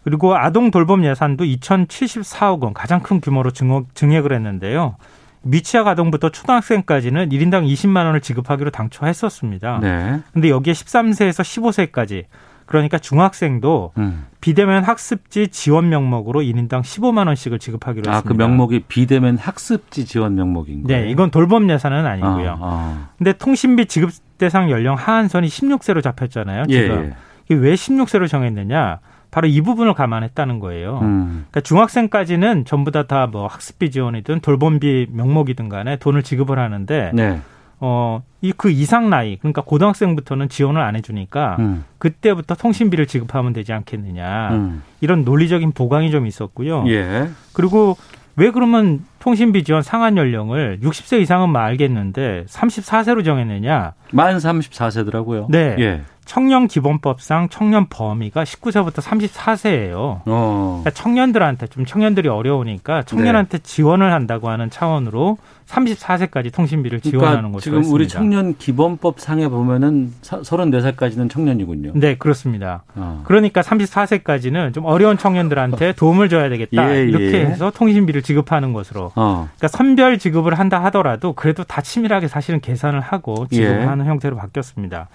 그리고 0.04 0.36
아동 0.36 0.70
돌봄 0.70 1.06
예산도 1.06 1.46
2,074억 1.46 2.62
원 2.62 2.74
가장 2.74 3.00
큰 3.00 3.22
규모로 3.22 3.52
증액, 3.52 3.96
증액을 3.96 4.34
했는데요. 4.34 4.98
미취학 5.46 5.88
아동부터 5.88 6.30
초등학생까지는 6.30 7.30
1인당 7.30 7.72
20만 7.72 8.06
원을 8.06 8.20
지급하기로 8.20 8.72
당초 8.72 9.06
했었습니다. 9.06 9.80
네. 9.80 10.20
근데 10.34 10.50
여기에 10.50 10.74
13세에서 10.74 11.92
15세까지 11.92 12.26
그러니까 12.66 12.98
중학생도 12.98 13.94
음. 13.98 14.26
비대면 14.42 14.84
학습지 14.84 15.50
지원 15.50 15.90
명목으로 15.90 16.42
1인당 16.42 16.82
15만 16.82 17.28
원씩을 17.28 17.60
지급하기로 17.60 18.10
아, 18.10 18.16
했습니다. 18.16 18.28
그 18.28 18.34
명목이 18.34 18.86
비대면 18.88 19.38
학습지 19.38 20.06
지원 20.06 20.34
명목인 20.34 20.84
거예요. 20.84 21.04
네, 21.04 21.12
이건 21.12 21.30
돌봄 21.30 21.70
예산은 21.70 22.06
아니고요. 22.06 22.52
아, 22.52 22.58
아. 22.62 23.10
근데 23.18 23.34
통신비 23.34 23.86
지급 23.86 24.10
대상 24.40 24.72
연령 24.72 24.96
하한선이 24.96 25.48
16세로 25.48 26.02
잡혔잖아요. 26.02 26.64
예, 26.70 26.82
지금. 26.82 27.14
이게 27.46 27.56
왜 27.56 27.76
16세로 27.76 28.28
정했느냐? 28.28 29.00
바로 29.36 29.50
이 29.50 29.60
부분을 29.60 29.94
감안했다는 29.96 30.60
거예요. 30.62 31.00
음. 31.02 31.46
그러니까 31.52 31.60
중학생까지는 31.60 32.64
전부 32.64 32.92
다 32.92 33.04
다 33.04 33.28
뭐 33.28 33.48
학습비 33.48 33.92
지원이든 33.92 34.40
돌봄비 34.40 35.08
명목이든 35.12 35.68
간에 35.68 35.98
돈을 35.98 36.24
지급을 36.24 36.58
하는데 36.58 37.12
네. 37.14 37.42
어, 37.82 38.24
이 38.42 38.54
그 38.56 38.70
이상 38.72 39.10
나이, 39.10 39.36
그러니까 39.36 39.62
고등학생부터는 39.62 40.48
지원을 40.48 40.82
안 40.82 40.96
해주니까 40.96 41.58
음. 41.60 41.84
그때부터 41.98 42.56
통신비를 42.56 43.08
지급하면 43.08 43.52
되지 43.52 43.74
않겠느냐. 43.74 44.50
음. 44.52 44.84
이런 45.02 45.26
논리적인 45.26 45.74
보강이 45.74 46.12
좀 46.12 46.28
있었고요. 46.28 46.86
예. 46.88 47.28
그리고 47.52 47.98
왜 48.38 48.52
그러면 48.52 49.04
통신비 49.20 49.64
지원 49.66 49.82
상한 49.82 50.16
연령을 50.16 50.80
60세 50.82 51.20
이상은 51.22 51.50
뭐 51.50 51.60
알겠는데 51.60 52.46
34세로 52.48 53.26
정했느냐? 53.26 53.94
만 54.12 54.38
34세더라고요. 54.38 55.48
네. 55.50 55.76
예. 55.80 56.02
청년 56.26 56.68
기본법상 56.68 57.50
청년 57.50 57.88
범위가 57.88 58.44
19세부터 58.44 58.96
34세예요. 58.96 60.22
어. 60.26 60.82
그러니까 60.84 60.90
청년들한테 60.92 61.68
좀 61.68 61.86
청년들이 61.86 62.30
어려우니까 62.30 63.04
청년한테 63.04 63.60
지원을 63.60 64.12
한다고 64.12 64.50
하는 64.50 64.70
차원으로 64.72 65.38
34세까지 65.68 66.54
통신비를 66.54 67.02
지원하는 67.02 67.36
그러니까 67.52 67.58
것으로 67.58 67.62
지금 67.62 67.78
했습니다. 67.80 67.96
우리 67.96 68.08
청년 68.08 68.58
기본법 68.58 69.20
상에 69.20 69.48
보면은 69.48 70.14
사- 70.22 70.42
34살까지는 70.42 71.30
청년이군요. 71.30 71.92
네, 71.96 72.16
그렇습니다. 72.18 72.84
어. 72.96 73.22
그러니까 73.26 73.62
34세까지는 73.62 74.74
좀 74.74 74.86
어려운 74.86 75.18
청년들한테 75.18 75.94
도움을 75.98 76.30
줘야 76.30 76.50
되겠다. 76.50 76.96
예, 76.96 77.04
이렇게 77.04 77.34
예. 77.40 77.46
해서 77.46 77.72
통신비를 77.72 78.22
지급하는 78.22 78.74
것으로. 78.74 79.12
어. 79.16 79.50
그러니까 79.58 79.68
선별 79.68 80.18
지급을 80.20 80.58
한다 80.58 80.84
하더라도 80.86 81.34
그래도 81.34 81.64
다 81.64 81.82
치밀하게 81.82 82.28
사실은 82.28 82.60
계산을 82.62 83.00
하고 83.00 83.48
지급을 83.50 83.82
예. 83.82 83.86
하는 83.86 84.06
형태로 84.06 84.36
바뀌었습니다. 84.38 85.08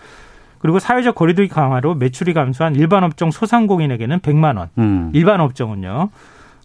그리고 0.60 0.78
사회적 0.78 1.14
거리두기 1.14 1.48
강화로 1.48 1.94
매출이 1.94 2.34
감소한 2.34 2.76
일반 2.76 3.02
업종 3.02 3.30
소상공인에게는 3.30 4.20
100만 4.20 4.58
원. 4.58 4.68
음. 4.78 5.10
일반 5.14 5.40
업종은요. 5.40 6.10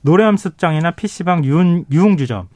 노래 0.03 0.25
연습장이나 0.25 0.91
PC방 0.91 1.45
유흥, 1.45 1.85
유흥주점. 1.91 2.47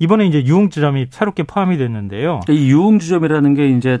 이번에 0.00 0.26
이제 0.26 0.44
유흥주점이 0.44 1.06
새롭게 1.10 1.44
포함이 1.44 1.78
됐는데요. 1.78 2.40
이 2.48 2.70
유흥주점이라는 2.70 3.54
게 3.54 3.68
이제 3.70 3.98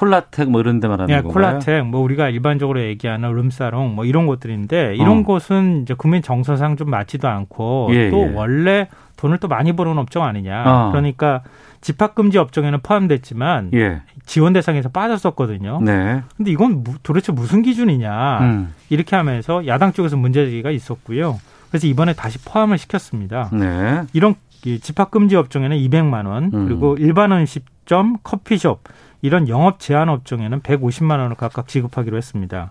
콜라텍 0.00 0.48
뭐 0.50 0.62
이런 0.62 0.80
데 0.80 0.88
말하는 0.88 1.14
예, 1.14 1.20
건가요? 1.20 1.32
콜라텍, 1.32 1.86
뭐 1.86 2.00
우리가 2.00 2.30
일반적으로 2.30 2.80
얘기하는 2.80 3.30
룸사롱 3.32 3.94
뭐 3.94 4.06
이런 4.06 4.26
곳들인데 4.26 4.94
이런 4.96 5.18
어. 5.18 5.22
곳은 5.22 5.82
이제 5.82 5.92
국민 5.92 6.22
정서상 6.22 6.76
좀 6.76 6.88
맞지도 6.88 7.28
않고 7.28 7.88
예, 7.92 8.08
또 8.10 8.22
예. 8.22 8.32
원래 8.34 8.88
돈을 9.18 9.36
또 9.38 9.48
많이 9.48 9.74
버는 9.74 9.98
업종 9.98 10.24
아니냐. 10.24 10.64
어. 10.66 10.90
그러니까 10.90 11.42
집합금지 11.82 12.38
업종에는 12.38 12.80
포함됐지만 12.82 13.72
예. 13.74 14.00
지원 14.24 14.54
대상에서 14.54 14.88
빠졌었거든요. 14.88 15.80
네. 15.84 16.22
근데 16.34 16.50
이건 16.50 16.82
무- 16.82 16.94
도대체 17.02 17.30
무슨 17.32 17.60
기준이냐. 17.60 18.38
음. 18.40 18.74
이렇게 18.88 19.16
하면서 19.16 19.66
야당 19.66 19.92
쪽에서 19.92 20.16
문제 20.16 20.46
제기가 20.46 20.70
있었고요. 20.70 21.38
그래서 21.70 21.86
이번에 21.86 22.14
다시 22.14 22.38
포함을 22.38 22.78
시켰습니다. 22.78 23.50
네. 23.52 24.02
이런 24.14 24.34
이 24.64 24.78
집합금지 24.80 25.36
업종에는 25.36 25.76
200만 25.76 26.26
원, 26.26 26.50
음. 26.52 26.66
그리고 26.66 26.96
일반 26.98 27.32
음식점, 27.32 28.16
커피숍 28.22 28.82
이런 29.22 29.48
영업 29.48 29.80
제한 29.80 30.08
업종에는 30.08 30.60
150만 30.60 31.18
원을 31.18 31.36
각각 31.36 31.68
지급하기로 31.68 32.16
했습니다. 32.16 32.70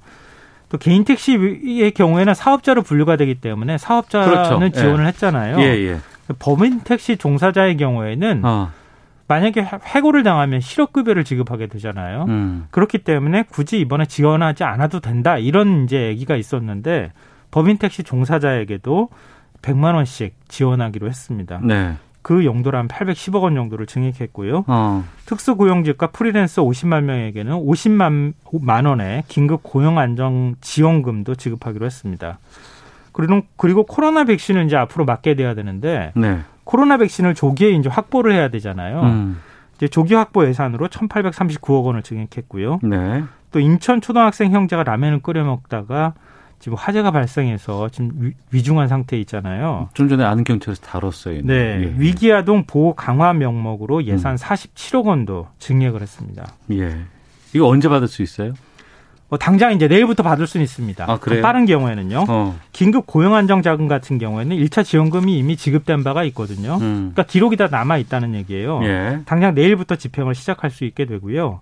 또 0.70 0.78
개인 0.78 1.04
택시의 1.04 1.92
경우에는 1.92 2.34
사업자로 2.34 2.84
분류가 2.84 3.16
되기 3.18 3.36
때문에 3.36 3.78
사업자는 3.78 4.30
그렇죠. 4.30 4.72
지원을 4.72 5.04
예. 5.04 5.08
했잖아요. 5.08 5.60
예, 5.60 5.64
예. 5.64 5.98
법인 6.38 6.82
택시 6.82 7.18
종사자의 7.18 7.76
경우에는 7.78 8.42
어. 8.46 8.70
만약에 9.28 9.62
해고를 9.84 10.24
당하면 10.24 10.60
실업급여를 10.60 11.24
지급하게 11.24 11.68
되잖아요. 11.68 12.26
음. 12.28 12.68
그렇기 12.72 13.00
때문에 13.00 13.44
굳이 13.44 13.80
이번에 13.80 14.06
지원하지 14.06 14.64
않아도 14.64 15.00
된다 15.00 15.38
이런 15.38 15.84
이제 15.84 16.08
얘기가 16.08 16.36
있었는데 16.36 17.12
법인 17.52 17.78
택시 17.78 18.04
종사자에게도 18.04 19.10
100만 19.62 19.96
원씩 19.96 20.36
지원하기로 20.48 21.08
했습니다. 21.08 21.60
네. 21.64 21.96
그 22.22 22.46
용도로 22.46 22.78
한 22.78 22.88
810억 22.88 23.42
원 23.44 23.56
정도를 23.56 23.86
증액했고요. 23.86 24.66
어. 24.68 25.04
특수고용직과 25.26 26.08
프리랜서 26.08 26.64
50만 26.64 27.04
명에게는 27.04 27.54
50만 27.54 28.34
만 28.62 28.86
원의 28.86 29.24
긴급 29.28 29.64
고용 29.64 29.98
안정 29.98 30.56
지원금도 30.62 31.36
지급하기로 31.36 31.86
했습니다. 31.86 32.40
그리고 33.14 33.42
그리고 33.56 33.86
코로나 33.86 34.24
백신을 34.26 34.66
이제 34.66 34.76
앞으로 34.76 35.06
맞게 35.06 35.36
돼야 35.36 35.54
되는데 35.54 36.12
네. 36.16 36.40
코로나 36.64 36.98
백신을 36.98 37.36
조기에 37.36 37.72
이제 37.72 37.90
확보를 37.90 38.34
해야 38.34 38.50
되잖아요. 38.50 39.02
음. 39.02 39.40
이제 39.76 39.88
조기 39.88 40.14
확보 40.14 40.46
예산으로 40.46 40.88
1,839억 40.88 41.86
원을 41.86 42.04
증액했고요. 42.04 42.80
네. 42.84 43.24
또 43.52 43.60
인천 43.60 44.02
초등학생 44.02 44.52
형제가 44.52 44.84
라면을 44.84 45.22
끓여 45.22 45.44
먹다가 45.44 46.14
지금 46.60 46.78
화재가 46.78 47.12
발생해서 47.12 47.90
지금 47.90 48.12
위- 48.20 48.34
위중한 48.52 48.88
상태에 48.88 49.20
있잖아요. 49.22 49.90
좀 49.94 50.10
전에 50.10 50.24
아는 50.24 50.44
경찰에서 50.44 50.82
다뤘어요. 50.82 51.42
네, 51.44 51.54
예. 51.84 51.94
위기아동 51.98 52.66
보호 52.66 52.94
강화 52.94 53.34
명목으로 53.34 54.04
예산 54.06 54.36
47억 54.36 55.06
원도 55.06 55.48
증액을 55.60 56.02
했습니다. 56.02 56.54
예. 56.72 56.98
이거 57.54 57.68
언제 57.68 57.88
받을 57.88 58.08
수 58.08 58.22
있어요? 58.22 58.54
뭐 59.30 59.38
당장 59.38 59.74
이제 59.74 59.88
내일부터 59.88 60.24
받을 60.24 60.48
수는 60.48 60.64
있습니다. 60.64 61.06
아, 61.08 61.18
그래요? 61.20 61.42
빠른 61.44 61.66
경우에는요. 61.66 62.26
어. 62.28 62.60
긴급 62.72 63.06
고용 63.06 63.36
안정 63.36 63.62
자금 63.62 63.88
같은 63.88 64.18
경우에는 64.18 64.58
1차 64.58 64.84
지원금이 64.84 65.38
이미 65.38 65.56
지급된 65.56 66.04
바가 66.04 66.24
있거든요. 66.26 66.74
음. 66.82 67.12
그러니까 67.14 67.24
기록이 67.24 67.56
다 67.56 67.68
남아 67.70 68.00
있다는 68.00 68.34
얘기예요. 68.36 68.82
예. 68.84 69.20
당장 69.26 69.54
내일부터 69.54 69.96
집행을 69.98 70.34
시작할 70.34 70.72
수 70.72 70.84
있게 70.84 71.06
되고요. 71.06 71.60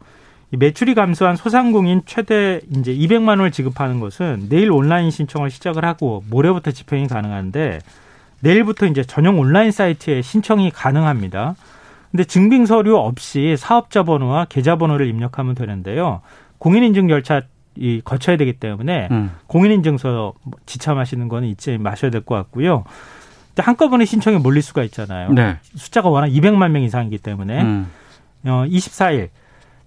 이 0.52 0.58
매출이 0.58 0.95
감소한 0.95 1.36
소상공인 1.36 2.02
최대 2.06 2.62
이제 2.72 2.93
200만 2.93 3.30
원을 3.30 3.52
지급하는 3.52 4.00
것은 4.00 4.48
내일 4.50 4.72
온라인 4.72 5.12
신청을 5.12 5.50
시작을 5.50 5.84
하고 5.84 6.24
모레부터 6.30 6.72
집행이 6.72 7.08
가능한데 7.08 7.80
내일부터 8.39 8.86
이제 8.86 9.04
전용 9.04 9.39
온라인 9.39 9.72
사이트에 9.72 10.22
신청이 10.22 10.72
가능합니다. 10.72 11.56
근데 12.12 12.24
증빙 12.24 12.66
서류 12.66 12.95
없이 12.95 13.56
사업자 13.58 14.04
번호와 14.04 14.45
계좌 14.45 14.78
번호를 14.78 15.08
입력하면 15.08 15.54
되는데요. 15.56 16.22
공인인증 16.60 17.08
절차 17.10 17.41
이 17.76 18.02
거쳐야 18.04 18.38
되기 18.38 18.54
때문에 18.54 19.08
음. 19.12 19.32
공인인증서 19.48 20.34
지참하시는 20.66 21.28
거는 21.28 21.48
잊지 21.50 21.78
마셔야 21.78 22.10
될 22.10 22.22
것 22.22 22.34
같고요. 22.36 22.86
한꺼번에 23.58 24.06
신청이 24.06 24.38
몰릴 24.38 24.62
수가 24.64 24.84
있잖아요. 24.84 25.32
네. 25.32 25.58
숫자가 25.76 26.10
워낙 26.10 26.28
200만 26.28 26.72
명 26.72 26.82
이상이기 26.84 27.18
때문에 27.20 27.62
음. 27.62 27.88
어, 28.45 28.66
24일 28.68 29.30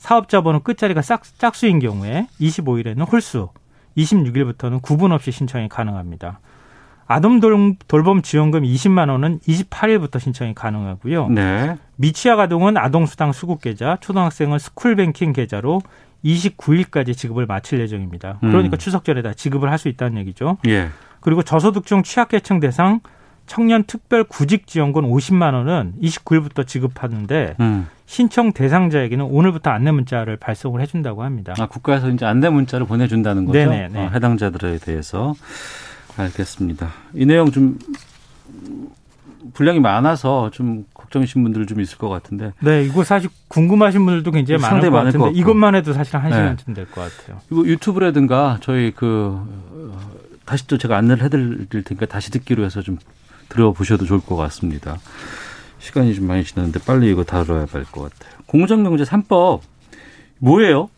사업자 0.01 0.40
번호 0.40 0.61
끝자리가 0.61 1.03
싹, 1.03 1.22
짝수인 1.38 1.78
경우에 1.78 2.26
25일에는 2.40 3.11
홀수, 3.12 3.51
26일부터는 3.98 4.80
구분 4.80 5.12
없이 5.12 5.30
신청이 5.30 5.68
가능합니다. 5.68 6.40
아동 7.07 7.38
돌, 7.40 7.74
돌봄 7.86 8.22
지원금 8.22 8.62
20만 8.62 9.11
원은 9.11 9.40
28일부터 9.40 10.18
신청이 10.18 10.55
가능하고요. 10.55 11.28
네. 11.28 11.76
미취학 11.96 12.40
아동은 12.40 12.78
아동 12.78 13.05
수당 13.05 13.32
수급 13.32 13.61
계좌, 13.61 13.98
초등학생은 14.01 14.59
스쿨 14.59 14.96
뱅킹 14.96 15.34
계좌로 15.34 15.82
29일까지 16.24 17.14
지급을 17.14 17.44
마칠 17.44 17.78
예정입니다. 17.80 18.38
그러니까 18.40 18.76
음. 18.76 18.78
추석 18.78 19.05
전에 19.05 19.20
다 19.20 19.34
지급을 19.34 19.70
할 19.70 19.78
수 19.78 19.88
있다는 19.88 20.18
얘기죠. 20.18 20.57
예. 20.66 20.88
그리고 21.20 21.42
저소득층 21.42 22.04
취약계층 22.05 22.61
대상 22.61 23.01
청년 23.47 23.82
특별 23.84 24.24
구직 24.24 24.66
지원금 24.66 25.03
50만 25.11 25.55
원은 25.55 25.95
29일부터 26.03 26.66
지급하는데 26.66 27.57
음. 27.61 27.88
신청 28.07 28.53
대상자에게는 28.53 29.24
오늘부터 29.24 29.70
안내 29.70 29.91
문자를 29.91 30.36
발송을 30.36 30.80
해준다고 30.80 31.22
합니다. 31.22 31.55
아, 31.59 31.66
국가에서 31.66 32.09
이제 32.11 32.26
안내 32.26 32.49
문자를 32.49 32.86
보내준다는 32.86 33.45
거죠? 33.45 33.59
네네, 33.59 33.88
네. 33.88 34.07
어, 34.07 34.11
해당자들에 34.12 34.78
대해서. 34.78 35.34
알겠습니다. 36.16 36.88
이 37.14 37.24
내용 37.24 37.51
좀 37.51 37.78
분량이 39.55 39.80
많아서 39.80 40.51
좀 40.51 40.84
걱정이신 40.95 41.43
분들 41.43 41.66
좀 41.66 41.80
있을 41.80 41.99
것 41.99 42.09
같은데. 42.09 42.53
네, 42.61 42.84
이거 42.84 43.05
사실 43.05 43.30
궁금하신 43.49 44.05
분들도 44.05 44.30
굉장히 44.30 44.61
많을 44.61 44.80
것 44.80 44.91
많을 44.91 44.91
것 44.91 44.97
같은데 45.05 45.24
같고. 45.26 45.38
이것만 45.38 45.74
해도 45.74 45.93
사실 45.93 46.16
한 46.16 46.30
네. 46.30 46.36
시간쯤 46.36 46.74
될것 46.74 46.95
같아요. 46.95 47.41
이거 47.51 47.64
유튜브라든가 47.64 48.59
저희 48.61 48.93
그 48.95 49.41
어, 49.41 50.01
다시 50.45 50.66
또 50.66 50.78
제가 50.78 50.97
안내를 50.97 51.24
해드릴 51.24 51.84
테니까 51.84 52.07
다시 52.07 52.30
듣기로 52.30 52.64
해서 52.64 52.82
좀 52.82 52.99
들어보셔도 53.51 54.07
좋을 54.07 54.20
것 54.20 54.36
같습니다. 54.36 54.96
시간이 55.78 56.14
좀 56.14 56.26
많이 56.26 56.44
지났는데 56.44 56.80
빨리 56.86 57.11
이거 57.11 57.24
다뤄야 57.24 57.66
될것 57.66 58.11
같아요. 58.11 58.38
공정경제 58.46 59.05
3법 59.05 59.61
뭐예요? 60.38 60.88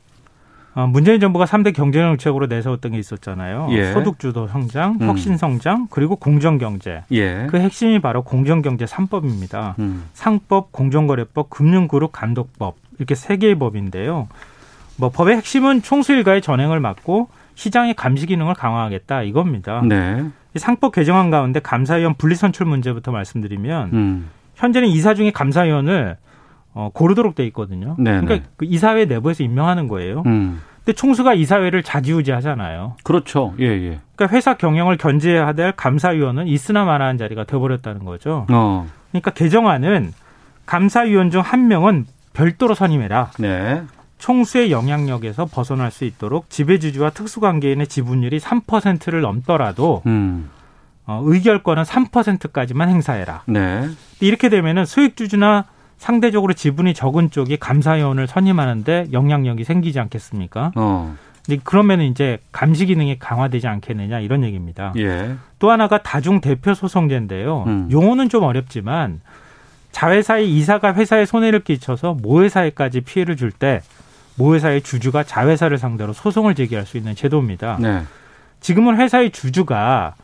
어, 0.74 0.86
문재인 0.86 1.20
정부가 1.20 1.44
3대 1.44 1.74
경제정책으로 1.74 2.46
내세웠던 2.46 2.92
게 2.92 2.98
있었잖아요. 2.98 3.68
예. 3.72 3.92
소득주도 3.92 4.48
성장, 4.48 4.96
음. 5.00 5.08
혁신 5.08 5.36
성장, 5.36 5.86
그리고 5.90 6.16
공정경제. 6.16 7.02
예. 7.12 7.46
그 7.50 7.58
핵심이 7.58 7.98
바로 8.00 8.22
공정경제 8.22 8.86
3법입니다. 8.86 9.78
음. 9.80 10.04
상법, 10.14 10.72
공정거래법, 10.72 11.50
금융그룹 11.50 12.12
감독법 12.12 12.76
이렇게 12.98 13.14
세 13.14 13.36
개의 13.36 13.58
법인데요. 13.58 14.28
뭐 14.96 15.10
법의 15.10 15.36
핵심은 15.36 15.82
총수 15.82 16.12
일가의 16.12 16.40
전행을 16.40 16.80
막고 16.80 17.28
시장의 17.54 17.94
감시 17.94 18.26
기능을 18.26 18.54
강화하겠다 18.54 19.22
이겁니다. 19.24 19.82
네. 19.82 20.24
이 20.54 20.58
상법 20.58 20.92
개정안 20.92 21.30
가운데 21.30 21.60
감사위원 21.60 22.14
분리선출 22.14 22.66
문제부터 22.66 23.10
말씀드리면 23.12 23.90
음. 23.92 24.30
현재는 24.54 24.88
이사 24.88 25.14
중에 25.14 25.30
감사위원을 25.30 26.16
어, 26.74 26.90
고르도록 26.92 27.34
돼 27.34 27.44
있거든요. 27.46 27.96
네네. 27.98 28.20
그러니까 28.26 28.48
그 28.56 28.64
이사회 28.64 29.04
내부에서 29.04 29.42
임명하는 29.44 29.88
거예요. 29.88 30.22
음. 30.26 30.60
근데 30.84 30.94
총수가 30.96 31.34
이사회를 31.34 31.82
좌지우지하잖아요. 31.82 32.96
그렇죠. 33.04 33.54
예, 33.60 33.66
예. 33.66 34.00
그러니까 34.16 34.36
회사 34.36 34.54
경영을 34.54 34.96
견제해야 34.96 35.52
될 35.52 35.72
감사위원은 35.72 36.48
있으나 36.48 36.84
마나한 36.84 37.18
자리가 37.18 37.44
돼버렸다는 37.44 38.04
거죠. 38.04 38.46
어. 38.50 38.86
그러니까 39.10 39.30
개정안은 39.30 40.12
감사위원 40.66 41.30
중 41.30 41.40
한 41.40 41.68
명은 41.68 42.06
별도로 42.32 42.74
선임해라. 42.74 43.30
네. 43.38 43.82
총수의 44.22 44.70
영향력에서 44.70 45.46
벗어날 45.46 45.90
수 45.90 46.04
있도록 46.04 46.48
지배주주와 46.48 47.10
특수관계인의 47.10 47.88
지분율이 47.88 48.38
3%를 48.38 49.20
넘더라도 49.20 50.02
음. 50.06 50.48
어, 51.04 51.20
의결권은 51.24 51.82
3%까지만 51.82 52.88
행사해라. 52.88 53.42
네. 53.46 53.88
이렇게 54.20 54.48
되면은 54.48 54.84
수익주주나 54.84 55.64
상대적으로 55.98 56.52
지분이 56.52 56.94
적은 56.94 57.32
쪽이 57.32 57.56
감사위원을 57.56 58.28
선임하는데 58.28 59.08
영향력이 59.12 59.64
생기지 59.64 59.98
않겠습니까? 59.98 60.70
어. 60.76 61.16
그러면 61.64 62.00
이제 62.00 62.38
감시 62.52 62.86
기능이 62.86 63.18
강화되지 63.18 63.66
않겠느냐 63.66 64.20
이런 64.20 64.44
얘기입니다. 64.44 64.92
예. 64.98 65.34
또 65.58 65.72
하나가 65.72 66.00
다중 66.00 66.40
대표 66.40 66.74
소송제인데요. 66.74 67.64
음. 67.66 67.88
용어는 67.90 68.28
좀 68.28 68.44
어렵지만 68.44 69.20
자회사의 69.90 70.48
이사가 70.48 70.94
회사에 70.94 71.26
손해를 71.26 71.64
끼쳐서 71.64 72.14
모회사에까지 72.22 73.00
피해를 73.00 73.36
줄 73.36 73.50
때 73.50 73.82
모회사의 74.36 74.82
주주가 74.82 75.22
자회사를 75.22 75.78
상대로 75.78 76.12
소송을 76.12 76.54
제기할 76.54 76.86
수 76.86 76.96
있는 76.96 77.14
제도입니다. 77.14 77.78
네. 77.80 78.02
지금은 78.60 78.96
회사의 78.96 79.30
주주가 79.30 80.14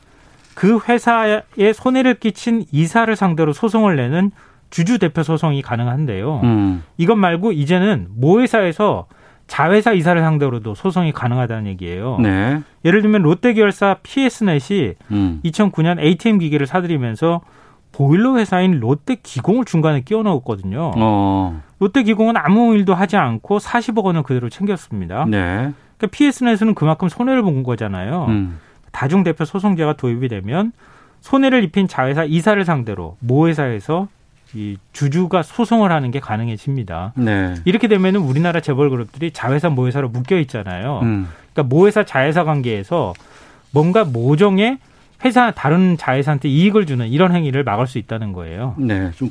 그 0.54 0.78
회사에 0.88 1.42
손해를 1.74 2.14
끼친 2.14 2.64
이사를 2.72 3.14
상대로 3.14 3.52
소송을 3.52 3.96
내는 3.96 4.30
주주 4.70 4.98
대표 4.98 5.22
소송이 5.22 5.62
가능한데요. 5.62 6.40
음. 6.42 6.82
이것 6.96 7.14
말고 7.14 7.52
이제는 7.52 8.08
모회사에서 8.10 9.06
자회사 9.46 9.92
이사를 9.92 10.20
상대로도 10.20 10.74
소송이 10.74 11.12
가능하다는 11.12 11.66
얘기예요. 11.68 12.18
네. 12.20 12.60
예를 12.84 13.02
들면 13.02 13.22
롯데 13.22 13.54
계열사 13.54 13.96
PS넷이 14.02 14.94
음. 15.10 15.40
2009년 15.44 15.98
ATM 15.98 16.38
기기를 16.38 16.66
사들이면서 16.66 17.40
보일러 17.92 18.36
회사인 18.36 18.80
롯데 18.80 19.16
기공을 19.22 19.64
중간에 19.64 20.00
끼워 20.00 20.22
넣었거든요. 20.22 20.92
어. 20.96 21.62
롯데 21.78 22.02
기공은 22.02 22.36
아무 22.36 22.74
일도 22.74 22.94
하지 22.94 23.16
않고 23.16 23.58
40억 23.58 24.04
원을 24.04 24.22
그대로 24.22 24.48
챙겼습니다. 24.48 25.24
네. 25.26 25.72
그러니까 25.96 26.06
PS넷은 26.10 26.74
그만큼 26.74 27.08
손해를 27.08 27.42
본 27.42 27.62
거잖아요. 27.62 28.26
음. 28.28 28.58
다중 28.92 29.22
대표 29.22 29.44
소송제가 29.44 29.94
도입이 29.94 30.28
되면 30.28 30.72
손해를 31.20 31.64
입힌 31.64 31.88
자회사 31.88 32.24
이사를 32.24 32.64
상대로 32.64 33.16
모 33.20 33.48
회사에서 33.48 34.08
이 34.54 34.78
주주가 34.92 35.42
소송을 35.42 35.92
하는 35.92 36.10
게 36.10 36.20
가능해집니다. 36.20 37.12
네. 37.16 37.54
이렇게 37.64 37.86
되면은 37.86 38.20
우리나라 38.20 38.60
재벌 38.60 38.88
그룹들이 38.90 39.32
자회사 39.32 39.68
모회사로 39.68 40.08
묶여 40.08 40.38
있잖아요. 40.38 41.00
음. 41.02 41.28
그러니까 41.52 41.74
모회사 41.74 42.04
자회사 42.04 42.44
관계에서 42.44 43.12
뭔가 43.72 44.04
모종의 44.04 44.78
회사 45.24 45.50
다른 45.50 45.96
자회사한테 45.96 46.48
이익을 46.48 46.86
주는 46.86 47.06
이런 47.08 47.34
행위를 47.34 47.64
막을 47.64 47.86
수 47.86 47.98
있다는 47.98 48.32
거예요. 48.32 48.74
네. 48.78 49.10
좀 49.16 49.30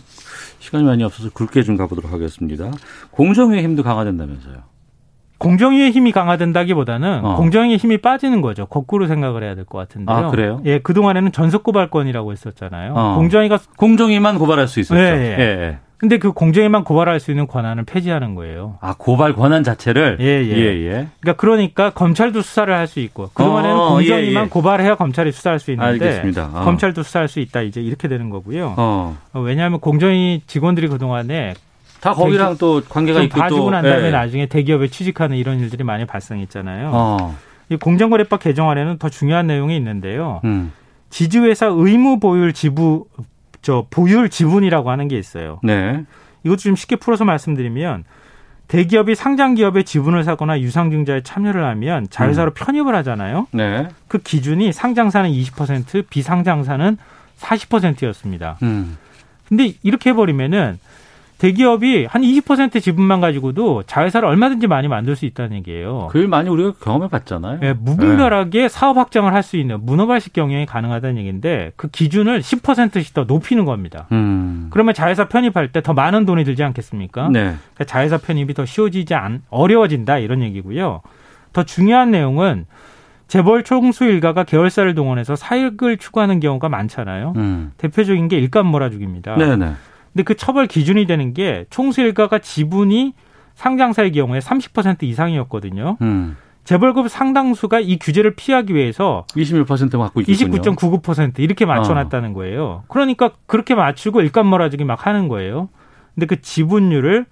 시간이 0.60 0.84
많이 0.84 1.04
없어서 1.04 1.30
굵게 1.34 1.64
좀 1.64 1.78
가보도록 1.78 2.12
하겠습니다. 2.12 2.72
공정의 3.12 3.64
힘도 3.64 3.84
강화된다면서요. 3.84 4.56
공정위의 5.38 5.92
힘이 5.92 6.12
강화된다기보다는 6.12 7.24
어. 7.24 7.36
공정위의 7.36 7.78
힘이 7.78 8.00
빠지는 8.00 8.42
거죠. 8.42 8.66
거꾸로 8.66 9.06
생각을 9.06 9.44
해야 9.44 9.54
될 9.54 9.66
것 9.66 9.78
같은데요. 9.78 10.16
아, 10.18 10.32
그래요? 10.32 10.62
예, 10.66 10.80
그동안에는 10.80 11.32
전속 11.32 11.62
고발권이라고 11.64 12.32
했었잖아요. 12.32 12.94
어. 12.96 13.16
공정위가 13.18 13.60
공정위만 13.78 14.40
고발할 14.40 14.68
수 14.68 14.80
있었죠. 14.80 15.00
예, 15.00 15.06
예. 15.06 15.38
예, 15.38 15.44
예. 15.44 15.80
근데 15.98 16.20
그 16.20 16.32
공정위만 16.32 16.84
고발할 16.84 17.20
수 17.20 17.32
있는 17.32 17.48
권한을 17.48 17.84
폐지하는 17.84 18.36
거예요. 18.36 18.78
아, 18.82 18.94
고발 18.98 19.34
권한 19.34 19.64
자체를 19.64 20.18
예, 20.20 20.26
예. 20.26 20.56
예, 20.56 20.86
예. 20.86 21.08
그러니까 21.20 21.34
그러니까 21.34 21.90
검찰도 21.90 22.42
수사를 22.42 22.72
할 22.74 22.88
수 22.88 23.00
있고 23.00 23.30
그동안에는 23.34 23.76
어, 23.76 23.90
공정위만 23.90 24.44
예, 24.44 24.46
예. 24.46 24.50
고발해야 24.50 24.96
검찰이 24.96 25.32
수사할 25.32 25.60
수 25.60 25.72
있는데 25.72 26.06
알겠습니다. 26.06 26.52
어. 26.54 26.64
검찰도 26.64 27.04
수사할 27.04 27.28
수 27.28 27.40
있다 27.40 27.62
이제 27.62 27.82
이렇게 27.82 28.08
되는 28.08 28.30
거고요. 28.30 28.76
어. 28.78 29.18
어, 29.34 29.40
왜냐하면 29.42 29.80
공정위 29.80 30.42
직원들이 30.48 30.88
그 30.88 30.98
동안에 31.00 31.56
다 32.00 32.14
거기랑 32.14 32.58
또 32.58 32.82
관계가 32.88 33.20
좀 33.20 33.26
있고 33.26 33.40
봐주고 33.40 33.62
또난 33.62 33.84
다음에 33.84 34.08
예. 34.08 34.12
나중에 34.12 34.46
대기업에 34.46 34.88
취직하는 34.88 35.36
이런 35.36 35.60
일들이 35.60 35.84
많이 35.84 36.06
발생했잖아요. 36.06 36.92
어. 36.94 37.36
이 37.70 37.76
공정거래법 37.76 38.40
개정안에는 38.40 39.00
더 39.00 39.10
중요한 39.10 39.48
내용이 39.48 39.76
있는데요. 39.76 40.40
음. 40.46 40.72
지주회사 41.10 41.66
의무 41.68 42.20
보유 42.20 42.54
지부 42.54 43.06
저 43.62 43.86
보율 43.90 44.30
지분이라고 44.30 44.90
하는 44.90 45.08
게 45.08 45.18
있어요. 45.18 45.60
네. 45.64 46.04
이것도 46.44 46.58
좀 46.58 46.76
쉽게 46.76 46.96
풀어서 46.96 47.26
말씀드리면 47.26 48.04
대기업이 48.68 49.16
상장 49.16 49.56
기업의 49.56 49.86
지분을 49.86 50.24
사거나 50.24 50.60
유상증자에 50.60 51.22
참여를 51.22 51.64
하면 51.64 52.08
자회사로 52.10 52.52
편입을 52.54 52.96
하잖아요. 52.96 53.48
네. 53.52 53.88
그 54.08 54.18
기준이 54.18 54.74
상장사는 54.74 55.30
20%, 55.30 56.10
비상장사는 56.10 56.98
40%였습니다. 57.40 58.58
음. 58.64 58.98
근데 59.48 59.74
이렇게 59.84 60.10
해버리면은 60.10 60.80
대기업이 61.38 62.06
한 62.10 62.22
20% 62.24 62.82
지분만 62.82 63.22
가지고도 63.22 63.84
자회사를 63.84 64.28
얼마든지 64.28 64.66
많이 64.68 64.88
만들 64.88 65.16
수 65.16 65.26
있다는 65.26 65.58
얘기예요. 65.58 66.08
그걸 66.12 66.28
많이 66.28 66.50
우리가 66.50 66.74
경험해 66.84 67.10
봤잖아요. 67.10 67.60
예, 67.62 67.74
무분별하게 67.74 68.70
사업 68.70 68.98
확장을 68.98 69.32
할 69.34 69.44
수 69.44 69.56
있는 69.58 69.86
문어발식 69.86 70.34
경영이 70.34 70.66
가능하다는 70.66 71.18
얘기인데 71.18 71.72
그 71.76 71.90
기준을 71.90 72.42
10%씩 72.42 73.14
더 73.14 73.24
높이는 73.26 73.66
겁니다. 73.66 74.08
음. 74.12 74.68
그러면 74.72 74.94
자회사 74.94 75.28
편입할 75.28 75.72
때 75.72 75.82
더 75.82 75.94
많은 75.94 76.26
돈이 76.26 76.44
들지 76.44 76.64
않겠습니까? 76.64 77.30
네. 77.30 77.40
그러니까 77.74 77.84
자회사 77.86 78.18
편입이 78.18 78.54
더 78.56 78.66
쉬워지지 78.66 79.14
않 79.14 79.44
어려워진다 79.50 80.18
이런 80.18 80.42
얘기고요. 80.42 81.02
더 81.54 81.64
중요한 81.64 82.12
내용은 82.12 82.66
재벌 83.28 83.64
총수 83.64 84.06
일가가 84.06 84.44
계열사를 84.44 84.94
동원해서 84.96 85.36
사익을 85.36 85.98
추구하는 85.98 86.40
경우가 86.40 86.68
많잖아요. 86.70 87.34
음. 87.36 87.72
대표적인 87.78 88.28
게 88.28 88.38
일감 88.38 88.66
몰아주기입니다. 88.68 89.36
네, 89.38 89.56
네. 89.56 89.74
근데 90.18 90.24
그 90.24 90.34
처벌 90.34 90.66
기준이 90.66 91.06
되는 91.06 91.32
게 91.36 91.66
총수 91.70 92.02
일가가 92.02 92.40
지분이 92.40 93.14
상장사의 93.54 94.12
경우에 94.14 94.40
30% 94.40 95.04
이상이었거든요. 95.04 95.98
음. 96.02 96.36
재벌급 96.64 97.08
상당수가 97.08 97.82
이 97.82 98.00
규제를 98.00 98.34
피하기 98.36 98.74
위해서 98.74 99.26
21% 99.36 100.00
갖고 100.00 100.22
있군요. 100.22 100.36
29.99% 100.36 101.38
이렇게 101.38 101.68
맞춰놨다는 101.68 102.34
거예요. 102.34 102.84
그러니까 102.88 103.30
그렇게 103.46 103.76
맞추고 103.76 104.22
일감 104.22 104.48
몰아주기 104.48 104.86
막 104.86 105.06
하는 105.06 105.28
거예요. 105.28 105.70
근데 106.16 106.26
그 106.26 106.42
지분율을 106.42 107.28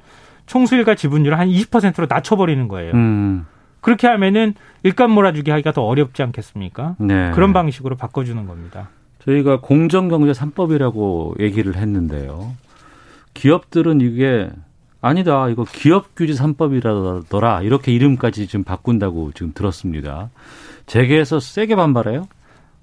총수일가 0.46 0.94
지분율을 0.94 1.40
한 1.40 1.50
20%로 1.50 2.06
낮춰버리는 2.08 2.68
거예요. 2.68 2.94
음. 2.94 3.48
그렇게 3.82 4.06
하면은 4.08 4.54
일감 4.84 5.10
몰아주기 5.10 5.50
하기가 5.50 5.72
더 5.72 5.82
어렵지 5.82 6.22
않겠습니까? 6.22 6.98
네. 7.00 7.32
그런 7.32 7.52
방식으로 7.52 7.96
바꿔주는 7.96 8.46
겁니다. 8.46 8.90
저희가 9.26 9.60
공정경제 9.60 10.34
3법이라고 10.34 11.40
얘기를 11.40 11.76
했는데요. 11.76 12.54
기업들은 13.36 14.02
이게 14.02 14.50
아니다. 15.02 15.48
이거 15.50 15.66
기업 15.72 16.16
규제 16.16 16.34
3법이라더라. 16.34 17.64
이렇게 17.64 17.94
이름까지 17.94 18.48
지금 18.48 18.64
바꾼다고 18.64 19.34
지금 19.34 19.52
들었습니다. 19.54 20.32
재계에서 20.88 21.40
세게 21.40 21.76
반발해요? 21.76 22.28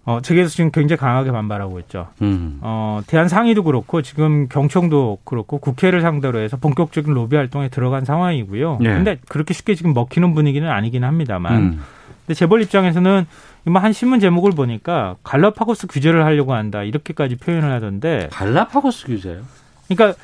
어, 0.05 0.21
재계에서 0.21 0.51
지금 0.51 0.71
굉장히 0.71 0.99
강하게 0.99 1.31
반발하고 1.33 1.79
있죠. 1.81 2.09
음. 2.23 2.59
어, 2.61 3.01
대한 3.07 3.29
상의도 3.29 3.65
그렇고 3.65 4.03
지금 4.03 4.49
경청도 4.49 5.19
그렇고 5.25 5.59
국회를 5.59 6.01
상대로 6.01 6.41
해서 6.41 6.57
본격적인 6.57 7.13
로비 7.13 7.37
활동에 7.37 7.69
들어간 7.69 8.05
상황이고요. 8.05 8.79
예. 8.83 8.89
근데 8.89 9.19
그렇게 9.29 9.55
쉽게 9.55 9.75
지금 9.75 9.95
먹히는 9.95 10.35
분위기는 10.35 10.69
아니긴 10.69 11.05
합니다만. 11.05 11.57
음. 11.57 11.81
근데 12.27 12.35
재벌 12.35 12.63
입장에서는 12.63 13.27
이 13.69 13.75
한 13.75 13.93
신문 13.93 14.21
제목을 14.21 14.53
보니까 14.53 15.17
갈라파고스 15.23 15.87
규제를 15.89 16.25
하려고 16.25 16.55
한다 16.55 16.83
이렇게까지 16.83 17.37
표현을 17.37 17.73
하던데. 17.73 18.29
갈라파고스 18.33 19.07
규제요? 19.07 19.43
그러니까 19.89 20.19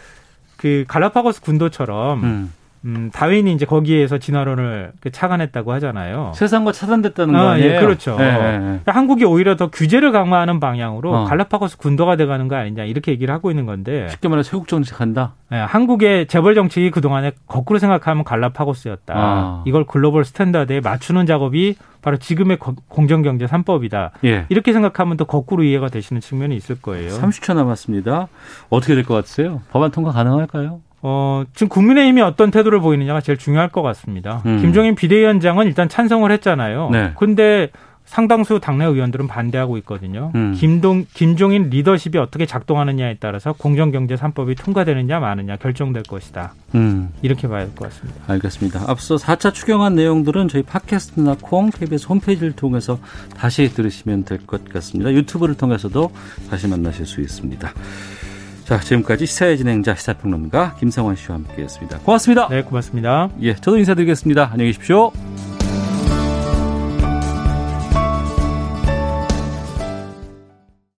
그 0.59 0.85
갈라파고스 0.89 1.41
군도처럼 1.41 2.23
음. 2.25 2.53
음, 2.85 3.11
다윈이 3.13 3.53
이제 3.53 3.67
거기에서 3.67 4.19
진화론을 4.19 4.93
그 5.01 5.11
착안했다고 5.11 5.73
하잖아요. 5.75 6.33
세상과 6.35 6.73
차단됐다는 6.73 7.35
거 7.35 7.41
아, 7.41 7.51
아니에요? 7.53 7.75
예, 7.75 7.81
그렇죠. 7.81 8.17
예, 8.21 8.25
예, 8.25 8.29
예. 8.29 8.59
그러니까 8.59 8.93
한국이 8.93 9.25
오히려 9.25 9.57
더 9.57 9.69
규제를 9.71 10.13
강화하는 10.13 10.61
방향으로 10.61 11.13
어. 11.15 11.25
갈라파고스 11.25 11.77
군도가 11.79 12.17
돼가는 12.17 12.47
거 12.49 12.57
아니냐 12.57 12.85
이렇게 12.85 13.11
얘기를 13.13 13.35
하고 13.35 13.51
있는 13.51 13.67
건데 13.67 14.09
쉽게 14.11 14.29
말해 14.29 14.43
쇄국 14.43 14.69
정책한다. 14.69 15.35
예, 15.53 15.57
한국의 15.57 16.27
재벌 16.29 16.55
정책이 16.55 16.91
그 16.91 17.01
동안에 17.01 17.33
거꾸로 17.47 17.79
생각하면 17.79 18.23
갈라파고스였다. 18.25 19.15
아. 19.17 19.65
이걸 19.67 19.85
global 19.85 20.25
standard에 20.25 20.81
맞추는 20.81 21.27
작업이 21.27 21.77
바로 22.01 22.17
지금의 22.17 22.59
거- 22.59 22.75
공정경제 22.89 23.47
3법이다. 23.47 24.11
예. 24.25 24.47
이렇게 24.51 24.73
생각하면 24.73 25.17
또 25.17 25.25
거꾸로 25.25 25.65
이해가 25.65 25.89
되시는 25.89 26.21
측면이 26.21 26.55
있을 26.55 26.81
거예요. 26.81 27.11
30초 27.11 27.55
남았습니다. 27.55 28.29
어떻게 28.71 28.95
될 28.95 29.03
것 29.05 29.15
같으세요? 29.15 29.63
법안 29.73 29.91
통과 29.91 30.13
가능할까요? 30.13 30.81
어, 31.03 31.45
지금 31.55 31.69
국민의힘이 31.69 32.21
어떤 32.23 32.51
태도를 32.51 32.81
보이느냐가 32.81 33.21
제일 33.21 33.39
중요할 33.39 33.69
것 33.69 33.83
같습니다. 33.83 34.43
음. 34.47 34.61
김종인 34.61 34.95
비대위원장은 34.95 35.67
일단 35.67 35.89
찬성을 35.89 36.31
했잖아요. 36.33 36.91
네. 36.91 37.13
근데 37.17 37.71
상당수 38.05 38.59
당내 38.59 38.87
의원들은 38.87 39.27
반대하고 39.29 39.77
있거든요. 39.79 40.33
음. 40.35 40.55
김동 40.57 41.05
김종인 41.13 41.69
리더십이 41.69 42.17
어떻게 42.17 42.47
작동하느냐에 42.47 43.19
따라서 43.21 43.53
공정경제 43.53 44.15
3법이 44.15 44.57
통과되느냐 44.59 45.21
마느냐 45.21 45.57
결정될 45.57 46.05
것이다. 46.05 46.55
음. 46.75 47.11
이렇게 47.21 47.47
봐야 47.49 47.67
될 47.67 47.75
것 47.75 47.91
같습니다. 47.91 48.21
알겠습니다. 48.27 48.85
앞서 48.91 49.17
4차 49.17 49.53
추경안 49.53 49.95
내용들은 49.95 50.49
저희 50.49 50.63
팟캐스트나 50.63 51.37
콩, 51.43 51.69
KBS 51.69 52.07
홈페이지를 52.09 52.53
통해서 52.53 52.99
다시 53.37 53.69
들으시면 53.75 54.25
될 54.25 54.39
것 54.47 54.65
같습니다. 54.71 55.13
유튜브를 55.13 55.55
통해서도 55.55 56.11
다시 56.49 56.67
만나실 56.67 57.05
수 57.05 57.21
있습니다. 57.21 57.71
자, 58.69 58.79
지금까지 58.79 59.25
시사의 59.25 59.57
진행자 59.57 59.95
시사평론가 59.95 60.75
김성원 60.75 61.17
씨와 61.17 61.37
함께했습니다. 61.37 62.01
고맙습니다. 62.01 62.49
네, 62.49 62.63
고맙습니다. 62.63 63.31
예, 63.41 63.55
저도 63.55 63.79
인사드리겠습니다. 63.79 64.51
안녕히 64.53 64.73
계십시오. 64.73 65.11